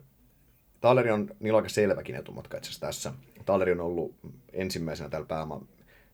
Taaleri 0.81 1.11
on, 1.11 1.31
niillä 1.41 1.57
on 1.57 1.63
aika 1.63 1.75
selväkin 1.75 2.15
etumatka 2.15 2.57
itse 2.57 2.69
asiassa 2.69 2.87
tässä. 2.87 3.13
Taaleri 3.45 3.73
on 3.73 3.81
ollut 3.81 4.15
ensimmäisenä 4.53 5.11
täällä 5.11 5.27
pääoma, 5.27 5.61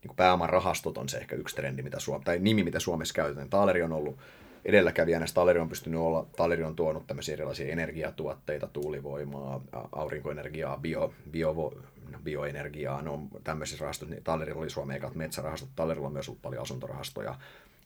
niin 0.04 0.16
pääoman 0.16 0.50
rahastot 0.50 0.98
on 0.98 1.08
se 1.08 1.18
ehkä 1.18 1.36
yksi 1.36 1.56
trendi, 1.56 1.82
mitä 1.82 2.00
Suom- 2.00 2.24
tai 2.24 2.38
nimi, 2.38 2.64
mitä 2.64 2.80
Suomessa 2.80 3.14
käytetään. 3.14 3.50
Taaleri 3.50 3.82
on 3.82 3.92
ollut 3.92 4.18
edelläkävijänä. 4.64 5.26
Taleri 5.34 5.60
on 5.60 5.68
pystynyt 5.68 6.00
olla, 6.00 6.26
Taleri 6.36 6.64
on 6.64 6.76
tuonut 6.76 7.06
tämmöisiä 7.06 7.32
erilaisia 7.32 7.72
energiatuotteita, 7.72 8.66
tuulivoimaa, 8.66 9.60
aurinkoenergiaa, 9.92 10.76
bio, 10.76 11.14
bio, 11.30 11.72
bioenergiaa, 12.24 13.02
no 13.02 13.20
tämmöisissä 13.44 13.82
rahastoissa, 13.82 14.14
niin 14.14 14.24
Talerilla 14.24 14.60
oli 14.60 14.70
Suomen 14.70 14.96
ekat 14.96 15.14
metsärahastot, 15.14 15.68
Talerilla 15.76 16.06
on 16.06 16.12
myös 16.12 16.28
ollut 16.28 16.42
paljon 16.42 16.62
asuntorahastoja. 16.62 17.34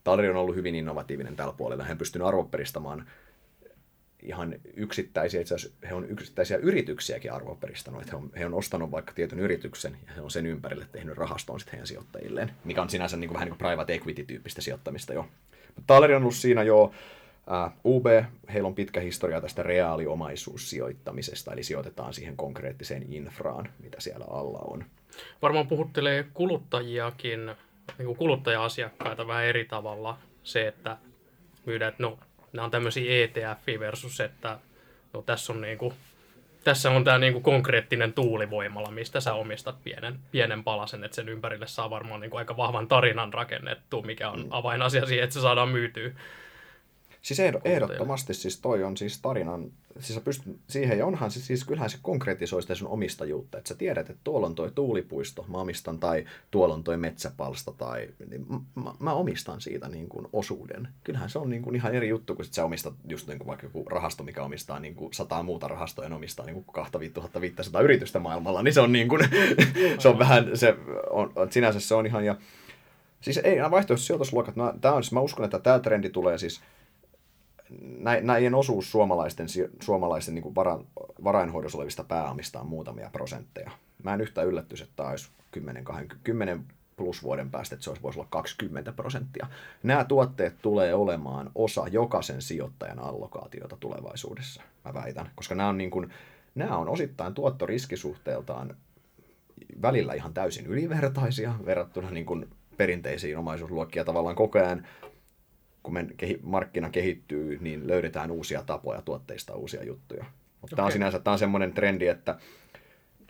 Taleri 0.05 0.29
on 0.29 0.37
ollut 0.37 0.57
hyvin 0.57 0.75
innovatiivinen 0.75 1.37
tällä 1.37 1.53
puolella, 1.53 1.85
hän 1.85 1.99
pystynyt 1.99 2.29
arvoperistamaan 2.29 3.05
ihan 4.23 4.55
yksittäisiä, 4.77 5.41
itse 5.41 5.55
asiassa 5.55 5.77
he 5.89 5.95
on 5.95 6.11
yksittäisiä 6.11 6.57
yrityksiäkin 6.57 7.33
arvoperistanut, 7.33 8.01
että 8.01 8.17
he 8.17 8.23
on, 8.23 8.31
he 8.39 8.47
on 8.47 8.55
ostanut 8.55 8.91
vaikka 8.91 9.13
tietyn 9.13 9.39
yrityksen 9.39 9.97
ja 10.07 10.13
he 10.13 10.21
on 10.21 10.31
sen 10.31 10.47
ympärille 10.47 10.87
tehnyt 10.93 11.17
rahastoon 11.17 11.61
sitten 11.61 11.73
heidän 11.73 11.87
sijoittajilleen, 11.87 12.51
mikä 12.65 12.83
on 12.83 12.91
sinänsä 12.91 13.17
niin 13.17 13.29
kuin, 13.29 13.35
vähän 13.35 13.47
niin 13.47 13.59
kuin 13.59 13.69
private 13.69 13.95
equity-tyyppistä 13.95 14.61
sijoittamista 14.61 15.13
jo. 15.13 15.27
Taleri 15.87 16.15
on 16.15 16.23
ollut 16.23 16.35
siinä 16.35 16.63
jo 16.63 16.93
Uh, 17.49 17.95
UB, 17.97 18.07
heillä 18.53 18.67
on 18.67 18.75
pitkä 18.75 19.01
historia 19.01 19.41
tästä 19.41 19.63
reaaliomaisuussijoittamisesta, 19.63 21.53
eli 21.53 21.63
sijoitetaan 21.63 22.15
siihen 22.15 22.37
konkreettiseen 22.37 23.13
infraan, 23.13 23.69
mitä 23.83 24.01
siellä 24.01 24.25
alla 24.31 24.59
on. 24.59 24.85
Varmaan 25.43 25.67
puhuttelee 25.67 26.27
kuluttajiakin, 26.35 27.47
niin 27.99 28.07
kuin 28.07 28.17
kuluttaja-asiakkaita 28.17 29.27
vähän 29.27 29.45
eri 29.45 29.65
tavalla 29.65 30.19
se, 30.43 30.69
että 30.69 30.97
myydään, 31.67 31.89
että 31.89 32.03
no, 32.03 32.19
nämä 32.53 32.65
on 32.65 32.71
tämmöisiä 32.71 33.25
ETF 33.25 33.81
versus, 33.81 34.21
että 34.21 34.59
no, 35.13 35.23
tässä 35.23 35.53
on 35.53 35.61
niin 35.61 35.79
kuin, 35.79 35.95
tässä 36.65 36.91
on 36.91 37.05
tämä 37.05 37.19
niinku 37.19 37.41
konkreettinen 37.41 38.13
tuulivoimala, 38.13 38.91
mistä 38.91 39.21
sä 39.21 39.35
omistat 39.35 39.85
pienen, 39.85 40.19
pienen 40.31 40.65
palasen, 40.65 41.05
että 41.05 41.15
sen 41.15 41.29
ympärille 41.29 41.67
saa 41.67 41.91
varmaan 41.91 42.21
niinku 42.21 42.37
aika 42.37 42.57
vahvan 42.57 42.89
tarinan 42.89 43.35
rakennettu, 43.35 44.03
mikä 44.03 44.31
on 44.31 44.41
mm. 44.41 44.49
avainasia 44.51 45.07
siihen, 45.07 45.25
että 45.25 45.35
se 45.35 45.41
saadaan 45.41 45.69
myytyä. 45.69 46.11
Siis 47.23 47.41
ehdottomasti 47.65 48.35
siis 48.35 48.61
toi 48.61 48.85
on 48.85 48.97
siis 48.97 49.21
tarinan 49.23 49.73
siis 50.01 50.21
pystyt 50.21 50.59
siihen, 50.69 50.99
ja 50.99 51.07
onhan 51.07 51.31
se 51.31 51.41
siis, 51.41 51.65
kyllähän 51.65 51.91
se 51.91 51.99
konkretisoi 52.03 52.63
sitä 52.63 52.75
sun 52.75 52.89
omistajuutta, 52.89 53.59
että 53.59 53.69
sä 53.69 53.75
tiedät, 53.75 54.11
että 54.11 54.21
tuolla 54.25 54.47
on 54.47 54.55
toi 54.55 54.71
tuulipuisto, 54.75 55.47
mä 55.49 55.59
omistan, 55.59 55.99
tai 55.99 56.25
tuolla 56.51 56.75
on 56.75 56.85
toi 56.85 56.97
metsäpalsta, 56.97 57.73
tai 57.73 58.09
niin 58.31 58.47
mä, 58.75 58.93
mä, 58.99 59.13
omistan 59.13 59.61
siitä 59.61 59.89
niin 59.89 60.09
kuin 60.09 60.27
osuuden. 60.33 60.89
Kyllähän 61.05 61.31
se 61.31 61.39
on 61.39 61.51
niin 61.51 61.63
kuin 61.63 61.77
ihan 61.77 61.95
eri 61.95 62.09
juttu, 62.09 62.35
kun 62.35 62.45
sit 62.45 62.55
sä 62.55 62.65
omistat 62.65 62.95
just 63.09 63.29
niin 63.29 63.39
kuin 63.39 63.49
vaikka 63.49 63.67
joku 63.67 63.85
rahasto, 63.85 64.25
mikä 64.25 64.43
omistaa 64.43 64.81
niin 64.81 64.95
kuin 64.95 65.15
sataa 65.15 65.43
muuta 65.43 65.69
rahastoa, 65.69 66.05
ja 66.05 66.15
omistaa 66.15 66.47
niin 66.47 66.55
kuin 66.55 66.67
2500 66.73 67.81
yritystä 67.81 68.19
maailmalla, 68.19 68.63
niin 68.63 68.75
se 68.75 68.81
on 68.81 68.93
niin 68.93 69.09
kuin, 69.09 69.29
se 69.99 70.09
on 70.09 70.19
vähän, 70.19 70.51
se 70.55 70.77
on, 71.11 71.33
sinänsä 71.51 71.81
se 71.81 71.95
on 71.95 72.07
ihan, 72.07 72.25
ja 72.25 72.37
Siis 73.21 73.41
ei, 73.45 73.57
nämä 73.57 73.71
vaihtoehtoiset 73.71 74.07
sijoitusluokat, 74.07 74.57
nämä, 74.57 74.75
tämä 74.81 74.95
on, 74.95 75.03
siis 75.03 75.13
mä 75.13 75.21
uskon, 75.21 75.45
että 75.45 75.59
tämä 75.59 75.79
trendi 75.79 76.11
tulee 76.11 76.39
siis, 76.39 76.61
näiden 78.23 78.55
osuus 78.55 78.91
suomalaisten, 78.91 79.47
suomalaisten 79.83 80.35
niin 80.35 80.55
vara, 80.55 80.81
varainhoidossa 81.25 81.79
olevista 81.79 82.05
pääomista 82.05 82.61
on 82.61 82.69
muutamia 82.69 83.11
prosentteja. 83.13 83.71
Mä 84.03 84.15
en 84.15 84.21
yhtään 84.21 84.47
yllättyisi, 84.47 84.83
että 84.83 84.97
tämä 84.97 85.09
olisi 85.09 85.31
10, 85.51 85.85
20, 85.85 86.25
10 86.25 86.65
plus 86.97 87.23
vuoden 87.23 87.51
päästä, 87.51 87.75
että 87.75 87.85
se 87.85 87.91
olisi, 87.91 88.03
voisi 88.03 88.19
olla 88.19 88.29
20 88.31 88.93
prosenttia. 88.93 89.47
Nämä 89.83 90.05
tuotteet 90.05 90.55
tulee 90.63 90.95
olemaan 90.95 91.51
osa 91.55 91.89
jokaisen 91.91 92.43
sijoittajan 92.43 92.99
allokaatiota 92.99 93.77
tulevaisuudessa, 93.81 94.63
mä 94.85 94.95
väitän. 94.95 95.31
Koska 95.35 95.55
nämä 95.55 95.69
on, 95.69 95.79
niin 95.79 95.91
kuin, 95.91 96.11
nämä 96.55 96.77
on 96.77 96.89
osittain 96.89 97.35
tuottoriskisuhteeltaan 97.35 98.77
välillä 99.83 100.15
ihan 100.15 100.35
täysin 100.35 100.67
ylivertaisia 100.67 101.55
verrattuna 101.67 102.11
niin 102.11 102.27
kuin 102.27 102.49
perinteisiin 102.77 103.39
omaisuusluokkia 103.39 104.05
tavallaan 104.05 104.37
koko 104.37 104.59
ajan 104.59 104.87
kun 105.83 105.95
me 105.95 106.07
kehi, 106.17 106.41
markkina 106.43 106.91
kehittyy, 106.91 107.59
niin 107.61 107.89
löydetään 107.89 108.31
uusia 108.31 108.63
tapoja 108.63 109.03
tuotteista 109.03 109.55
uusia 109.55 109.85
juttuja. 109.85 110.25
Mutta 110.61 110.75
okay. 110.75 110.77
tämä 110.77 110.87
on 110.87 110.93
sinänsä 110.93 111.19
tämä 111.19 111.33
on 111.33 111.39
semmoinen 111.39 111.73
trendi, 111.73 112.07
että 112.07 112.39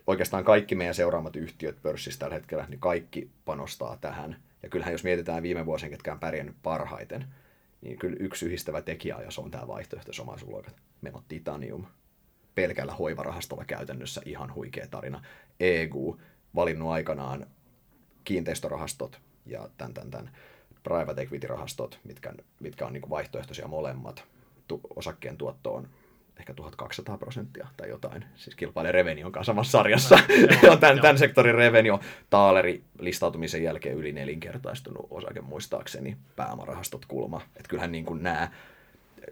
oikeastaan 0.07 0.45
kaikki 0.45 0.75
meidän 0.75 0.95
seuraamat 0.95 1.37
yhtiöt 1.37 1.83
pörssissä 1.83 2.21
tällä 2.21 2.35
hetkellä, 2.35 2.67
niin 2.69 2.81
kaikki 2.81 3.31
panostaa 3.45 3.97
tähän. 4.01 4.37
Ja 4.63 4.69
kyllähän 4.69 4.93
jos 4.93 5.05
mietitään 5.05 5.43
viime 5.43 5.67
vuosien, 5.67 5.91
ketkä 5.91 6.13
on 6.13 6.21
pärjännyt 6.21 6.57
parhaiten, 6.63 7.25
niin 7.81 7.99
kyllä 7.99 8.17
yksi 8.21 8.47
yhdistävä 8.47 8.83
tekijä, 8.83 9.17
ja 9.25 9.31
se 9.31 9.41
on 9.41 9.51
tämä 9.51 9.67
vaihtoehtoisomaisuusluokat. 9.67 10.77
Meillä 11.01 11.17
on 11.17 11.25
Titanium, 11.29 11.87
pelkällä 12.55 12.95
hoivarahastolla 12.95 13.65
käytännössä 13.65 14.23
ihan 14.25 14.55
huikea 14.55 14.87
tarina. 14.91 15.23
EGU, 15.61 16.21
valinnut 16.55 16.91
aikanaan 16.91 17.47
kiinteistörahastot 18.25 19.21
ja 19.47 19.69
tämän, 19.77 19.95
tämän, 19.95 20.11
tämän 20.11 20.31
private 20.89 21.23
equity-rahastot, 21.23 21.99
mitkä, 22.05 22.33
mitkä 22.61 22.87
on 22.87 22.93
niin 22.93 23.11
vaihtoehtoisia 23.11 23.69
molemmat. 23.69 24.25
Tu, 24.69 24.81
osakkeen 24.97 25.37
tuotto 25.37 25.75
on 25.75 25.89
ehkä 26.39 26.55
1200 26.55 27.19
prosenttia 27.19 27.67
tai 27.77 27.89
jotain. 27.89 28.25
Siis 28.37 28.57
kilpailee 28.57 28.93
Revenion 28.93 29.33
kanssa 29.33 29.51
samassa 29.51 29.79
sarjassa. 29.79 30.19
No, 30.63 30.77
tämän, 30.81 31.01
tämän 31.01 31.19
sektorin 31.19 31.55
Revenio 31.55 32.01
Taaleri 32.31 32.83
listautumisen 32.99 33.63
jälkeen 33.63 33.97
yli 33.97 34.13
nelinkertaistunut 34.13 35.07
osake 35.11 35.41
muistaakseni 35.41 36.17
pääomarahastot 36.37 37.07
kulma. 37.07 37.41
Että 37.57 37.69
kyllähän 37.69 37.93
niin 37.93 38.05
kuin 38.05 38.23
nämä 38.23 38.51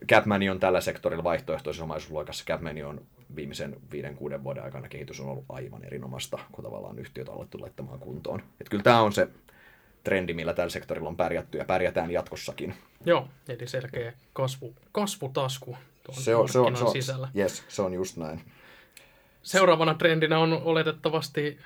Capmani 0.09 0.51
on 0.51 0.61
tällä 0.61 0.81
sektorilla 0.81 1.25
vaihtoehtoisessa 1.25 1.85
omaisuusluokassa. 1.85 2.45
Capmani 2.45 2.83
on 2.83 3.01
viimeisen 3.37 3.77
viiden, 3.93 4.15
kuuden 4.15 4.45
vuoden 4.45 4.65
aikana 4.65 4.89
kehitys 4.89 5.21
on 5.21 5.29
ollut 5.29 5.45
aivan 5.49 5.85
erinomaista, 5.85 6.39
kun 6.53 6.65
tavallaan 6.65 6.99
yhtiöt 6.99 7.29
on 7.29 7.37
alettu 7.37 7.61
laittamaan 7.61 7.99
kuntoon. 7.99 8.41
Että 8.41 8.71
kyllä 8.71 8.83
tämä 8.83 9.01
on 9.01 9.13
se 9.13 9.29
trendi, 10.07 10.35
millä 10.35 10.55
tällä 10.55 10.71
sektorilla 10.71 11.09
on 11.09 11.17
pärjätty 11.17 11.59
ja 11.59 11.65
pärjätään 11.65 12.11
jatkossakin. 12.11 12.75
Joo, 13.05 13.29
eli 13.49 13.67
selkeä 13.67 14.13
kasvu, 14.33 14.75
kasvutasku 14.93 15.77
tuon 16.05 16.23
se 16.23 16.35
on, 16.35 16.49
se 16.49 16.59
on, 16.59 16.77
se 16.77 16.85
on, 16.85 16.93
sisällä. 16.93 17.29
Yes, 17.37 17.65
se 17.69 17.83
on 17.83 17.95
just 17.95 18.17
näin. 18.17 18.41
Seuraavana 19.43 19.95
trendinä 19.95 20.39
on 20.39 20.53
oletettavasti 20.53 21.59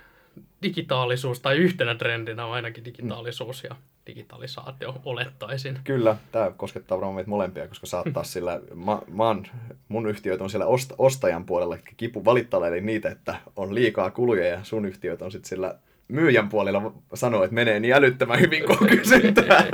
digitaalisuus, 0.62 1.40
tai 1.40 1.56
yhtenä 1.56 1.94
trendinä 1.94 2.46
on 2.46 2.52
ainakin 2.52 2.84
digitaalisuus 2.84 3.64
ja 3.64 3.76
digitalisaatio, 4.06 5.00
olettaisin. 5.04 5.78
Kyllä, 5.84 6.16
tämä 6.32 6.50
koskettaa 6.56 6.98
varmaan 6.98 7.14
meitä 7.14 7.30
molempia, 7.30 7.68
koska 7.68 7.86
saattaa 7.86 8.24
sillä, 8.34 8.60
mä, 8.74 8.98
mä 9.08 9.24
oon, 9.24 9.46
mun 9.88 10.06
yhtiöt 10.06 10.40
on 10.40 10.50
siellä 10.50 10.66
ost, 10.66 10.92
ostajan 10.98 11.44
puolella 11.44 11.78
kipu 11.96 12.24
valittaa 12.24 12.60
niitä, 12.80 13.10
että 13.10 13.36
on 13.56 13.74
liikaa 13.74 14.10
kuluja 14.10 14.46
ja 14.46 14.64
sun 14.64 14.86
yhtiöt 14.86 15.22
on 15.22 15.32
sitten 15.32 15.48
sillä 15.48 15.78
myyjän 16.10 16.48
puolella 16.48 16.92
sanoo, 17.14 17.44
että 17.44 17.54
menee 17.54 17.80
niin 17.80 17.94
älyttömän 17.94 18.40
hyvin 18.40 18.64
kuin 18.66 18.90
kysyntää. 18.90 19.64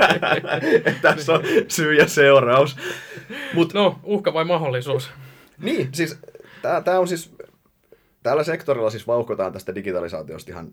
Tässä 1.01 1.33
on 1.33 1.41
syy 1.67 1.93
ja 1.93 2.07
seuraus. 2.07 2.77
Mut, 3.53 3.73
no, 3.73 3.99
uhka 4.03 4.33
vai 4.33 4.45
mahdollisuus? 4.45 5.11
Niin, 5.57 5.89
siis 5.91 6.19
tämä 6.61 6.99
on 6.99 7.07
siis, 7.07 7.35
tällä 8.23 8.43
sektorilla 8.43 8.89
siis 8.89 9.07
vauhkotaan 9.07 9.53
tästä 9.53 9.75
digitalisaatiosta 9.75 10.51
ihan 10.51 10.71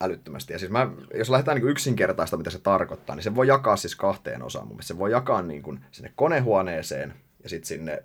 älyttömästi. 0.00 0.52
Ja 0.52 0.58
siis 0.58 0.70
mä, 0.70 0.90
jos 1.14 1.30
lähdetään 1.30 1.56
niin 1.56 1.70
yksinkertaista, 1.70 2.36
mitä 2.36 2.50
se 2.50 2.58
tarkoittaa, 2.58 3.16
niin 3.16 3.24
se 3.24 3.34
voi 3.34 3.46
jakaa 3.46 3.76
siis 3.76 3.96
kahteen 3.96 4.42
osaan. 4.42 4.68
Mun 4.68 4.82
se 4.82 4.98
voi 4.98 5.10
jakaa 5.10 5.42
niin 5.42 5.62
kuin 5.62 5.84
sinne 5.90 6.12
konehuoneeseen 6.16 7.14
ja 7.42 7.48
sitten 7.48 7.68
sinne, 7.68 8.04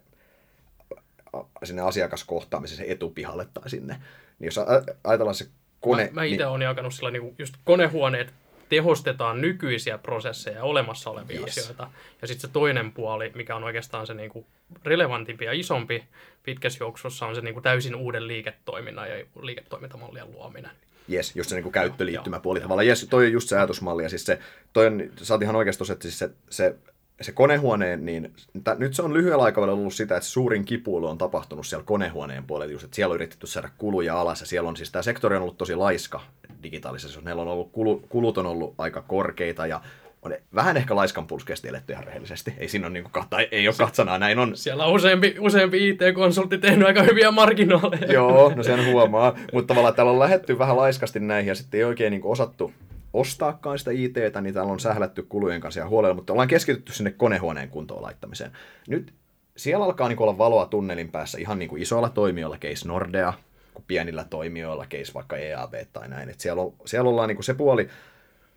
sinne 1.64 1.82
asiakaskohtaamiseen, 1.82 2.78
se 2.78 2.91
etupihalle 2.91 3.47
tai 3.54 3.70
sinne. 3.70 3.93
Niin 4.39 4.47
jos 4.47 4.60
ajatellaan 5.04 5.36
se 5.36 5.47
kone... 5.84 6.03
Mä, 6.03 6.09
mä 6.11 6.23
itse 6.23 6.38
niin... 6.38 6.47
olen 6.47 6.61
jakanut 6.61 6.93
sillä 6.93 7.11
niin 7.11 7.36
just 7.39 7.53
konehuoneet 7.63 8.34
tehostetaan 8.69 9.41
nykyisiä 9.41 9.97
prosesseja, 9.97 10.63
olemassa 10.63 11.09
olevia 11.09 11.39
yes. 11.39 11.57
asioita. 11.57 11.89
Ja 12.21 12.27
sitten 12.27 12.41
se 12.41 12.53
toinen 12.53 12.91
puoli, 12.91 13.31
mikä 13.36 13.55
on 13.55 13.63
oikeastaan 13.63 14.07
se 14.07 14.13
niinku 14.13 14.47
relevantimpi 14.86 15.45
ja 15.45 15.53
isompi 15.53 16.03
pitkässä 16.43 16.84
juoksussa, 16.84 17.25
on 17.25 17.36
se 17.36 17.41
niinku 17.41 17.61
täysin 17.61 17.95
uuden 17.95 18.27
liiketoiminnan 18.27 19.09
ja 19.09 19.25
liiketoimintamallien 19.41 20.31
luominen. 20.31 20.71
Jes, 21.07 21.36
just 21.36 21.49
se 21.49 21.55
niinku 21.55 21.71
käyttöliittymäpuoli 21.71 22.59
tavallaan. 22.59 22.88
Jes, 22.88 23.07
toi 23.09 23.25
on 23.25 23.31
just 23.31 23.49
se 23.49 23.57
ajatusmalli. 23.57 24.03
Ja 24.03 24.09
siis 24.09 24.25
se, 24.25 24.39
toi 24.73 24.88
on, 24.88 25.03
sä 25.21 25.34
oot 25.34 25.41
ihan 25.41 25.55
oikeasti 25.55 25.91
että 25.91 26.03
siis 26.03 26.19
se, 26.19 26.29
se 26.49 26.75
se 27.22 27.32
konehuoneen, 27.32 28.05
niin 28.05 28.34
t- 28.64 28.78
nyt 28.80 28.93
se 28.93 29.01
on 29.01 29.14
lyhyellä 29.14 29.43
aikavälillä 29.43 29.80
ollut 29.80 29.93
sitä, 29.93 30.18
että 30.18 30.30
suurin 30.30 30.66
kipuilu 30.66 31.07
on 31.07 31.18
tapahtunut 31.18 31.68
siellä 31.68 31.86
konehuoneen 31.86 32.43
puolella, 32.43 32.72
just, 32.72 32.84
että 32.86 32.95
siellä 32.95 33.11
on 33.11 33.16
yritetty 33.16 33.47
saada 33.47 33.70
kuluja 33.78 34.22
alas, 34.22 34.39
ja 34.39 34.47
siellä 34.47 34.70
on 34.70 34.78
siis 34.78 34.91
tämä 34.91 35.03
sektori 35.03 35.36
on 35.36 35.41
ollut 35.41 35.57
tosi 35.57 35.76
laiska 35.76 36.22
digitaalisessa, 36.64 37.22
meillä 37.22 37.41
on 37.41 37.47
ollut, 37.47 37.72
kulu, 37.72 38.03
kulut 38.09 38.38
on 38.38 38.45
ollut 38.45 38.76
aika 38.78 39.01
korkeita, 39.01 39.68
ja 39.68 39.82
on 40.22 40.34
vähän 40.55 40.78
ehkä 40.78 40.95
laiskan 40.95 41.28
pulskeesti 41.28 41.68
eletty 41.68 41.93
ihan 41.93 42.03
rehellisesti. 42.03 42.53
Ei 42.57 42.68
siinä 42.68 42.88
ole, 42.88 42.93
niin 42.93 43.03
kuin, 43.03 43.26
tai 43.30 43.47
ei 43.51 43.68
ole 43.68 43.76
katsanaa, 43.78 44.20
näin 44.20 44.39
on. 44.39 44.57
Siellä 44.57 44.86
on 44.86 44.93
useampi, 44.93 45.36
useampi 45.39 45.89
IT-konsultti 45.89 46.57
tehnyt 46.57 46.88
aika 46.88 47.03
hyviä 47.03 47.32
marginaaleja. 47.32 48.14
Joo, 48.14 48.53
no 48.55 48.64
sen 48.64 48.86
huomaa. 48.91 49.36
Mutta 49.53 49.68
tavallaan 49.68 49.95
täällä 49.95 50.11
on 50.11 50.20
lähetty 50.20 50.59
vähän 50.59 50.78
laiskasti 50.78 51.20
näihin 51.20 51.47
ja 51.47 51.55
sitten 51.55 51.78
ei 51.78 51.84
oikein 51.84 52.11
niin 52.11 52.22
osattu 52.24 52.74
ostaakaan 53.14 53.80
sitä 53.80 53.91
ITtä, 53.91 54.41
niin 54.41 54.53
täällä 54.53 54.72
on 54.72 54.80
sählätty 54.80 55.24
kulujen 55.24 55.61
kanssa 55.61 55.80
ja 55.80 55.88
huolella, 55.88 56.16
mutta 56.16 56.34
ollaan 56.34 56.47
keskitytty 56.47 56.93
sinne 56.93 57.11
konehuoneen 57.11 57.70
kuntoon 57.70 58.01
laittamiseen. 58.01 58.51
Nyt 58.88 59.14
siellä 59.57 59.86
alkaa 59.86 60.09
niin 60.09 60.22
olla 60.22 60.38
valoa 60.38 60.66
tunnelin 60.66 61.11
päässä 61.11 61.38
ihan 61.38 61.59
niin 61.59 61.70
kuin 61.70 61.82
isoilla 61.82 62.09
toimijoilla, 62.09 62.57
case 62.57 62.88
Nordea, 62.88 63.34
kuin 63.74 63.86
pienillä 63.88 64.24
toimijoilla, 64.24 64.86
case 64.86 65.14
vaikka 65.14 65.38
EAB 65.38 65.74
tai 65.93 66.09
näin. 66.09 66.30
Et 66.30 66.39
siellä, 66.39 66.61
on, 66.61 66.74
siellä 66.86 67.09
ollaan 67.09 67.28
niin 67.28 67.38
kuin 67.38 67.45
se 67.45 67.53
puoli, 67.53 67.89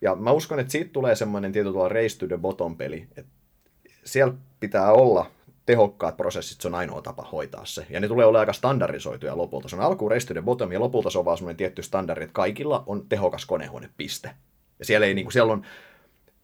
ja 0.01 0.15
mä 0.15 0.31
uskon, 0.31 0.61
että 0.61 0.73
siitä 0.73 0.91
tulee 0.93 1.15
semmoinen 1.15 1.53
tietyllä 1.53 1.89
race 1.89 2.19
to 2.19 2.27
the 2.27 2.39
bottom 2.39 2.77
peli, 2.77 3.07
että 3.17 3.33
siellä 4.05 4.35
pitää 4.61 4.93
olla 4.93 5.31
tehokkaat 5.67 6.17
prosessit, 6.17 6.61
se 6.61 6.69
on 6.69 6.75
ainoa 6.75 7.03
tapa 7.03 7.29
hoitaa 7.33 7.65
se. 7.65 7.87
Ja 7.91 8.01
ne 8.01 8.09
tulee 8.09 8.27
olemaan 8.27 8.41
aika 8.41 8.53
standardisoituja 8.53 9.37
lopulta. 9.37 9.69
Se 9.69 9.77
on 9.77 9.83
alkuun 9.83 10.13
the 10.33 10.43
bottom, 10.43 10.73
ja 10.73 10.81
lopulta 10.81 11.11
se 11.11 11.19
on 11.19 11.25
vaan 11.25 11.37
semmoinen 11.37 11.57
tietty 11.57 11.83
standardi, 11.83 12.25
että 12.25 12.35
kaikilla 12.35 12.85
on 12.87 13.09
tehokas 13.09 13.47
konehuonepiste. 13.47 14.31
Ja 14.79 14.85
siellä, 14.85 15.07
ei, 15.07 15.15
niin 15.15 15.25
kuin, 15.25 15.33
siellä, 15.33 15.53
on, 15.53 15.63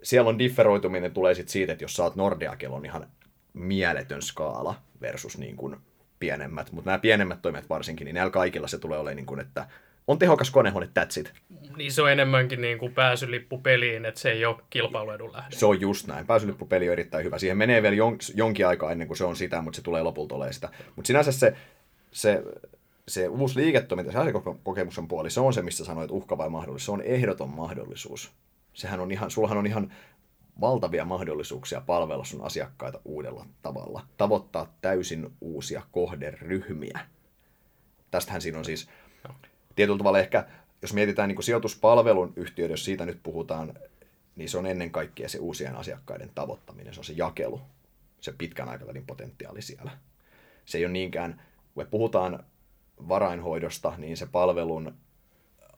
siellä 0.02 0.28
on 0.28 0.38
differoituminen 0.38 1.12
tulee 1.12 1.34
sit 1.34 1.48
siitä, 1.48 1.72
että 1.72 1.84
jos 1.84 2.00
oot 2.00 2.16
Nordea, 2.16 2.56
on 2.68 2.84
ihan 2.84 3.06
mieletön 3.52 4.22
skaala 4.22 4.74
versus 5.00 5.38
niin 5.38 5.56
kuin 5.56 5.76
pienemmät. 6.18 6.72
Mutta 6.72 6.90
nämä 6.90 6.98
pienemmät 6.98 7.42
toimet 7.42 7.68
varsinkin, 7.68 8.04
niin 8.04 8.14
näillä 8.14 8.30
kaikilla 8.30 8.68
se 8.68 8.78
tulee 8.78 8.98
olemaan 8.98 9.16
niin 9.16 9.26
kuin, 9.26 9.40
että 9.40 9.66
on 10.06 10.18
tehokas 10.18 10.50
konehuone, 10.50 10.86
that's 10.86 11.20
it. 11.20 11.32
Niin 11.76 11.92
se 11.92 12.02
on 12.02 12.12
enemmänkin 12.12 12.60
niin 12.60 12.78
kuin 12.78 12.94
pääsylippu 12.94 13.58
peliin, 13.58 14.04
että 14.04 14.20
se 14.20 14.30
ei 14.30 14.44
ole 14.44 14.56
kilpailuedun 14.70 15.32
lähde. 15.32 15.56
Se 15.56 15.66
on 15.66 15.80
just 15.80 16.06
näin. 16.06 16.26
Pääsylippupeli 16.26 16.88
on 16.88 16.92
erittäin 16.92 17.24
hyvä. 17.24 17.38
Siihen 17.38 17.56
menee 17.56 17.82
vielä 17.82 17.96
jon, 17.96 18.18
jonkin 18.34 18.66
aikaa 18.66 18.92
ennen 18.92 19.06
kuin 19.06 19.18
se 19.18 19.24
on 19.24 19.36
sitä, 19.36 19.62
mutta 19.62 19.76
se 19.76 19.82
tulee 19.82 20.02
lopulta 20.02 20.34
olemaan 20.34 20.54
sitä. 20.54 20.68
Mutta 20.96 21.06
sinänsä 21.06 21.32
se, 21.32 21.56
se, 22.10 22.42
se 23.08 23.28
uusi 23.28 23.60
liiketoiminta, 23.60 24.12
se 24.12 24.18
asiakokemuksen 24.18 25.08
puoli, 25.08 25.30
se 25.30 25.40
on 25.40 25.52
se, 25.52 25.62
missä 25.62 25.84
sanoit 25.84 26.10
uhka 26.10 26.38
vai 26.38 26.48
mahdollisuus. 26.48 26.84
Se 26.84 26.92
on 26.92 27.02
ehdoton 27.02 27.48
mahdollisuus. 27.48 28.32
Sehän 28.74 29.00
on 29.00 29.10
ihan, 29.10 29.30
sullahan 29.30 29.58
on 29.58 29.66
ihan 29.66 29.92
valtavia 30.60 31.04
mahdollisuuksia 31.04 31.80
palvella 31.80 32.24
sun 32.24 32.44
asiakkaita 32.44 33.00
uudella 33.04 33.46
tavalla. 33.62 34.06
Tavoittaa 34.16 34.74
täysin 34.80 35.30
uusia 35.40 35.82
kohderyhmiä. 35.92 37.00
Tästähän 38.10 38.42
siinä 38.42 38.58
on 38.58 38.64
siis 38.64 38.88
tietyllä 39.74 39.98
tavalla 39.98 40.18
ehkä, 40.18 40.46
jos 40.82 40.94
mietitään 40.94 41.28
niin 41.28 41.36
kuin 41.36 41.44
sijoituspalvelun 41.44 42.32
yhtiöitä, 42.36 42.72
jos 42.72 42.84
siitä 42.84 43.06
nyt 43.06 43.20
puhutaan, 43.22 43.74
niin 44.36 44.48
se 44.48 44.58
on 44.58 44.66
ennen 44.66 44.90
kaikkea 44.90 45.28
se 45.28 45.38
uusien 45.38 45.76
asiakkaiden 45.76 46.30
tavoittaminen, 46.34 46.94
se 46.94 47.00
on 47.00 47.04
se 47.04 47.12
jakelu, 47.16 47.60
se 48.20 48.32
pitkän 48.38 48.68
aikavälin 48.68 49.06
potentiaali 49.06 49.62
siellä. 49.62 49.90
Se 50.64 50.78
ei 50.78 50.84
ole 50.84 50.92
niinkään, 50.92 51.42
kun 51.74 51.86
puhutaan 51.90 52.44
varainhoidosta, 53.08 53.92
niin 53.98 54.16
se 54.16 54.26
palvelun 54.26 54.94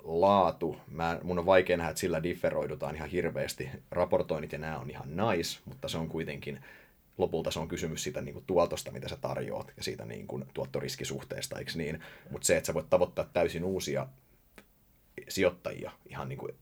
laatu, 0.05 0.76
mä, 0.86 1.20
mun 1.22 1.38
on 1.38 1.47
vaikea 1.47 1.76
nähdä, 1.76 1.90
että 1.90 2.01
sillä 2.01 2.22
differoidutaan 2.22 2.97
ihan 2.97 3.09
hirveästi. 3.09 3.70
Raportoinnit 3.90 4.53
ja 4.53 4.59
nämä 4.59 4.78
on 4.78 4.90
ihan 4.90 5.09
nice, 5.16 5.61
mutta 5.64 5.88
se 5.88 5.99
on 5.99 6.09
kuitenkin, 6.09 6.64
lopulta 7.19 7.51
se 7.51 7.59
on 7.59 7.69
kysymys 7.69 8.03
siitä 8.03 8.21
niin 8.21 8.33
kuin 8.33 8.45
tuotosta, 8.47 8.91
mitä 8.91 9.09
sä 9.09 9.17
tarjoat, 9.17 9.73
ja 9.77 9.83
siitä 9.83 10.05
niin 10.05 10.27
kuin 10.27 10.45
tuottoriskisuhteesta, 10.55 11.59
eikö 11.59 11.73
niin? 11.75 12.01
Mutta 12.31 12.47
se, 12.47 12.57
että 12.57 12.67
sä 12.67 12.75
voit 12.75 12.91
tavoittaa 12.91 13.25
täysin 13.33 13.65
uusia 13.65 14.07
sijoittajia 15.29 15.91
ihan 16.09 16.29
niin 16.29 16.39
kuin 16.39 16.53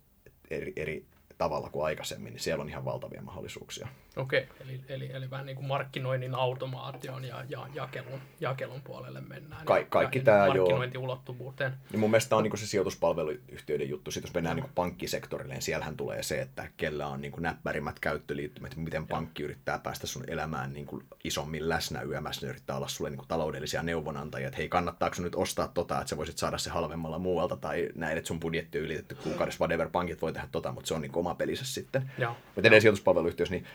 eri, 0.51 0.73
eri 0.77 1.07
tavalla 1.39 1.71
kuin 1.71 1.85
aikaisemmin, 1.85 2.33
niin 2.33 2.41
siellä 2.41 2.63
on 2.63 2.69
ihan 2.69 2.85
valtavia 2.85 3.23
mahdollisuuksia. 3.23 3.89
Okei, 4.17 4.49
eli, 4.61 4.81
eli, 4.89 5.11
eli 5.13 5.31
vähän 5.31 5.47
niin 5.47 5.57
kuin 5.57 5.67
markkinoinnin 5.67 6.35
automaation 6.35 7.25
ja, 7.25 7.45
ja 7.49 7.67
jakelun, 7.75 8.21
jakelun 8.41 8.83
puolelle 8.83 9.21
mennään. 9.21 9.67
Ka- 9.67 9.85
kaikki 9.89 10.19
ja, 10.19 10.25
tämä, 10.25 10.47
markkinointiulottuvuuteen. 10.47 11.73
Niin 11.91 12.01
mun 12.01 12.11
mielestä 12.11 12.37
on 12.37 12.43
niin 12.43 12.59
se 12.59 12.67
sijoituspalveluyhtiöiden 12.67 13.89
juttu. 13.89 14.11
Sitten 14.11 14.29
jos 14.29 14.35
mennään 14.35 14.57
niin 14.57 14.71
pankkisektorille, 14.75 15.55
niin 15.55 15.63
siellähän 15.63 15.97
tulee 15.97 16.23
se, 16.23 16.41
että 16.41 16.69
kellä 16.77 17.07
on 17.07 17.21
niin 17.21 17.33
näppärimmät 17.39 18.01
käyttöliittymät, 18.01 18.77
miten 18.77 19.07
pankki 19.07 19.43
yrittää 19.43 19.79
päästä 19.79 20.07
sun 20.07 20.25
elämään 20.27 20.73
niin 20.73 20.87
kuin 20.87 21.05
isommin 21.25 21.69
läsnä 21.69 22.03
yömässä, 22.03 22.47
ne 22.47 22.51
yrittää 22.51 22.77
olla 22.77 22.89
sulle 22.89 23.11
niin 23.11 23.19
kuin 23.19 23.29
taloudellisia 23.29 23.83
neuvonantajia, 23.83 24.49
että 24.49 24.59
hei, 24.59 24.69
kannattaako 24.69 25.23
nyt 25.23 25.35
ostaa 25.35 25.69
tota, 25.69 25.99
että 25.99 26.09
sä 26.09 26.17
voisit 26.17 26.39
saada 26.39 26.59
se 26.59 26.71
halvemmalla 26.71 27.19
muualta, 27.19 27.57
tai 27.57 27.89
näin, 27.95 28.19
että 28.19 28.29
sun 28.29 28.41
budjetti 28.41 28.79
on 28.79 28.85
ylitetty 28.85 29.15
kuukaudessa, 29.15 29.65
whatever, 29.65 29.89
pankit 29.89 30.23
voi 30.23 30.33
tehdä 30.33 30.49
tota, 30.53 30.73
mutta 30.73 30.89
se 30.89 30.95
on 30.95 31.01
niin 31.01 31.17
oma 31.17 31.35
pelissä 31.35 31.65
sitten. 31.65 32.11
Mutta 32.29 32.61
edelleen 32.61 32.83
sijoituspalveluyhtiössä, 32.83 33.55
niin 33.55 33.67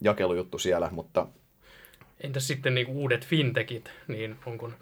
jakelujuttu 0.00 0.58
siellä, 0.58 0.88
mutta... 0.92 1.26
Entäs 2.20 2.46
sitten 2.46 2.74
niin 2.74 2.86
kuin 2.86 2.98
uudet 2.98 3.26
fintechit, 3.26 3.90
niin 4.08 4.36
onko, 4.46 4.72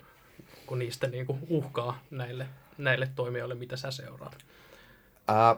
onko 0.61 0.75
niistä 0.75 1.07
niin 1.07 1.27
kuin 1.27 1.39
uhkaa 1.49 2.03
näille, 2.11 2.47
näille 2.79 3.09
toimijoille, 3.15 3.55
mitä 3.55 3.77
sä 3.77 3.91
seuraat? 3.91 4.37
Ää, 5.29 5.57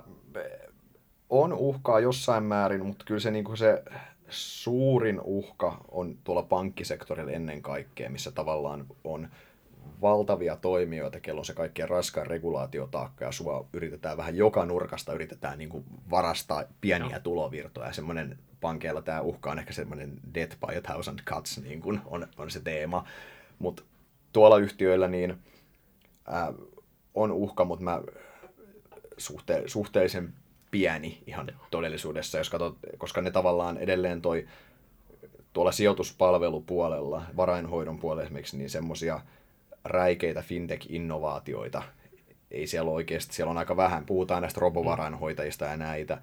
on 1.30 1.52
uhkaa 1.52 2.00
jossain 2.00 2.44
määrin, 2.44 2.86
mutta 2.86 3.04
kyllä 3.04 3.20
se, 3.20 3.30
niin 3.30 3.44
kuin 3.44 3.56
se 3.56 3.82
suurin 4.28 5.20
uhka 5.24 5.84
on 5.90 6.18
tuolla 6.24 6.42
pankkisektorilla 6.42 7.32
ennen 7.32 7.62
kaikkea, 7.62 8.10
missä 8.10 8.32
tavallaan 8.32 8.86
on 9.04 9.28
valtavia 10.00 10.56
toimijoita, 10.56 11.20
kello 11.20 11.40
on 11.40 11.44
se 11.44 11.54
kaikkien 11.54 11.88
raskaan 11.88 12.26
regulaatiotaakka 12.26 13.24
ja 13.24 13.32
sua 13.32 13.66
yritetään 13.72 14.16
vähän 14.16 14.36
joka 14.36 14.66
nurkasta 14.66 15.12
yritetään 15.12 15.58
niin 15.58 15.68
kuin 15.68 15.84
varastaa 16.10 16.64
pieniä 16.80 17.16
no. 17.16 17.22
tulovirtoja. 17.22 17.92
Semmoinen 17.92 18.38
pankeilla 18.64 19.02
tämä 19.02 19.20
uhka 19.20 19.50
on 19.50 19.58
ehkä 19.58 19.72
semmoinen 19.72 20.12
death 20.34 20.56
by 20.60 20.76
a 20.76 20.80
thousand 20.80 21.18
cuts, 21.18 21.58
niin 21.58 21.80
kuin 21.80 22.00
on, 22.06 22.26
on 22.36 22.50
se 22.50 22.60
teema. 22.60 23.04
Mutta 23.58 23.82
tuolla 24.32 24.58
yhtiöillä 24.58 25.08
niin 25.08 25.38
ää, 26.26 26.52
on 27.14 27.32
uhka, 27.32 27.64
mutta 27.64 27.84
mä 27.84 28.02
suhte, 29.18 29.62
suhteellisen 29.66 30.34
pieni 30.70 31.22
ihan 31.26 31.50
todellisuudessa, 31.70 32.38
jos 32.38 32.50
katsot, 32.50 32.76
koska 32.98 33.20
ne 33.20 33.30
tavallaan 33.30 33.78
edelleen 33.78 34.22
toi 34.22 34.46
tuolla 35.52 35.72
sijoituspalvelupuolella, 35.72 37.22
varainhoidon 37.36 37.98
puolella 37.98 38.22
esimerkiksi, 38.22 38.56
niin 38.56 38.70
semmoisia 38.70 39.20
räikeitä 39.84 40.42
fintech-innovaatioita 40.42 41.82
ei 42.50 42.66
siellä 42.66 42.90
oikeasti, 42.90 43.34
siellä 43.34 43.50
on 43.50 43.58
aika 43.58 43.76
vähän, 43.76 44.06
puhutaan 44.06 44.42
näistä 44.42 44.60
robovarainhoitajista 44.60 45.64
ja 45.64 45.76
näitä, 45.76 46.18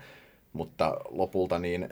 mutta 0.54 0.98
lopulta 1.10 1.60
niin 1.60 1.90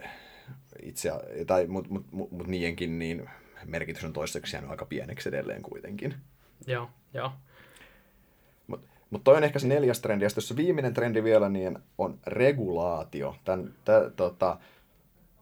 itse, 0.82 1.10
tai 1.46 1.66
mut, 1.66 1.90
mut, 1.90 2.06
mut, 2.12 2.32
mut 2.32 2.46
niidenkin 2.46 2.98
niin 2.98 3.30
merkitys 3.64 4.04
on 4.04 4.12
toistaiseksi 4.12 4.56
jäänyt 4.56 4.70
aika 4.70 4.84
pieneksi 4.84 5.28
edelleen 5.28 5.62
kuitenkin. 5.62 6.14
Joo, 6.66 6.90
joo. 7.14 7.32
Mutta 8.66 8.86
mut 9.10 9.24
toi 9.24 9.36
on 9.36 9.44
ehkä 9.44 9.58
se 9.58 9.68
neljäs 9.68 10.00
trendi, 10.00 10.24
ja 10.24 10.30
se 10.30 10.56
viimeinen 10.56 10.94
trendi 10.94 11.24
vielä 11.24 11.48
niin 11.48 11.78
on 11.98 12.18
regulaatio. 12.26 13.36
Tän, 13.44 13.74
tä, 13.84 14.10
tota, 14.16 14.58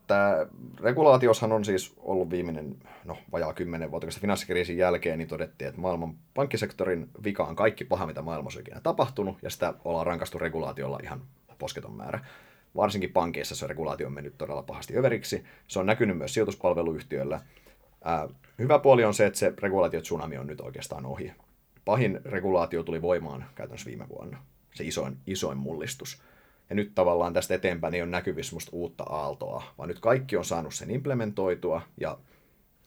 tämä 0.06 0.46
regulaatioshan 0.80 1.52
on 1.52 1.64
siis 1.64 1.94
ollut 1.98 2.30
viimeinen, 2.30 2.76
no 3.04 3.18
vajaa 3.32 3.54
kymmenen 3.54 3.90
vuotta, 3.90 4.06
koska 4.06 4.20
finanssikriisin 4.20 4.78
jälkeen 4.78 5.18
niin 5.18 5.28
todettiin, 5.28 5.68
että 5.68 5.80
maailman 5.80 6.14
pankkisektorin 6.34 7.08
vika 7.24 7.44
on 7.44 7.56
kaikki 7.56 7.84
paha, 7.84 8.06
mitä 8.06 8.22
maailmassa 8.22 8.58
on 8.58 8.62
ikinä 8.62 8.80
tapahtunut, 8.80 9.38
ja 9.42 9.50
sitä 9.50 9.74
ollaan 9.84 10.06
rankastu 10.06 10.38
regulaatiolla 10.38 10.98
ihan 11.02 11.22
posketon 11.58 11.96
määrä. 11.96 12.24
Varsinkin 12.78 13.12
pankeissa 13.12 13.56
se 13.56 13.66
regulaatio 13.66 14.06
on 14.06 14.12
mennyt 14.12 14.38
todella 14.38 14.62
pahasti 14.62 14.96
överiksi. 14.96 15.44
Se 15.68 15.78
on 15.78 15.86
näkynyt 15.86 16.18
myös 16.18 16.34
sijoituspalveluyhtiöillä. 16.34 17.40
Ää, 18.04 18.28
hyvä 18.58 18.78
puoli 18.78 19.04
on 19.04 19.14
se, 19.14 19.26
että 19.26 19.38
se 19.38 19.52
regulaatio 19.58 20.00
tsunami 20.00 20.38
on 20.38 20.46
nyt 20.46 20.60
oikeastaan 20.60 21.06
ohi. 21.06 21.32
Pahin 21.84 22.20
regulaatio 22.24 22.82
tuli 22.82 23.02
voimaan 23.02 23.44
käytännössä 23.54 23.86
viime 23.86 24.08
vuonna. 24.08 24.42
Se 24.74 24.84
isoin, 24.84 25.16
isoin 25.26 25.58
mullistus 25.58 26.22
ja 26.70 26.76
nyt 26.76 26.92
tavallaan 26.94 27.32
tästä 27.32 27.54
eteenpäin 27.54 27.94
ei 27.94 28.02
ole 28.02 28.10
näkyvissä 28.10 28.56
musta 28.56 28.70
uutta 28.72 29.04
aaltoa, 29.04 29.62
vaan 29.78 29.88
nyt 29.88 30.00
kaikki 30.00 30.36
on 30.36 30.44
saanut 30.44 30.74
sen 30.74 30.90
implementoitua. 30.90 31.82
Ja, 32.00 32.18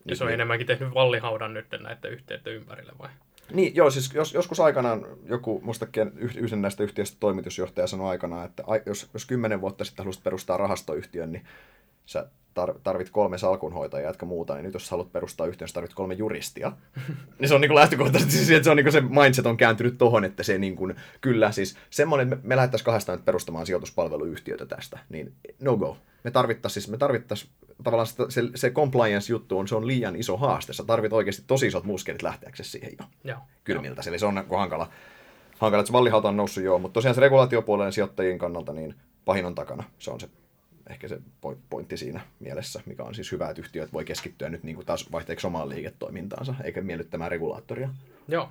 ja 0.06 0.16
se 0.16 0.24
on 0.24 0.30
me... 0.30 0.34
enemmänkin 0.34 0.68
tehnyt 0.68 0.94
vallihaudan 0.94 1.54
nyt 1.54 1.68
näiden 1.80 2.12
yhteyden 2.12 2.54
ympärille 2.54 2.92
vai? 3.00 3.10
Niin, 3.54 3.76
joo, 3.76 3.92
siis 3.92 4.14
jos, 4.14 4.34
joskus 4.34 4.60
aikanaan 4.60 5.06
joku, 5.26 5.62
mustakin 5.64 6.12
yhden 6.18 6.62
näistä 6.62 6.84
yhtiöistä 6.84 7.18
toimitusjohtaja 7.20 7.88
sanoi 7.88 8.10
aikanaan, 8.10 8.46
että 8.46 8.64
jos, 8.86 9.10
jos 9.14 9.26
kymmenen 9.26 9.62
vuotta 9.62 9.86
sitten 9.86 10.04
haluaisit 10.04 10.24
perustaa 10.24 10.58
rahastoyhtiön, 10.58 11.32
niin 11.32 11.46
sä 12.06 12.28
tar- 12.60 12.80
tarvit 12.84 13.10
kolme 13.10 13.38
salkunhoitajaa 13.38 14.10
jotka 14.10 14.26
muuta, 14.26 14.54
niin 14.54 14.64
nyt 14.64 14.74
jos 14.74 14.92
haluat 14.92 15.12
perustaa 15.12 15.48
yhtiön, 15.48 15.68
sä 15.68 15.74
tarvit 15.74 15.94
kolme 15.94 16.14
juristia. 16.14 16.72
niin 17.40 17.50
se 17.50 17.56
on 17.56 17.62
niin 17.62 17.76
lähtökohtaisesti 17.76 18.34
siis, 18.34 18.50
että 18.50 18.64
se, 18.64 18.70
on 18.70 18.78
niin 18.78 18.92
se 18.92 19.02
mindset 19.02 19.46
on 19.46 19.58
kääntynyt 19.58 19.98
tohon, 19.98 20.26
että 20.26 20.44
se 20.44 20.58
niin 20.58 20.76
kuin, 20.76 20.96
kyllä 21.22 21.52
siis 21.52 21.76
semmoinen, 21.90 22.28
että 22.28 22.36
me, 22.36 22.50
me 22.50 22.56
lähdettäisiin 22.56 22.86
kahdestaan 22.86 23.18
nyt 23.18 23.26
perustamaan 23.26 23.66
sijoituspalveluyhtiötä 23.66 24.66
tästä, 24.66 25.00
niin 25.10 25.34
no 25.62 25.78
go. 25.78 25.98
Me 26.24 26.32
tarvittaisiin 26.32 26.84
siis, 26.84 26.92
me 26.92 26.98
tarvittaisiin 26.98 27.52
tavallaan 27.84 28.08
se, 28.30 28.42
se, 28.56 28.70
compliance-juttu 28.70 29.60
on, 29.60 29.68
se 29.68 29.76
on 29.76 29.88
liian 29.88 30.16
iso 30.16 30.38
haaste. 30.38 30.74
Sä 30.74 30.84
tarvit 30.84 31.14
oikeasti 31.14 31.44
tosi 31.48 31.68
isot 31.68 31.84
muskelit 31.84 32.22
lähteäksesi 32.22 32.72
siihen 32.72 32.92
jo. 33.00 33.06
Joo. 33.24 33.40
Kylmiltä. 33.64 34.02
Eli 34.08 34.20
se 34.20 34.26
on 34.26 34.46
hankala. 34.50 34.90
Hankala, 35.60 35.82
että 35.82 35.88
se 35.88 35.94
vallihauta 35.94 36.30
on 36.30 36.38
noussut 36.38 36.64
joo, 36.64 36.80
mutta 36.80 36.94
tosiaan 36.94 37.16
se 37.16 37.22
regulaatiopuolen 37.22 37.94
sijoittajien 37.94 38.38
kannalta 38.38 38.74
niin 38.74 38.96
pahin 39.26 39.46
on 39.46 39.56
takana. 39.56 39.84
Se 40.00 40.12
on 40.12 40.20
se 40.20 40.30
ehkä 40.90 41.08
se 41.08 41.20
pointti 41.70 41.98
siinä 41.98 42.22
mielessä, 42.40 42.82
mikä 42.86 43.04
on 43.04 43.16
siis 43.16 43.32
hyvä, 43.32 43.50
että 43.50 43.62
yhtiöt 43.62 43.94
voi 43.94 44.06
keskittyä 44.06 44.50
nyt 44.50 44.64
niin 44.64 44.76
kuin 44.76 44.86
taas 44.86 45.12
vaihteeksi 45.12 45.48
omaan 45.48 45.70
liiketoimintaansa, 45.70 46.56
eikä 46.64 46.82
miellyttämään 46.82 47.32
regulaattoria. 47.32 47.90
Joo. 48.28 48.50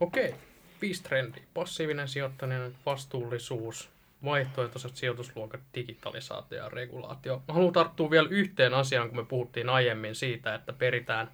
Okei. 0.00 0.34
Viisi 0.82 1.02
trendi. 1.02 1.38
Passiivinen 1.54 2.08
sijoittaminen, 2.08 2.74
vastuullisuus, 2.86 3.90
vaihtoehtoiset 4.24 4.96
sijoitusluokat, 4.96 5.60
digitalisaatio 5.74 6.58
ja 6.58 6.68
regulaatio. 6.68 7.42
Mä 7.48 7.54
haluan 7.54 7.72
tarttua 7.72 8.10
vielä 8.10 8.28
yhteen 8.30 8.74
asiaan, 8.74 9.08
kun 9.08 9.18
me 9.18 9.24
puhuttiin 9.24 9.68
aiemmin 9.68 10.14
siitä, 10.14 10.54
että 10.54 10.72
peritään 10.72 11.30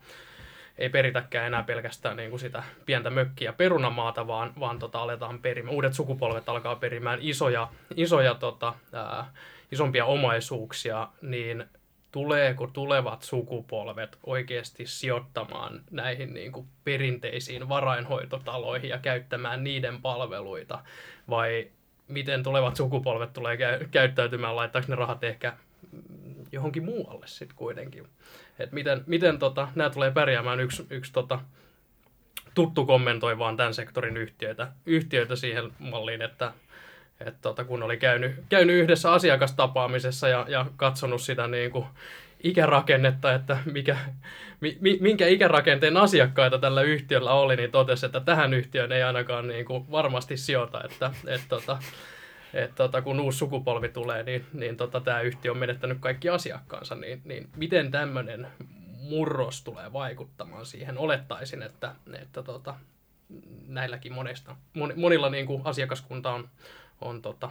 ei 0.79 0.89
peritäkään 0.89 1.47
enää 1.47 1.63
pelkästään 1.63 2.17
niin 2.17 2.31
kuin 2.31 2.41
sitä 2.41 2.63
pientä 2.87 3.11
mökkiä 3.11 3.53
perunamaata, 3.53 4.27
vaan, 4.27 4.53
vaan 4.61 4.79
tota, 4.79 4.99
aletaan 4.99 5.39
perimään, 5.39 5.75
uudet 5.75 5.95
sukupolvet 5.95 6.49
alkaa 6.49 6.77
perimään 6.77 7.19
isoja, 7.23 7.69
isoja 7.97 8.35
tota, 8.35 8.75
ää, 8.93 9.33
isompia 9.73 10.05
omaisuuksia, 10.05 11.09
niin 11.23 11.65
tuleeko 12.13 12.67
tulevat 12.67 13.23
sukupolvet 13.23 14.19
oikeasti 14.27 14.87
sijoittamaan 14.87 15.83
näihin 15.91 16.35
niin 16.35 16.53
kuin 16.53 16.67
perinteisiin 16.85 17.69
varainhoitotaloihin 17.69 18.91
ja 18.91 18.99
käyttämään 18.99 19.65
niiden 19.65 20.03
palveluita, 20.03 20.85
vai 21.31 21.71
miten 22.09 22.43
tulevat 22.43 22.77
sukupolvet 22.77 23.33
tulee 23.33 23.59
käyttäytymään, 23.91 24.57
laittaako 24.57 24.87
ne 24.89 24.95
rahat 24.95 25.25
ehkä 25.25 25.53
johonkin 26.53 26.85
muualle 26.85 27.27
sitten 27.27 27.57
kuitenkin. 27.57 28.09
Et 28.59 28.73
miten 28.73 29.05
miten 29.07 29.39
tota, 29.39 29.69
nämä 29.75 29.91
tulee 29.91 30.11
pärjäämään. 30.11 30.61
Yksi, 30.61 30.87
yksi 30.91 31.13
tota, 31.13 31.41
tuttu 32.55 32.87
kommentoi 32.87 33.39
vaan 33.39 33.57
tämän 33.57 33.75
sektorin 33.75 34.17
yhtiöitä, 34.17 34.69
yhtiöitä 34.87 35.37
siihen 35.37 35.73
malliin, 35.79 36.23
että 36.23 36.53
et 37.21 37.35
tota, 37.41 37.65
kun 37.65 37.83
oli 37.83 37.97
käynyt, 37.97 38.33
käynyt 38.49 38.77
yhdessä 38.77 39.13
asiakastapaamisessa 39.13 40.29
ja, 40.29 40.47
ja 40.49 40.67
katsonut 40.77 41.23
sitä 41.23 41.47
niin 41.47 41.71
kuin 41.71 41.87
ikärakennetta, 42.43 43.35
että 43.35 43.59
mikä, 43.65 43.97
mi, 44.61 44.99
minkä 45.01 45.27
ikärakenteen 45.27 45.97
asiakkaita 45.97 46.59
tällä 46.59 46.83
yhtiöllä 46.83 47.33
oli, 47.33 47.57
niin 47.57 47.71
totesi, 47.71 48.07
että 48.07 48.21
tähän 48.21 48.55
yhtiöön 48.55 48.93
ei 48.93 49.03
ainakaan 49.03 49.49
niin 49.49 49.65
kuin 49.65 49.91
varmasti 49.91 50.37
sijoita, 50.37 50.85
että 50.85 51.11
et, 51.27 51.41
tota, 51.49 51.79
että 52.55 52.75
tota, 52.77 53.03
kun 53.03 53.21
uusi 53.21 53.39
sukupolvi 53.39 53.89
tulee, 53.89 54.23
niin, 54.23 54.45
niin 54.53 54.77
tota, 54.77 55.01
tämä 55.01 55.21
yhtiö 55.21 55.51
on 55.51 55.59
menettänyt 55.59 55.99
kaikki 56.01 56.29
asiakkaansa, 56.29 56.95
niin, 56.95 57.23
niin 57.25 57.49
miten 57.57 57.91
tämmöinen 57.91 58.47
murros 58.99 59.65
tulee 59.65 59.93
vaikuttamaan 59.93 60.67
siihen? 60.67 60.99
Olettaisin, 60.99 61.63
että, 61.63 61.95
että 62.23 62.43
tota, 62.43 62.75
näilläkin 63.67 64.13
monesta, 64.13 64.57
monilla 64.97 65.31
niin 65.31 65.47
kuin 65.47 65.63
asiakaskunta 65.65 66.31
on, 66.31 66.49
on 67.01 67.23
tota, 67.23 67.51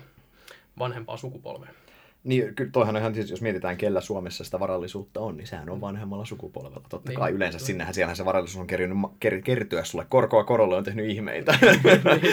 vanhempaa 0.79 1.17
sukupolvea. 1.17 1.69
Niin, 2.27 2.55
kyllä 2.55 2.71
toihan 2.71 2.95
on 2.95 2.99
ihan, 2.99 3.15
siis, 3.15 3.31
jos 3.31 3.41
mietitään, 3.41 3.77
kellä 3.77 4.01
Suomessa 4.01 4.43
sitä 4.43 4.59
varallisuutta 4.59 5.19
on, 5.19 5.37
niin 5.37 5.47
sehän 5.47 5.69
on 5.69 5.81
vanhemmalla 5.81 6.25
sukupolvella. 6.25 6.81
Totta 6.89 7.09
niin. 7.09 7.19
kai 7.19 7.31
yleensä 7.31 7.59
sinnehän 7.59 7.93
siellähän 7.93 8.15
se 8.15 8.25
varallisuus 8.25 8.61
on 8.61 8.67
kertynyt, 8.67 8.97
ker, 9.19 9.41
kertyä 9.41 9.83
sulle. 9.83 10.05
Korkoa 10.09 10.43
korolle 10.43 10.75
on 10.75 10.83
tehnyt 10.83 11.09
ihmeitä. 11.09 11.59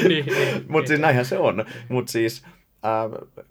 niin, 0.09 0.27
niin, 0.27 0.65
Mutta 0.69 0.89
siis 0.89 1.01
näinhän 1.01 1.25
se 1.25 1.39
on. 1.39 1.65
Mutta 1.89 2.13
siis, 2.13 2.45
äh, 2.85 3.45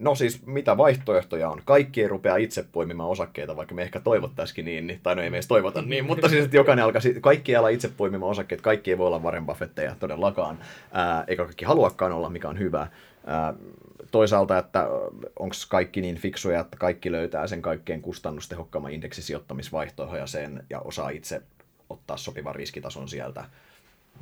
No 0.00 0.14
siis, 0.14 0.46
mitä 0.46 0.76
vaihtoehtoja 0.76 1.50
on? 1.50 1.62
Kaikki 1.64 2.02
ei 2.02 2.08
rupea 2.08 2.36
itse 2.36 2.64
poimimaan 2.72 3.08
osakkeita, 3.08 3.56
vaikka 3.56 3.74
me 3.74 3.82
ehkä 3.82 4.00
toivottaisikin 4.00 4.64
niin, 4.64 4.86
niin 4.86 5.00
tai 5.02 5.14
no 5.14 5.22
ei 5.22 5.30
me 5.30 5.36
edes 5.36 5.48
toivota 5.48 5.82
niin, 5.82 6.04
mutta 6.04 6.28
siis, 6.28 6.44
että 6.44 6.56
jokainen 6.56 6.84
alkaa, 6.84 7.02
kaikki 7.20 7.52
ei 7.52 7.56
ala 7.56 7.68
itse 7.68 7.88
poimimaan 7.96 8.30
osakkeita, 8.30 8.62
kaikki 8.62 8.90
ei 8.90 8.98
voi 8.98 9.06
olla 9.06 9.18
Warren 9.18 9.46
Buffetteja 9.46 9.96
todellakaan, 10.00 10.58
ää, 10.92 11.24
eikä 11.28 11.44
kaikki 11.44 11.64
haluakaan 11.64 12.12
olla, 12.12 12.30
mikä 12.30 12.48
on 12.48 12.58
hyvä. 12.58 12.86
Ää, 13.26 13.54
toisaalta, 14.10 14.58
että 14.58 14.86
onko 15.38 15.54
kaikki 15.68 16.00
niin 16.00 16.16
fiksuja, 16.16 16.60
että 16.60 16.76
kaikki 16.76 17.12
löytää 17.12 17.46
sen 17.46 17.62
kaikkein 17.62 18.02
kustannustehokkaamman 18.02 18.92
indeksisijoittamisvaihtoehdon 18.92 20.18
ja 20.18 20.26
sen 20.26 20.64
ja 20.70 20.80
osaa 20.80 21.10
itse 21.10 21.42
ottaa 21.90 22.16
sopivan 22.16 22.54
riskitason 22.54 23.08
sieltä 23.08 23.44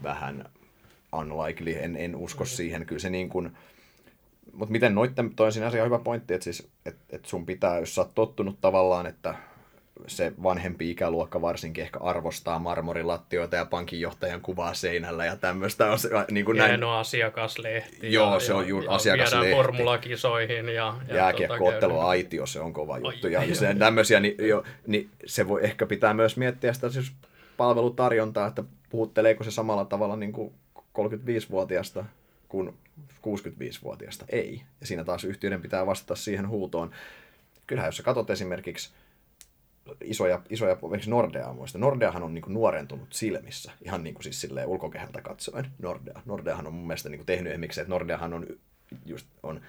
vähän 0.03 0.45
unlikely, 1.13 1.75
en, 1.79 1.97
en 1.97 2.17
usko 2.17 2.45
mm. 2.45 2.49
siihen. 2.49 2.87
Kyllä 2.87 3.01
se 3.01 3.11
niin 3.11 3.29
kuin, 3.29 3.53
mutta 4.59 4.73
miten 4.73 4.95
noitten, 4.95 5.35
toi 5.35 5.47
on 5.47 5.53
siinä 5.53 5.67
asia 5.67 5.85
hyvä 5.85 5.99
pointti, 5.99 6.35
että, 6.35 6.45
siis, 6.45 6.69
että, 6.87 7.01
että 7.11 7.29
sun 7.29 7.47
pitää, 7.47 7.79
jos 7.79 7.95
sä 7.95 8.01
oot 8.01 8.15
tottunut 8.15 8.61
tavallaan, 8.61 9.07
että 9.07 9.35
se 10.07 10.33
vanhempi 10.43 10.91
ikäluokka 10.91 11.41
varsinkin 11.41 11.85
ehkä 11.85 11.99
arvostaa 11.99 12.59
marmorilattioita 12.59 13.57
ja 13.57 13.65
pankinjohtajan 13.67 14.41
kuvaa 14.41 14.75
seinällä 14.75 15.25
ja 15.25 15.37
tämmöistä. 15.37 15.91
On 15.91 15.99
se, 15.99 16.09
niin 16.31 16.45
kuin 16.45 16.57
näin. 16.57 16.71
Hieno 16.71 16.93
asiakaslehti. 16.93 18.13
Joo, 18.13 18.35
ja, 18.35 18.41
se 18.41 18.55
on 18.55 18.69
juuri 18.69 18.87
asiakaslehti. 18.89 19.47
Viedään 19.47 19.65
formulakisoihin. 19.65 20.69
Ja, 20.69 20.95
ja 21.09 21.17
Jääkiekkoottelu 21.17 21.93
tuota, 21.93 22.09
aitio, 22.09 22.47
se 22.47 22.61
on 22.61 22.73
kova 22.73 22.99
juttu. 22.99 23.27
Ai, 23.27 23.33
ja 23.33 23.41
ai, 23.41 23.55
se, 23.55 23.75
tämmöisiä, 23.75 24.21
niin, 24.21 24.35
jo, 24.39 24.65
niin 24.87 25.11
se 25.27 25.49
voi 25.49 25.65
ehkä 25.65 25.87
pitää 25.87 26.15
myös 26.15 26.37
miettiä 26.37 26.73
sitä 26.73 26.91
siis 26.91 27.13
palvelutarjontaa, 27.57 28.47
että 28.47 28.65
puhutteleeko 28.91 29.45
se 29.45 29.51
samalla 29.51 29.85
tavalla 29.85 30.17
niin 30.17 30.33
kuin 30.33 30.55
35-vuotiaasta 30.79 32.05
kuin 32.49 32.75
65-vuotiaasta. 33.01 34.25
Ei. 34.29 34.63
Ja 34.81 34.87
siinä 34.87 35.05
taas 35.05 35.25
yhtiöiden 35.25 35.63
pitää 35.63 35.87
vastata 35.87 36.17
siihen 36.17 36.49
huutoon. 36.49 36.91
Kyllähän 37.67 37.89
jos 37.89 37.97
sä 37.97 38.03
katsot 38.03 38.31
esimerkiksi 38.31 38.91
isoja, 40.05 40.43
isoja 40.51 40.73
esimerkiksi 40.73 41.11
Nordeaa 41.11 41.55
muista. 41.55 41.79
Nordeahan 41.79 42.23
on 42.23 42.35
niin 42.35 42.43
kuin 42.43 42.55
nuorentunut 42.55 43.13
silmissä, 43.13 43.73
ihan 43.83 44.05
niin 44.05 44.15
kuin 44.15 44.25
siis 44.25 44.41
silleen 44.41 44.69
ulkokehältä 44.69 45.23
katsoen. 45.23 45.67
Nordea. 45.79 46.23
Nordeahan 46.27 46.67
on 46.67 46.75
mun 46.75 46.87
mielestä 46.87 47.09
niin 47.09 47.19
kuin 47.19 47.27
tehnyt 47.27 47.53
esimerkiksi, 47.53 47.81
että 47.81 47.91
Nordeahan 47.91 48.35
on, 48.35 48.47
just, 49.07 49.27
on 49.43 49.61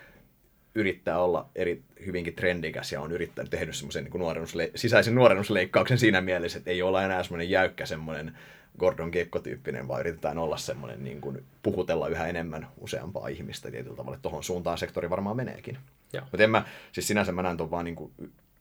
yrittää 0.76 1.20
olla 1.20 1.50
eri, 1.56 1.84
hyvinkin 2.06 2.36
trendikäs 2.36 2.92
ja 2.92 3.02
on 3.02 3.12
yrittänyt 3.12 3.52
tehdä 3.52 3.72
semmoisen 3.72 4.04
niin 4.04 4.22
nuorennusle- 4.22 4.72
sisäisen 4.76 5.16
nuorennusleikkauksen 5.16 5.98
siinä 5.98 6.22
mielessä, 6.22 6.58
että 6.58 6.72
ei 6.72 6.82
olla 6.82 7.04
enää 7.04 7.24
semmoinen 7.24 7.50
jäykkä 7.50 7.86
semmoinen 7.86 8.38
Gordon 8.78 9.10
Gekko-tyyppinen, 9.10 9.88
vaan 9.88 10.00
yritetään 10.00 10.38
olla 10.38 10.58
semmoinen 10.58 11.04
niin 11.04 11.22
kuin, 11.22 11.46
puhutella 11.64 12.08
yhä 12.08 12.28
enemmän 12.28 12.68
useampaa 12.78 13.28
ihmistä 13.28 13.72
tietyllä 13.72 13.96
tavalla. 13.96 14.20
Tuohon 14.22 14.44
suuntaan 14.44 14.78
sektori 14.78 15.10
varmaan 15.10 15.36
meneekin. 15.36 15.78
Mutta 16.22 16.44
en 16.44 16.50
mä, 16.50 16.66
siis 16.92 17.08
sinänsä 17.08 17.32
mä 17.32 17.42
näen 17.42 17.58
tuon 17.58 17.72
vaan 17.72 17.86
niin 17.86 17.96
kuin, 17.96 18.12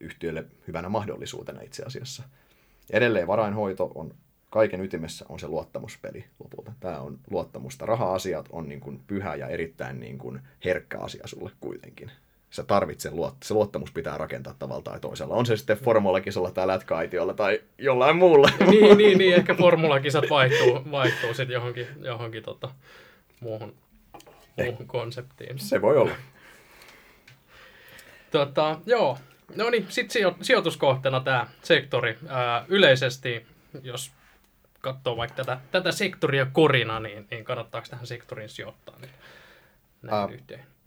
yhtiölle 0.01 0.45
hyvänä 0.67 0.89
mahdollisuutena 0.89 1.61
itse 1.61 1.83
asiassa. 1.83 2.23
Edelleen 2.91 3.27
varainhoito 3.27 3.93
on 3.95 4.15
kaiken 4.51 4.81
ytimessä 4.81 5.25
on 5.29 5.39
se 5.39 5.49
luottamuspeli 5.49 6.25
lopulta. 6.45 6.73
Tämä 6.81 7.01
on 7.01 7.19
luottamusta. 7.31 7.87
Raha-asiat 7.87 8.49
on 8.51 8.69
niin 8.69 8.81
kuin 8.81 9.01
pyhä 9.07 9.35
ja 9.35 9.49
erittäin 9.49 10.01
niin 10.01 10.19
kuin 10.19 10.41
herkkä 10.65 10.99
asia 10.99 11.27
sulle 11.27 11.51
kuitenkin. 11.61 12.11
Sä 12.51 12.65
tarvitset 12.65 13.13
luot- 13.13 13.37
se 13.45 13.55
luottamus 13.55 13.93
pitää 13.93 14.19
rakentaa 14.19 14.55
tavalla 14.59 14.83
tai 14.83 15.01
toisella. 15.01 15.35
On 15.35 15.47
se 15.47 15.57
sitten 15.57 15.77
formulakisalla 15.79 16.51
tai 16.51 16.67
lätkäaitiolla 16.67 17.35
tai 17.35 17.61
jollain 17.79 18.17
muulla. 18.17 18.49
niin, 18.71 18.99
niin, 18.99 19.19
niin, 19.19 19.35
ehkä 19.35 19.55
formulakisat 19.65 20.25
vaihtuu, 20.31 20.91
vaihtuu 20.91 21.35
sitten 21.35 21.55
johonkin, 21.55 21.87
johonkin 22.01 22.43
tota, 22.43 22.71
muuhun, 23.41 23.75
muuhun 24.57 24.87
konseptiin. 24.87 25.59
Se 25.59 25.83
voi 25.83 25.97
olla. 25.97 26.13
Tota, 28.31 28.81
joo, 28.87 29.19
no 29.57 29.71
niin, 29.71 29.87
sitten 29.89 30.35
sijoituskohteena 30.41 31.21
tämä 31.21 31.47
sektori. 31.63 32.19
Ää, 32.29 32.65
yleisesti, 32.69 33.47
jos 33.83 34.11
katsoo 34.81 35.17
vaikka 35.17 35.37
tätä, 35.37 35.61
tätä 35.71 35.93
sektoria 35.93 36.47
korina, 36.53 37.01
niin, 37.01 37.27
niin 37.31 37.45
kannattaako 37.45 37.87
tähän 37.91 38.07
sektoriin 38.07 38.49
sijoittaa 38.49 38.95
niin 39.01 39.11
näihin 40.03 40.35
yhteen? 40.35 40.78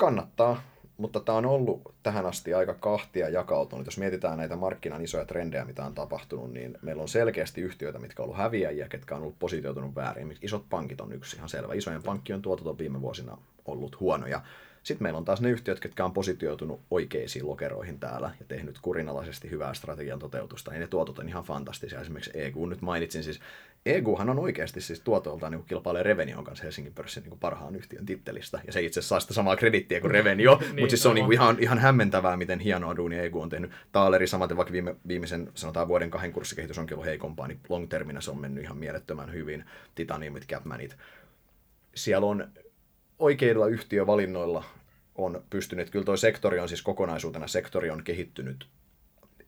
Kannattaa, 0.00 0.62
mutta 0.96 1.20
tämä 1.20 1.38
on 1.38 1.46
ollut 1.46 1.94
tähän 2.02 2.26
asti 2.26 2.54
aika 2.54 2.74
kahtia 2.74 3.28
jakautunut. 3.28 3.86
Jos 3.86 3.98
mietitään 3.98 4.38
näitä 4.38 4.56
markkinan 4.56 5.02
isoja 5.02 5.24
trendejä, 5.24 5.64
mitä 5.64 5.84
on 5.84 5.94
tapahtunut, 5.94 6.52
niin 6.52 6.78
meillä 6.82 7.02
on 7.02 7.08
selkeästi 7.08 7.60
yhtiöitä, 7.60 7.98
mitkä 7.98 8.22
on 8.22 8.24
ollut 8.24 8.38
häviäjiä, 8.38 8.88
ketkä 8.88 9.16
on 9.16 9.22
ollut 9.22 9.38
positioitunut 9.38 9.94
väärin. 9.94 10.38
Isot 10.42 10.68
pankit 10.70 11.00
on 11.00 11.12
yksi 11.12 11.36
ihan 11.36 11.48
selvä. 11.48 11.74
Isojen 11.74 12.02
pankkien 12.02 12.42
tuotot 12.42 12.66
on 12.66 12.78
viime 12.78 13.00
vuosina 13.00 13.38
ollut 13.64 14.00
huonoja. 14.00 14.40
Sitten 14.82 15.02
meillä 15.02 15.18
on 15.18 15.24
taas 15.24 15.40
ne 15.40 15.50
yhtiöt, 15.50 15.84
jotka 15.84 16.04
on 16.04 16.12
positioitunut 16.12 16.80
oikeisiin 16.90 17.46
lokeroihin 17.46 18.00
täällä 18.00 18.30
ja 18.40 18.46
tehnyt 18.48 18.78
kurinalaisesti 18.82 19.50
hyvää 19.50 19.74
strategian 19.74 20.18
toteutusta, 20.18 20.70
niin 20.70 20.80
ne 20.80 20.86
tuotot 20.86 21.18
on 21.18 21.28
ihan 21.28 21.44
fantastisia. 21.44 22.00
Esimerkiksi 22.00 22.30
EQ 22.34 22.56
nyt 22.56 22.82
mainitsin, 22.82 23.24
siis 23.24 23.40
EQhan 23.86 24.30
on 24.30 24.38
oikeasti 24.38 24.80
siis 24.80 25.00
tuotolta 25.00 25.50
niin 25.50 25.64
kilpailee 25.64 26.02
Revenion 26.02 26.44
kanssa 26.44 26.62
Helsingin 26.62 26.94
pörssin 26.94 27.22
niin 27.22 27.38
parhaan 27.38 27.76
yhtiön 27.76 28.06
tittelistä, 28.06 28.60
ja 28.66 28.72
se 28.72 28.80
itse 28.82 29.02
saa 29.02 29.20
sitä 29.20 29.34
samaa 29.34 29.56
kredittiä 29.56 30.00
kuin 30.00 30.10
Revenio, 30.10 30.58
niin, 30.60 30.80
mutta 30.80 30.90
siis 30.90 31.02
se 31.02 31.08
on 31.08 31.14
niin 31.14 31.24
kuin 31.24 31.34
ihan, 31.34 31.56
ihan 31.60 31.78
hämmentävää, 31.78 32.36
miten 32.36 32.60
hienoa 32.60 32.96
duunia 32.96 33.22
EQ 33.22 33.36
on 33.36 33.48
tehnyt. 33.48 33.70
Taaleri 33.92 34.26
samaten, 34.26 34.56
vaikka 34.56 34.72
viime, 34.72 34.96
viimeisen, 35.08 35.50
sanotaan 35.54 35.88
vuoden 35.88 36.10
kahden 36.10 36.32
kurssikehitys 36.32 36.78
onkin 36.78 36.94
ollut 36.94 37.06
heikompaa, 37.06 37.48
niin 37.48 37.60
long 37.68 37.88
termina 37.88 38.20
se 38.20 38.30
on 38.30 38.40
mennyt 38.40 38.64
ihan 38.64 38.76
mielettömän 38.76 39.32
hyvin, 39.32 39.64
Titaniumit, 39.94 40.46
Capmanit. 40.46 40.96
Siellä 41.94 42.26
on 42.26 42.48
oikeilla 43.18 43.66
yhtiövalinnoilla 43.66 44.64
on 45.14 45.44
pystynyt, 45.50 45.90
kyllä 45.90 46.04
tuo 46.04 46.16
sektori 46.16 46.58
on 46.58 46.68
siis 46.68 46.82
kokonaisuutena, 46.82 47.46
sektori 47.46 47.90
on 47.90 48.04
kehittynyt 48.04 48.66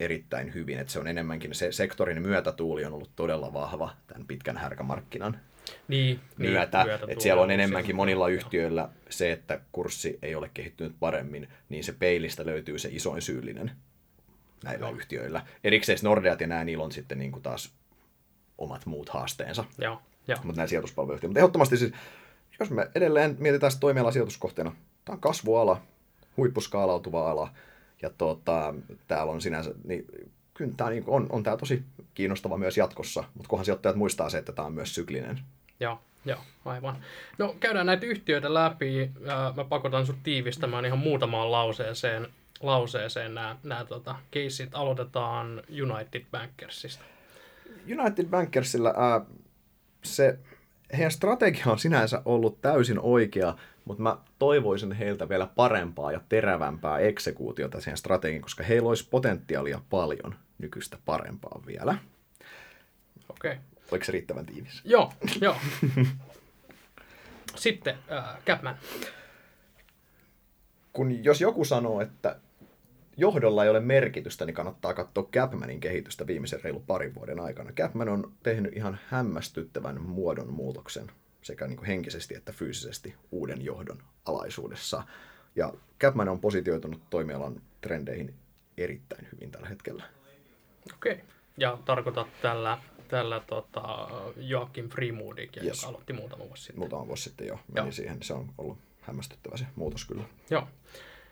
erittäin 0.04 0.54
hyvin, 0.54 0.78
että 0.78 0.92
se 0.92 0.98
on 0.98 1.06
enemmänkin, 1.06 1.54
se 1.54 1.72
sektorin 1.72 2.22
myötätuuli 2.22 2.84
on 2.84 2.92
ollut 2.92 3.10
todella 3.16 3.52
vahva 3.52 3.90
tämän 4.06 4.26
pitkän 4.26 4.56
härkämarkkinan 4.56 5.40
niin, 5.88 6.20
myötä, 6.38 6.84
niin, 6.84 7.10
että 7.10 7.22
siellä 7.22 7.42
on 7.42 7.50
enemmänkin 7.50 7.96
monilla 7.96 8.28
yhtiöillä 8.28 8.88
se, 9.10 9.32
että 9.32 9.60
kurssi 9.72 10.18
ei 10.22 10.34
ole 10.34 10.50
kehittynyt 10.54 10.94
paremmin, 11.00 11.48
niin 11.68 11.84
se 11.84 11.92
peilistä 11.92 12.46
löytyy 12.46 12.78
se 12.78 12.88
isoin 12.92 13.22
syyllinen 13.22 13.70
näillä 14.64 14.86
Joo. 14.86 14.96
yhtiöillä. 14.96 15.42
Erikseen 15.64 15.98
Nordeat 16.02 16.40
ja 16.40 16.46
nämä, 16.46 16.64
niillä 16.64 16.84
on 16.84 16.92
sitten 16.92 17.18
niin 17.18 17.32
kuin 17.32 17.42
taas 17.42 17.72
omat 18.58 18.86
muut 18.86 19.08
haasteensa. 19.08 19.64
Joo, 19.78 20.02
jo. 20.28 20.36
Mutta 20.36 20.56
nämä 20.56 20.66
sijoituspalveluyhtiöt. 20.66 21.28
Mutta 21.28 21.40
ehdottomasti 21.40 21.76
siis, 21.76 21.92
jos 22.60 22.70
me 22.70 22.90
edelleen 22.94 23.36
mietitään 23.38 23.72
toimiala 23.80 24.12
sijoituskohteena, 24.12 24.74
tämä 25.04 25.14
on 25.14 25.20
kasvuala, 25.20 25.82
huippuskaalautuva 26.36 27.30
ala, 27.30 27.54
ja 28.02 28.10
tota, 28.18 28.74
täällä 29.08 29.32
on 29.32 29.40
sinänsä, 29.40 29.70
niin 29.84 30.06
kyllä 30.54 30.72
tämä 30.76 30.90
niin 30.90 31.04
on, 31.06 31.26
on 31.30 31.42
tämä 31.42 31.56
tosi 31.56 31.82
kiinnostava 32.14 32.58
myös 32.58 32.76
jatkossa, 32.76 33.24
mutta 33.34 33.48
kunhan 33.48 33.64
sijoittajat 33.64 33.96
muistaa 33.96 34.30
se, 34.30 34.38
että 34.38 34.52
tämä 34.52 34.66
on 34.66 34.74
myös 34.74 34.94
syklinen. 34.94 35.40
Joo, 35.80 35.98
joo, 36.24 36.38
aivan. 36.64 36.96
No 37.38 37.56
käydään 37.60 37.86
näitä 37.86 38.06
yhtiöitä 38.06 38.54
läpi. 38.54 39.10
Mä 39.56 39.64
pakotan 39.64 40.06
sinut 40.06 40.22
tiivistämään 40.22 40.84
ihan 40.84 40.98
muutamaan 40.98 41.52
lauseeseen, 41.52 42.28
lauseeseen 42.60 43.34
nämä, 43.34 43.56
nämä 43.62 43.84
tota, 43.84 44.16
keissit. 44.30 44.70
Aloitetaan 44.72 45.62
United 45.82 46.24
Bankersista. 46.30 47.04
United 47.98 48.26
Bankersilla 48.26 48.94
ää, 48.96 49.20
se, 50.04 50.38
heidän 50.92 51.10
strategia 51.10 51.66
on 51.66 51.78
sinänsä 51.78 52.22
ollut 52.24 52.60
täysin 52.60 53.00
oikea, 53.00 53.56
mutta 53.84 54.02
mä 54.02 54.16
toivoisin 54.38 54.92
heiltä 54.92 55.28
vielä 55.28 55.46
parempaa 55.46 56.12
ja 56.12 56.20
terävämpää 56.28 56.98
eksekuutiota 56.98 57.80
siihen 57.80 57.96
strategiin, 57.96 58.42
koska 58.42 58.64
heillä 58.64 58.88
olisi 58.88 59.08
potentiaalia 59.10 59.80
paljon 59.90 60.34
nykyistä 60.58 60.98
parempaa 61.04 61.62
vielä. 61.66 61.98
Okei. 63.28 63.52
Okay. 63.52 63.62
Oliko 63.90 64.04
se 64.04 64.12
riittävän 64.12 64.46
tiivis? 64.46 64.80
Joo, 64.84 65.12
joo. 65.40 65.56
Sitten 67.56 67.94
äh, 68.12 68.44
Capman. 68.46 68.76
Kun 70.92 71.24
jos 71.24 71.40
joku 71.40 71.64
sanoo, 71.64 72.00
että 72.00 72.36
johdolla 73.16 73.64
ei 73.64 73.70
ole 73.70 73.80
merkitystä, 73.80 74.46
niin 74.46 74.54
kannattaa 74.54 74.94
katsoa 74.94 75.28
Capmanin 75.32 75.80
kehitystä 75.80 76.26
viimeisen 76.26 76.60
reilu 76.64 76.80
parin 76.86 77.14
vuoden 77.14 77.40
aikana. 77.40 77.72
Capman 77.72 78.08
on 78.08 78.32
tehnyt 78.42 78.76
ihan 78.76 78.98
hämmästyttävän 79.08 80.00
muodon 80.00 80.52
muutoksen 80.52 81.10
sekä 81.42 81.66
niin 81.66 81.76
kuin 81.76 81.86
henkisesti 81.86 82.34
että 82.34 82.52
fyysisesti 82.52 83.14
uuden 83.30 83.62
johdon 83.62 84.02
alaisuudessa. 84.24 85.02
Ja 85.56 85.72
Capman 86.00 86.28
on 86.28 86.40
positioitunut 86.40 87.10
toimialan 87.10 87.62
trendeihin 87.80 88.34
erittäin 88.76 89.28
hyvin 89.32 89.50
tällä 89.50 89.68
hetkellä. 89.68 90.04
Okei. 90.94 91.12
Okay. 91.12 91.24
Ja 91.56 91.78
tarkoitat 91.84 92.26
tällä, 92.42 92.78
tällä 93.08 93.40
tota, 93.46 94.08
Joakim 94.36 94.88
Freemoodikin, 94.88 95.64
yes. 95.64 95.82
joka 95.82 95.88
aloitti 95.88 96.12
muutama 96.12 96.44
vuosi 96.44 96.62
sitten. 96.62 96.78
Muutama 96.78 97.06
vuosi 97.06 97.22
sitten 97.22 97.46
jo 97.46 97.60
meni 97.74 97.86
joo. 97.86 97.92
siihen. 97.92 98.22
Se 98.22 98.34
on 98.34 98.52
ollut 98.58 98.78
hämmästyttävä 99.00 99.56
se 99.56 99.66
muutos 99.76 100.04
kyllä. 100.04 100.22
Joo. 100.50 100.68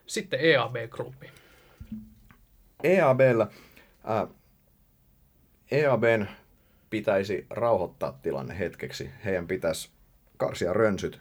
Sitten 0.07 0.41
EAB 0.41 0.77
Groupi. 0.91 1.31
EABllä, 2.83 3.47
ää, 4.05 4.27
EABn 5.71 6.27
pitäisi 6.91 7.47
rauhoittaa 7.51 8.19
tilanne 8.23 8.59
hetkeksi. 8.59 9.11
Heidän 9.25 9.47
pitäisi 9.47 9.91
karsia 10.41 10.73
rönsyt, 10.73 11.21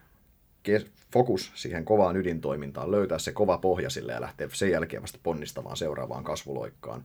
fokus 1.13 1.51
siihen 1.55 1.86
kovaan 1.86 2.17
ydintoimintaan, 2.17 2.91
löytää 2.91 3.20
se 3.20 3.32
kova 3.32 3.57
pohja 3.57 3.89
sille 3.89 4.11
ja 4.11 4.22
lähteä 4.22 4.49
sen 4.53 4.72
jälkeen 4.72 5.01
vasta 5.01 5.20
ponnistamaan 5.24 5.78
seuraavaan 5.78 6.24
kasvuloikkaan. 6.24 7.03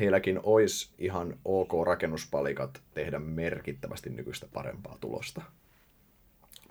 Heilläkin 0.00 0.40
olisi 0.42 0.90
ihan 0.98 1.38
ok 1.44 1.72
rakennuspalikat 1.86 2.80
tehdä 2.94 3.18
merkittävästi 3.18 4.10
nykyistä 4.10 4.46
parempaa 4.52 4.96
tulosta. 5.00 5.42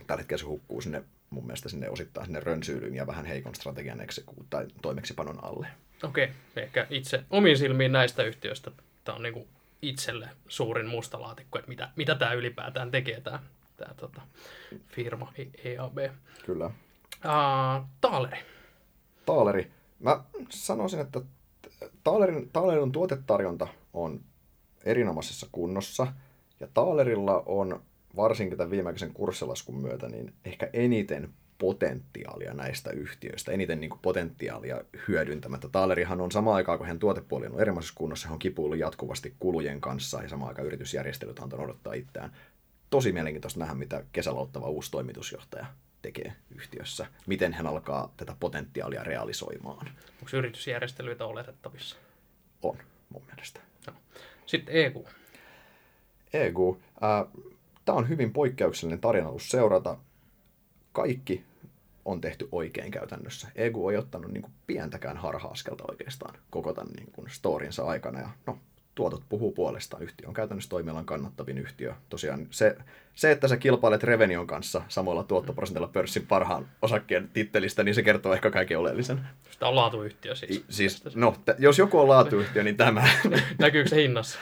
Tällä 0.07 0.21
hetkellä 0.21 0.39
se 0.39 0.45
hukkuu 0.45 0.82
sinne, 0.82 1.03
mun 1.29 1.45
mielestä 1.45 1.69
sinne 1.69 1.89
osittain 1.89 2.25
sinne 2.25 2.39
rönsyylyn 2.39 2.95
ja 2.95 3.07
vähän 3.07 3.25
heikon 3.25 3.55
strategian 3.55 4.01
ekseku- 4.01 4.45
tai 4.49 4.67
toimeksipanon 4.82 5.43
alle. 5.43 5.67
Okei, 6.03 6.29
ehkä 6.55 6.88
itse 6.89 7.23
omiin 7.29 7.57
silmiin 7.57 7.91
näistä 7.91 8.23
yhtiöistä 8.23 8.71
tämä 9.03 9.15
on 9.15 9.23
niin 9.23 9.47
itselle 9.82 10.29
suurin 10.47 10.88
musta 10.88 11.21
laatikko, 11.21 11.59
että 11.59 11.69
mitä, 11.69 11.89
mitä 11.95 12.15
tämä 12.15 12.34
ylipäätään 12.34 12.91
tekee 12.91 13.21
tämä, 13.21 13.39
tämä 13.82 13.93
tota, 13.93 14.21
firma 14.88 15.34
EAB. 15.63 15.97
Kyllä. 16.45 16.65
Uh, 16.65 17.86
Taaleri. 18.01 18.38
Taaleri. 19.25 19.71
Mä 19.99 20.23
sanoisin, 20.49 20.99
että 20.99 21.21
Taalerin, 22.03 22.49
Taalerin 22.53 22.91
tuotetarjonta 22.91 23.67
on 23.93 24.21
erinomaisessa 24.86 25.47
kunnossa, 25.51 26.07
ja 26.59 26.67
Taalerilla 26.73 27.43
on 27.45 27.82
varsinkin 28.15 28.57
tämän 28.57 28.71
viimeaikaisen 28.71 29.13
kurssilaskun 29.13 29.82
myötä 29.82 30.09
niin 30.09 30.34
ehkä 30.45 30.69
eniten 30.73 31.34
potentiaalia 31.57 32.53
näistä 32.53 32.91
yhtiöistä, 32.91 33.51
eniten 33.51 33.79
niin 33.79 33.89
kuin 33.89 33.99
potentiaalia 34.01 34.82
hyödyntämättä. 35.07 35.69
Taalerihan 35.69 36.21
on 36.21 36.32
sama 36.32 36.55
aikaa, 36.55 36.77
kun 36.77 36.88
hän 36.88 36.99
tuotepuoli 36.99 37.47
on 37.47 37.61
erilaisessa 37.61 37.95
kunnossa, 37.97 38.27
hän 38.27 38.34
on 38.34 38.39
kipuillut 38.39 38.79
jatkuvasti 38.79 39.34
kulujen 39.39 39.82
kanssa 39.82 40.21
ja 40.21 40.29
sama 40.29 40.47
aikaan 40.47 40.67
yritysjärjestelyt 40.67 41.39
on 41.39 41.43
antanut 41.43 41.65
odottaa 41.65 41.93
itseään. 41.93 42.32
Tosi 42.92 43.12
mielenkiintoista 43.12 43.60
nähdä, 43.60 43.74
mitä 43.74 44.04
kesällä 44.12 44.39
uusi 44.68 44.92
toimitusjohtaja 44.92 45.66
tekee 46.02 46.34
yhtiössä. 46.56 47.08
Miten 47.28 47.54
hän 47.54 47.68
alkaa 47.68 48.14
tätä 48.18 48.36
potentiaalia 48.39 49.04
realisoimaan. 49.04 49.88
Onko 50.22 50.38
yritysjärjestelyitä 50.38 51.26
oletettavissa? 51.26 51.96
On, 52.62 52.78
mun 53.10 53.24
mielestä. 53.28 53.60
No. 53.88 53.94
Sitten 54.46 54.76
EU. 54.76 55.06
EU. 56.34 56.82
Äh, 57.04 57.44
Tämä 57.86 57.98
on 57.98 58.10
hyvin 58.10 58.34
poikkeuksellinen 58.34 59.02
tarina 59.02 59.28
ollut 59.28 59.42
seurata. 59.42 59.98
Kaikki 60.92 61.44
on 62.06 62.22
tehty 62.22 62.48
oikein 62.52 62.92
käytännössä. 62.92 63.48
EU 63.56 63.89
ei 63.89 63.98
ottanut 63.98 64.32
niin 64.32 64.42
kuin 64.42 64.54
pientäkään 64.68 65.18
harha-askelta 65.18 65.84
oikeastaan 65.89 66.36
koko 66.50 66.74
tämän 66.74 66.94
niin 66.94 67.12
kuin 67.12 67.30
storinsa 67.30 67.86
aikana. 67.86 68.20
Ja 68.20 68.30
no, 68.48 68.58
tuotot 68.96 69.24
puhuu 69.30 69.52
puolestaan. 69.52 70.04
Yhtiö 70.04 70.28
on 70.28 70.34
käytännössä 70.34 70.70
toimialan 70.70 71.06
kannattavin 71.06 71.58
yhtiö. 71.58 71.94
Tosiaan 72.10 72.48
se, 72.50 72.78
se, 73.16 73.32
että 73.32 73.48
sä 73.48 73.58
kilpailet 73.58 74.04
Revenion 74.04 74.48
kanssa 74.48 74.82
samoilla 74.88 75.24
tuottoprosentilla 75.24 75.88
pörssin 75.88 76.28
parhaan 76.28 76.68
osakkeen 76.82 77.30
tittelistä, 77.34 77.84
niin 77.84 77.96
se 77.96 78.04
kertoo 78.04 78.34
ehkä 78.34 78.52
kaiken 78.52 78.80
oleellisen. 78.80 79.22
Tämä 79.60 79.70
on 79.70 79.76
laatuyhtiö 79.76 80.36
siis. 80.36 80.52
I, 80.52 80.66
siis 80.70 81.16
no, 81.16 81.36
t- 81.46 81.60
jos 81.60 81.78
joku 81.78 82.00
on 82.00 82.10
laatuyhtiö, 82.10 82.64
niin 82.64 82.78
tämä. 82.78 83.08
Näkyykö 83.60 83.89
se 83.89 83.96
hinnassa? 83.96 84.39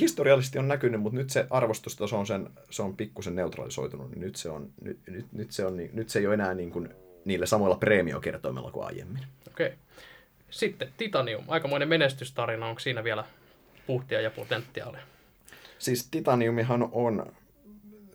historiallisesti 0.00 0.58
on 0.58 0.68
näkynyt, 0.68 1.00
mutta 1.00 1.18
nyt 1.18 1.30
se 1.30 1.46
arvostustaso 1.50 2.18
on, 2.18 2.26
sen, 2.26 2.50
se 2.70 2.82
on 2.82 2.96
pikkusen 2.96 3.36
neutralisoitunut, 3.36 4.10
niin 4.10 4.20
nyt 4.20 4.36
se, 4.36 4.50
on, 4.50 4.70
nyt, 4.80 4.98
nyt, 5.06 5.26
nyt 5.32 5.52
se, 5.52 5.66
on, 5.66 5.76
nyt 5.92 6.08
se 6.08 6.18
ei 6.18 6.26
ole 6.26 6.34
enää 6.34 6.54
niin 6.54 6.70
kuin 6.70 6.88
niillä 7.24 7.46
samoilla 7.46 7.76
preemiokertoimilla 7.76 8.70
kuin 8.70 8.86
aiemmin. 8.86 9.22
Okei. 9.48 9.66
Okay. 9.66 9.78
Sitten 10.54 10.92
Titanium, 10.96 11.44
aikamoinen 11.48 11.88
menestystarina, 11.88 12.66
onko 12.66 12.78
siinä 12.78 13.04
vielä 13.04 13.24
puhtia 13.86 14.20
ja 14.20 14.30
potentiaalia? 14.30 15.00
Siis 15.78 16.08
Titaniumihan 16.10 16.88
on, 16.92 17.32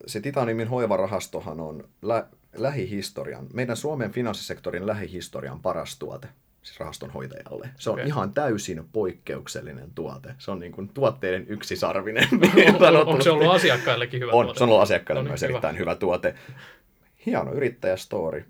se 0.05 0.21
Titaniumin 0.21 0.67
hoivarahastohan 0.67 1.59
on 1.59 1.89
lä- 2.01 2.27
lähihistorian, 2.57 3.47
meidän 3.53 3.77
Suomen 3.77 4.11
finanssisektorin 4.11 4.87
lähihistorian 4.87 5.59
paras 5.61 5.99
tuote 5.99 6.27
siis 6.61 6.79
rahaston 6.79 7.09
hoitajalle. 7.09 7.69
Se 7.77 7.89
on 7.89 7.93
okay. 7.93 8.07
ihan 8.07 8.33
täysin 8.33 8.85
poikkeuksellinen 8.93 9.91
tuote. 9.95 10.35
Se 10.37 10.51
on 10.51 10.59
niin 10.59 10.71
kuin 10.71 10.89
tuotteiden 10.89 11.45
yksisarvinen. 11.49 12.27
on, 12.79 12.95
on, 12.97 13.07
onko 13.07 13.23
se 13.23 13.29
ollut 13.29 13.53
asiakkaillekin 13.53 14.19
hyvä 14.19 14.31
on, 14.31 14.45
tuote? 14.45 14.57
Se 14.57 14.63
on 14.63 14.69
ollut 14.69 14.83
asiakkaille 14.83 15.23
no, 15.23 15.27
myös 15.29 15.41
hyvä. 15.41 15.49
erittäin 15.49 15.77
hyvä 15.77 15.95
tuote. 15.95 16.35
Hieno 17.25 17.53
yrittäjästory 17.53 18.45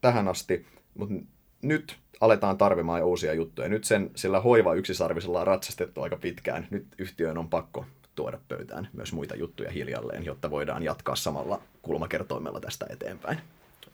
tähän 0.00 0.28
asti, 0.28 0.66
mutta 0.94 1.14
nyt 1.62 1.96
aletaan 2.20 2.58
tarvimaan 2.58 3.04
uusia 3.04 3.34
juttuja. 3.34 3.68
Nyt 3.68 3.84
sen 3.84 4.10
sillä 4.14 4.40
hoiva 4.40 4.74
yksisarvisella 4.74 5.40
on 5.40 5.46
ratsastettu 5.46 6.02
aika 6.02 6.16
pitkään. 6.16 6.66
Nyt 6.70 6.86
yhtiön 6.98 7.38
on 7.38 7.50
pakko 7.50 7.84
tuoda 8.14 8.38
pöytään 8.48 8.88
myös 8.92 9.12
muita 9.12 9.36
juttuja 9.36 9.70
hiljalleen, 9.70 10.24
jotta 10.24 10.50
voidaan 10.50 10.82
jatkaa 10.82 11.16
samalla 11.16 11.62
kulmakertoimella 11.82 12.60
tästä 12.60 12.86
eteenpäin. 12.90 13.38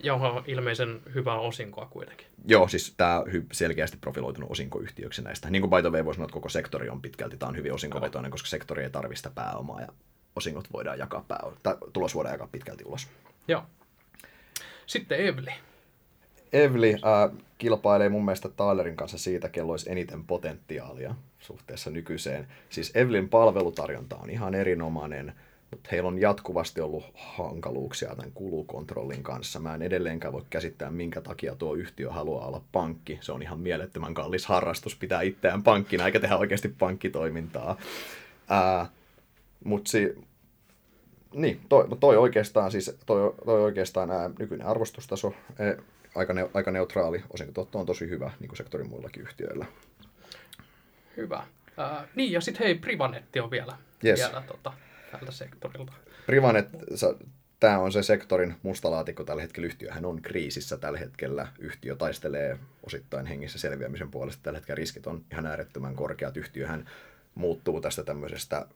Joo, 0.03 0.45
ilmeisen 0.47 1.01
hyvää 1.15 1.39
osinkoa 1.39 1.87
kuitenkin. 1.91 2.27
Joo, 2.45 2.69
siis 2.69 2.95
tämä 2.97 3.23
selkeästi 3.53 3.97
profiloitunut 3.97 4.51
osinkoyhtiöksi 4.51 5.23
näistä. 5.23 5.51
Niin 5.51 5.63
kuin 5.63 5.71
by 5.71 5.83
the 5.83 5.91
way 5.91 6.05
voi 6.05 6.15
sanoa, 6.15 6.25
että 6.25 6.33
koko 6.33 6.49
sektori 6.49 6.89
on 6.89 7.03
pitkälti, 7.03 7.37
tämä 7.37 7.49
on 7.49 7.57
hyvin 7.57 7.75
osinkovetoinen, 7.75 8.31
koska 8.31 8.49
sektori 8.49 8.83
ei 8.83 8.91
tarvista 8.91 9.31
pääomaa 9.35 9.81
ja 9.81 9.89
osingot 10.37 10.73
voidaan 10.73 10.99
jakaa 10.99 11.25
pääomaa, 11.29 11.61
tai 11.63 11.77
tulos 11.93 12.15
voidaan 12.15 12.35
jakaa 12.35 12.49
pitkälti 12.53 12.85
ulos. 12.85 13.09
Joo. 13.49 13.63
Sitten 14.87 15.27
Evli. 15.27 15.51
Evli 16.55 16.95
äh, 16.95 17.39
kilpailee 17.59 18.09
mun 18.09 18.25
mielestä 18.25 18.49
Tylerin 18.49 18.97
kanssa 18.97 19.19
siitä, 19.19 19.49
kello 19.49 19.73
olisi 19.73 19.93
eniten 19.93 20.25
potentiaalia 20.25 21.15
suhteessa 21.39 21.91
nykyiseen. 21.91 22.47
Siis 22.71 22.91
Evlin 22.95 23.29
palvelutarjonta 23.29 24.17
on 24.17 24.31
ihan 24.31 24.55
erinomainen 24.55 25.33
mutta 25.75 25.89
heillä 25.93 26.09
on 26.09 26.21
jatkuvasti 26.21 26.81
ollut 26.81 27.05
hankaluuksia 27.15 28.17
tämän 28.17 28.33
kulukontrollin 28.33 29.23
kanssa. 29.23 29.61
Mä 29.61 29.75
en 29.75 29.83
edelleenkään 29.83 30.33
voi 30.33 30.43
käsittää, 30.51 30.91
minkä 30.91 31.21
takia 31.21 31.55
tuo 31.55 31.75
yhtiö 31.75 32.11
haluaa 32.11 32.47
olla 32.47 32.63
pankki. 32.73 33.19
Se 33.21 33.33
on 33.33 33.43
ihan 33.43 33.61
mielettömän 33.61 34.15
kallis 34.15 34.47
harrastus 34.47 34.97
pitää 34.97 35.23
itseään 35.23 35.63
pankkina, 35.63 36.07
eikä 36.07 36.21
tehdä 36.21 36.37
oikeasti 36.37 36.69
pankkitoimintaa. 36.69 37.77
mutta 39.65 39.91
si- 39.91 40.25
niin, 41.35 41.61
toi, 41.69 41.89
toi, 42.01 42.17
oikeastaan, 42.17 42.71
siis, 42.71 42.97
toi, 43.07 43.35
toi 43.45 43.63
oikeastaan 43.63 44.11
ää, 44.11 44.31
nykyinen 44.39 44.67
arvostustaso, 44.67 45.35
ää, 45.59 45.75
aika, 46.15 46.33
ne, 46.33 46.51
aika 46.55 46.71
neutraali, 46.71 47.25
osinkototto 47.31 47.79
on 47.79 47.87
tosi 47.87 48.09
hyvä, 48.09 48.31
niin 48.41 48.49
kuin 48.49 48.57
sektorin 48.57 48.89
muillakin 48.89 49.23
yhtiöillä. 49.23 49.67
Hyvä. 51.17 51.47
Äh, 51.79 52.09
niin, 52.15 52.33
ja 52.33 52.41
sitten 52.41 52.67
hei, 52.67 52.75
Privanetti 52.75 53.41
on 53.41 53.51
vielä, 53.51 53.79
yes. 54.05 54.21
vielä 54.21 54.43
tota, 54.47 54.73
tältä 55.13 55.33
sektorilta. 55.33 55.93
Privanet, 56.27 56.69
tämä 57.61 57.79
on 57.79 57.93
se 57.93 58.03
sektorin 58.03 58.55
mustalaatikko 58.63 59.25
tällä 59.25 59.43
hetkellä. 59.43 59.67
Yhtiöhän 59.67 60.05
on 60.05 60.23
kriisissä 60.23 60.79
tällä 60.79 60.99
hetkellä. 60.99 61.49
Yhtiö 61.59 61.97
taistelee 61.97 62.59
osittain 62.83 63.27
hengissä 63.27 63.59
selviämisen 63.59 64.11
puolesta. 64.11 64.43
Tällä 64.43 64.59
hetkellä 64.59 64.77
riskit 64.77 65.07
on 65.07 65.25
ihan 65.33 65.47
äärettömän 65.47 65.95
korkeat. 65.95 66.37
Yhtiöhän 66.37 66.89
muuttuu 67.35 67.81
tästä 67.81 68.05
tämmöisestä 68.05 68.67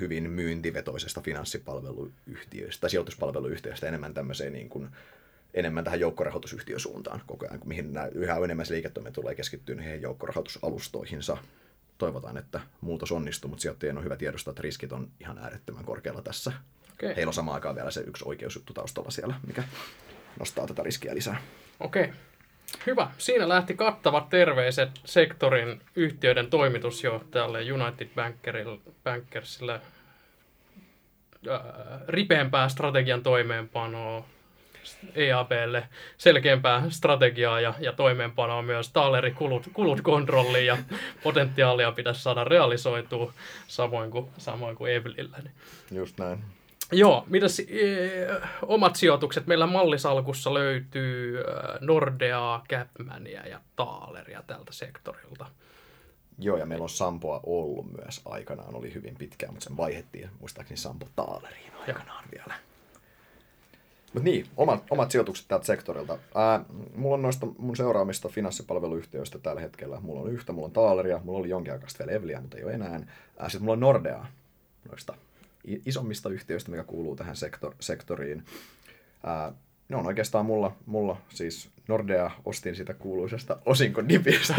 hyvin 0.00 0.30
myyntivetoisesta 0.30 1.20
finanssipalveluyhtiöstä 1.20 2.88
sijoituspalveluyhtiöstä 2.88 3.88
enemmän 3.88 4.14
tämmöiseen 4.14 4.52
niin 4.52 4.68
kuin, 4.68 4.88
enemmän 5.56 5.84
tähän 5.84 6.00
joukkorahoitusyhtiösuuntaan 6.00 7.22
koko 7.26 7.46
ajan, 7.46 7.60
mihin 7.64 7.92
nämä 7.92 8.06
yhä 8.14 8.36
enemmän 8.44 8.66
se 8.66 8.74
liiketoiminta 8.74 9.20
tulee 9.20 9.34
keskittyä 9.34 9.74
niihin 9.74 10.02
joukkorahoitusalustoihinsa 10.02 11.36
toivotaan, 11.98 12.36
että 12.36 12.60
muutos 12.80 13.12
onnistuu, 13.12 13.50
mutta 13.50 13.62
sijoittajien 13.62 13.98
on 13.98 14.04
hyvä 14.04 14.16
tiedostaa, 14.16 14.52
että 14.52 14.62
riskit 14.62 14.92
on 14.92 15.08
ihan 15.20 15.38
äärettömän 15.38 15.84
korkealla 15.84 16.22
tässä. 16.22 16.52
Okay. 16.92 17.16
Heillä 17.16 17.30
on 17.30 17.34
samaan 17.34 17.54
aikaan 17.54 17.74
vielä 17.74 17.90
se 17.90 18.00
yksi 18.00 18.24
oikeusjuttu 18.28 18.72
taustalla 18.72 19.10
siellä, 19.10 19.34
mikä 19.46 19.64
nostaa 20.38 20.66
tätä 20.66 20.82
riskiä 20.82 21.14
lisää. 21.14 21.42
Okei. 21.80 22.04
Okay. 22.04 22.14
Hyvä. 22.86 23.10
Siinä 23.18 23.48
lähti 23.48 23.74
kattavat 23.74 24.28
terveiset 24.28 24.90
sektorin 25.04 25.80
yhtiöiden 25.96 26.46
toimitusjohtajalle 26.46 27.72
United 27.72 28.08
Bankersille 29.04 29.80
ripeämpää 32.08 32.68
strategian 32.68 33.22
toimeenpanoa, 33.22 34.26
EAPlle 35.14 35.88
selkeämpää 36.18 36.90
strategiaa 36.90 37.60
ja, 37.60 37.74
ja 37.80 37.92
toimeenpanoa 37.92 38.62
myös 38.62 38.92
taalerikulut 38.92 39.68
kulut 39.72 40.00
kontrolliin 40.00 40.66
ja 40.66 40.78
potentiaalia 41.22 41.92
pitäisi 41.92 42.22
saada 42.22 42.44
realisoitua 42.44 43.32
samoin 43.66 44.10
kuin, 44.10 44.28
samoin 44.38 44.76
kuin 44.76 44.92
Evelillä. 44.92 45.38
Just 45.90 46.18
näin. 46.18 46.44
Joo, 46.92 47.24
mitäs 47.26 47.60
e, 47.60 47.64
omat 48.62 48.96
sijoitukset? 48.96 49.46
Meillä 49.46 49.66
mallisalkussa 49.66 50.54
löytyy 50.54 51.38
Nordeaa, 51.80 52.64
Capmania 52.68 53.46
ja 53.46 53.60
Taaleria 53.76 54.42
tältä 54.46 54.72
sektorilta. 54.72 55.46
Joo, 56.38 56.56
ja 56.56 56.66
meillä 56.66 56.82
on 56.82 56.88
Sampoa 56.88 57.40
ollut 57.46 57.86
myös 58.02 58.20
aikanaan, 58.24 58.74
oli 58.74 58.94
hyvin 58.94 59.14
pitkään, 59.18 59.52
mutta 59.52 59.68
sen 59.68 59.76
vaihettiin 59.76 60.30
muistaakseni 60.40 60.78
Sampo 60.78 61.08
Taaleriin 61.16 61.72
aikanaan 61.80 62.24
ja. 62.24 62.30
vielä. 62.38 62.54
Mutta 64.14 64.30
niin, 64.30 64.46
omat, 64.56 64.84
omat 64.90 65.10
sijoitukset 65.10 65.48
tältä 65.48 65.66
sektorilta. 65.66 66.18
Ää, 66.34 66.64
mulla 66.94 67.14
on 67.14 67.22
noista 67.22 67.46
mun 67.58 67.76
seuraamista 67.76 68.28
finanssipalveluyhtiöistä 68.28 69.38
tällä 69.38 69.60
hetkellä. 69.60 70.00
Mulla 70.00 70.20
on 70.20 70.32
yhtä, 70.32 70.52
mulla 70.52 70.66
on 70.66 70.72
Taaleria, 70.72 71.20
mulla 71.24 71.38
oli 71.38 71.48
jonkin 71.48 71.72
aikaa 71.72 71.88
vielä 71.98 72.12
Evliä, 72.12 72.40
mutta 72.40 72.56
ei 72.56 72.64
ole 72.64 72.72
enää. 72.72 73.00
Sitten 73.42 73.62
mulla 73.62 73.72
on 73.72 73.80
Nordea 73.80 74.26
noista 74.88 75.14
isommista 75.86 76.28
yhtiöistä, 76.28 76.70
mikä 76.70 76.84
kuuluu 76.84 77.16
tähän 77.16 77.36
sektor, 77.36 77.74
sektoriin. 77.80 78.44
Ää, 79.24 79.52
ne 79.88 79.96
on 79.96 80.06
oikeastaan 80.06 80.46
mulla, 80.46 80.76
mulla 80.86 81.16
siis 81.28 81.70
Nordea 81.88 82.30
ostin 82.44 82.76
sitä 82.76 82.94
kuuluisesta 82.94 83.58
osinkodipistä. 83.64 84.54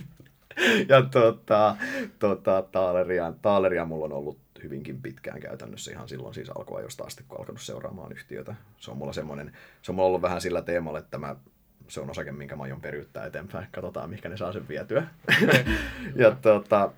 ja 0.88 1.02
tota, 1.02 1.76
tota, 2.18 2.64
taaleria, 2.72 3.32
taaleria 3.42 3.84
mulla 3.84 4.04
on 4.04 4.12
ollut 4.12 4.38
hyvinkin 4.62 5.02
pitkään 5.02 5.40
käytännössä 5.40 5.90
ihan 5.90 6.08
silloin 6.08 6.34
siis 6.34 6.50
alkuajosta 6.50 7.04
asti, 7.04 7.24
kun 7.28 7.38
alkanut 7.38 7.60
seuraamaan 7.60 8.12
yhtiötä. 8.12 8.54
Se 8.76 8.90
on 8.90 8.96
mulla 8.96 9.12
semmoinen, 9.12 9.52
se 9.82 9.92
on 9.92 9.96
mulla 9.96 10.08
ollut 10.08 10.22
vähän 10.22 10.40
sillä 10.40 10.62
teemalla, 10.62 10.98
että 10.98 11.18
mä, 11.18 11.36
se 11.88 12.00
on 12.00 12.10
osake, 12.10 12.32
minkä 12.32 12.56
mä 12.56 12.62
aion 12.62 12.80
periyttää 12.80 13.26
eteenpäin. 13.26 13.68
Katsotaan, 13.72 14.10
mikä 14.10 14.28
ne 14.28 14.36
saa 14.36 14.52
sen 14.52 14.68
vietyä. 14.68 15.06
ja 16.22 16.30
tota, 16.30 16.92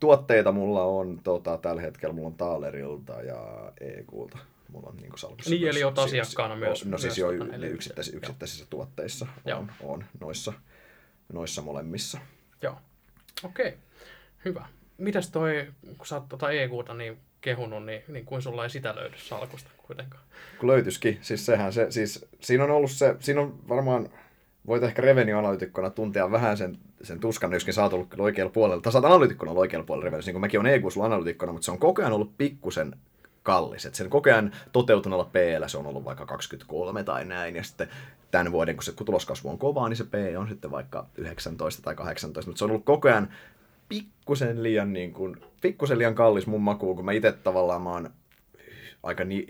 tuotteita 0.00 0.52
mulla 0.52 0.84
on 0.84 1.20
tota, 1.24 1.58
tällä 1.58 1.82
hetkellä, 1.82 2.14
mulla 2.14 2.28
on 2.28 2.34
Taalerilta 2.34 3.22
ja 3.22 3.72
EQlta. 3.80 4.38
Mulla 4.72 4.88
on 4.88 4.96
niin 4.96 5.12
salkussa. 5.16 5.50
Niin, 5.50 5.68
eli 5.68 5.84
olet 5.84 5.98
asiakkaana 5.98 6.56
myös. 6.56 6.84
No 6.84 6.98
siis 6.98 7.18
myös 7.18 7.38
jo 7.38 7.44
tota, 7.44 7.66
yksittäisissä, 7.66 8.16
yksittäisissä 8.16 8.66
tuotteissa 8.70 9.26
Joo. 9.44 9.58
on, 9.58 9.72
on 9.82 10.04
noissa, 10.20 10.52
noissa 11.32 11.62
molemmissa. 11.62 12.18
Joo. 12.62 12.76
Okei, 13.44 13.68
okay. 13.68 13.78
hyvä. 14.44 14.66
Mitäs 14.98 15.30
toi, 15.30 15.66
kun 15.98 16.06
sä 16.06 16.14
oot 16.14 16.28
tuota 16.28 16.50
EQta 16.50 16.94
niin 16.94 17.18
kehunut, 17.40 17.86
niin, 17.86 18.02
niin 18.08 18.24
kuin 18.24 18.42
sulla 18.42 18.64
ei 18.64 18.70
sitä 18.70 18.94
löydy 18.96 19.16
salkusta 19.18 19.70
kuitenkaan? 19.86 20.22
kun 20.58 20.68
löytyisikin. 20.68 21.18
Siis 21.22 21.46
sehän 21.46 21.72
se, 21.72 21.86
siis 21.90 22.26
siinä 22.40 22.64
on 22.64 22.70
ollut 22.70 22.90
se, 22.90 23.16
siinä 23.20 23.40
on 23.40 23.68
varmaan, 23.68 24.08
voit 24.66 24.82
ehkä 24.82 25.02
revenue-analytikkona 25.02 25.90
tuntea 25.90 26.30
vähän 26.30 26.56
sen, 26.56 26.78
sen 27.02 27.20
tuskan, 27.20 27.52
joskin 27.52 27.74
sä 27.74 27.82
oot 27.82 27.92
ollut 27.92 28.14
oikealla 28.18 28.52
puolella, 28.52 28.82
tai 28.82 28.92
sä 28.92 28.98
oot 28.98 29.04
analytikkona 29.04 29.52
oikealla 29.52 29.86
puolella 29.86 30.04
revenue, 30.04 30.22
niin 30.26 30.34
kuin 30.34 30.40
mäkin 30.40 30.60
olen 30.60 30.74
EQ 30.74 30.84
analytikkona, 31.02 31.52
mutta 31.52 31.64
se 31.64 31.70
on 31.70 31.78
koko 31.78 32.02
ajan 32.02 32.12
ollut 32.12 32.38
pikkusen 32.38 32.96
kallis. 33.42 33.86
Et 33.86 33.94
sen 33.94 34.10
koko 34.10 34.30
ajan 34.30 34.52
toteutuneella 34.72 35.30
p 35.32 35.36
se 35.66 35.78
on 35.78 35.86
ollut 35.86 36.04
vaikka 36.04 36.26
23 36.26 37.04
tai 37.04 37.24
näin, 37.24 37.56
ja 37.56 37.62
sitten 37.62 37.88
tämän 38.30 38.52
vuoden, 38.52 38.76
kun 38.76 38.84
se 38.84 38.92
tuloskasvu 38.92 39.48
on 39.48 39.58
kovaa, 39.58 39.88
niin 39.88 39.96
se 39.96 40.04
P 40.04 40.14
on 40.38 40.48
sitten 40.48 40.70
vaikka 40.70 41.06
19 41.16 41.82
tai 41.82 41.94
18, 41.94 42.50
mutta 42.50 42.58
se 42.58 42.64
on 42.64 42.70
ollut 42.70 42.84
koko 42.84 43.08
ajan 43.08 43.28
pikkusen 43.98 44.62
liian, 44.62 44.92
niin 44.92 45.12
kuin, 45.12 45.36
pikkusen 45.60 45.98
liian 45.98 46.14
kallis 46.14 46.46
mun 46.46 46.62
makuun, 46.62 46.96
kun 46.96 47.04
mä 47.04 47.12
itse 47.12 47.32
tavallaan 47.32 47.82
mä 47.82 47.90
oon 47.90 48.10
aika 49.02 49.24
ni, 49.24 49.46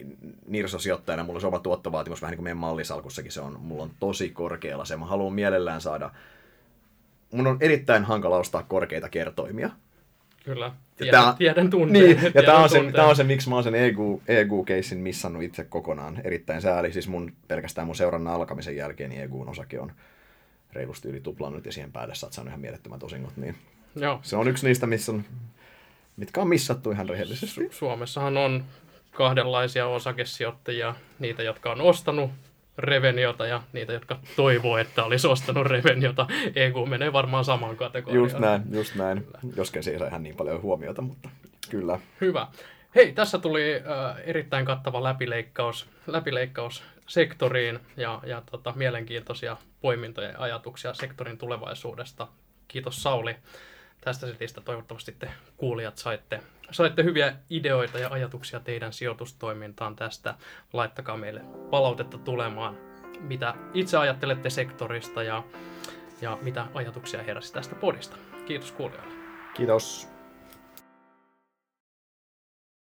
nirsosijoittajana, 0.46 1.24
mulla 1.24 1.36
on 1.36 1.40
se 1.40 1.46
oma 1.46 1.58
tuottovaatimus 1.58 2.22
vähän 2.22 2.30
niin 2.30 2.36
kuin 2.38 2.44
meidän 2.44 2.56
mallisalkussakin, 2.58 3.32
se 3.32 3.40
on, 3.40 3.60
mulla 3.60 3.82
on 3.82 3.90
tosi 4.00 4.30
korkealla 4.30 4.84
se, 4.84 4.96
mä 4.96 5.06
haluan 5.06 5.32
mielellään 5.32 5.80
saada, 5.80 6.10
mun 7.32 7.46
on 7.46 7.56
erittäin 7.60 8.04
hankala 8.04 8.36
ostaa 8.38 8.62
korkeita 8.62 9.08
kertoimia. 9.08 9.70
Kyllä, 10.44 10.66
Ja 10.66 10.72
tiedän, 10.96 11.24
tää- 11.24 11.34
tiedän 11.38 11.70
tunteen. 11.70 11.92
Niin, 12.04 12.16
ja 12.16 12.20
tiedän 12.30 12.44
tämä 12.44 12.58
on, 12.58 12.68
se, 12.68 12.76
tunteen. 12.76 12.94
tää 12.94 13.06
on 13.06 13.16
se, 13.16 13.24
miksi 13.24 13.48
mä 13.48 13.54
oon 13.54 13.64
sen 13.64 13.74
E 13.74 13.86
EQ, 13.86 13.98
EQ-keissin 14.28 14.98
missannut 14.98 15.42
itse 15.42 15.64
kokonaan. 15.64 16.20
Erittäin 16.24 16.62
sääli, 16.62 16.92
siis 16.92 17.08
mun 17.08 17.32
pelkästään 17.48 17.86
mun 17.86 17.96
seurannan 17.96 18.34
alkamisen 18.34 18.76
jälkeen 18.76 19.10
niin 19.10 19.22
EQn 19.22 19.48
osake 19.48 19.80
on 19.80 19.92
reilusti 20.72 21.08
yli 21.08 21.20
tuplannut 21.20 21.66
ja 21.66 21.72
siihen 21.72 21.92
päälle 21.92 22.14
sä 22.14 22.26
oot 22.26 22.32
saanut 22.32 22.50
ihan 22.50 22.60
mielettömät 22.60 23.02
osingot, 23.02 23.36
niin 23.36 23.54
Joo. 23.96 24.20
se 24.22 24.36
on 24.36 24.48
yksi 24.48 24.66
niistä, 24.66 24.86
missä 24.86 25.12
on, 25.12 25.24
mitkä 26.16 26.40
on 26.40 26.48
missattu 26.48 26.90
ihan 26.90 27.08
rehellisesti. 27.08 27.66
Su- 27.66 27.72
Suomessahan 27.72 28.36
on 28.36 28.64
kahdenlaisia 29.12 29.86
osakesijoittajia, 29.86 30.94
niitä, 31.18 31.42
jotka 31.42 31.72
on 31.72 31.80
ostanut 31.80 32.30
Reveniota 32.78 33.46
ja 33.46 33.62
niitä, 33.72 33.92
jotka 33.92 34.18
toivoo, 34.36 34.78
että 34.78 35.04
olisi 35.04 35.26
ostanut 35.26 35.66
Reveniota. 35.66 36.26
EQ 36.54 36.74
menee 36.88 37.12
varmaan 37.12 37.44
samaan 37.44 37.76
kategoriaan. 37.76 38.24
Just 38.24 38.38
näin, 38.38 38.62
just 38.70 38.94
näin. 38.94 39.26
Joskin 39.56 39.82
se 39.82 39.90
ei 39.90 39.98
saa 39.98 40.08
ihan 40.08 40.22
niin 40.22 40.36
paljon 40.36 40.62
huomiota, 40.62 41.02
mutta 41.02 41.28
kyllä. 41.70 41.98
Hyvä. 42.20 42.46
Hei, 42.94 43.12
tässä 43.12 43.38
tuli 43.38 43.74
äh, 43.74 44.16
erittäin 44.24 44.66
kattava 44.66 45.02
läpileikkaus, 45.02 45.86
läpileikkaus 46.06 46.82
sektoriin 47.08 47.78
ja, 47.96 48.20
ja 48.26 48.42
tota, 48.50 48.72
mielenkiintoisia 48.76 49.56
poimintoja 49.80 50.28
ja 50.28 50.38
ajatuksia 50.38 50.94
sektorin 50.94 51.38
tulevaisuudesta. 51.38 52.28
Kiitos 52.68 53.02
Sauli 53.02 53.36
tästä 54.04 54.26
setistä. 54.26 54.60
Toivottavasti 54.60 55.12
te 55.12 55.30
kuulijat 55.56 55.98
saitte, 55.98 56.40
saitte 56.70 57.04
hyviä 57.04 57.36
ideoita 57.50 57.98
ja 57.98 58.08
ajatuksia 58.10 58.60
teidän 58.60 58.92
sijoitustoimintaan 58.92 59.96
tästä. 59.96 60.34
Laittakaa 60.72 61.16
meille 61.16 61.40
palautetta 61.70 62.18
tulemaan, 62.18 62.78
mitä 63.20 63.54
itse 63.74 63.96
ajattelette 63.96 64.50
sektorista 64.50 65.22
ja, 65.22 65.42
ja 66.20 66.38
mitä 66.42 66.66
ajatuksia 66.74 67.22
heräsi 67.22 67.52
tästä 67.52 67.74
podista. 67.74 68.16
Kiitos 68.46 68.72
kuulijoille. 68.72 69.14
Kiitos. 69.54 70.11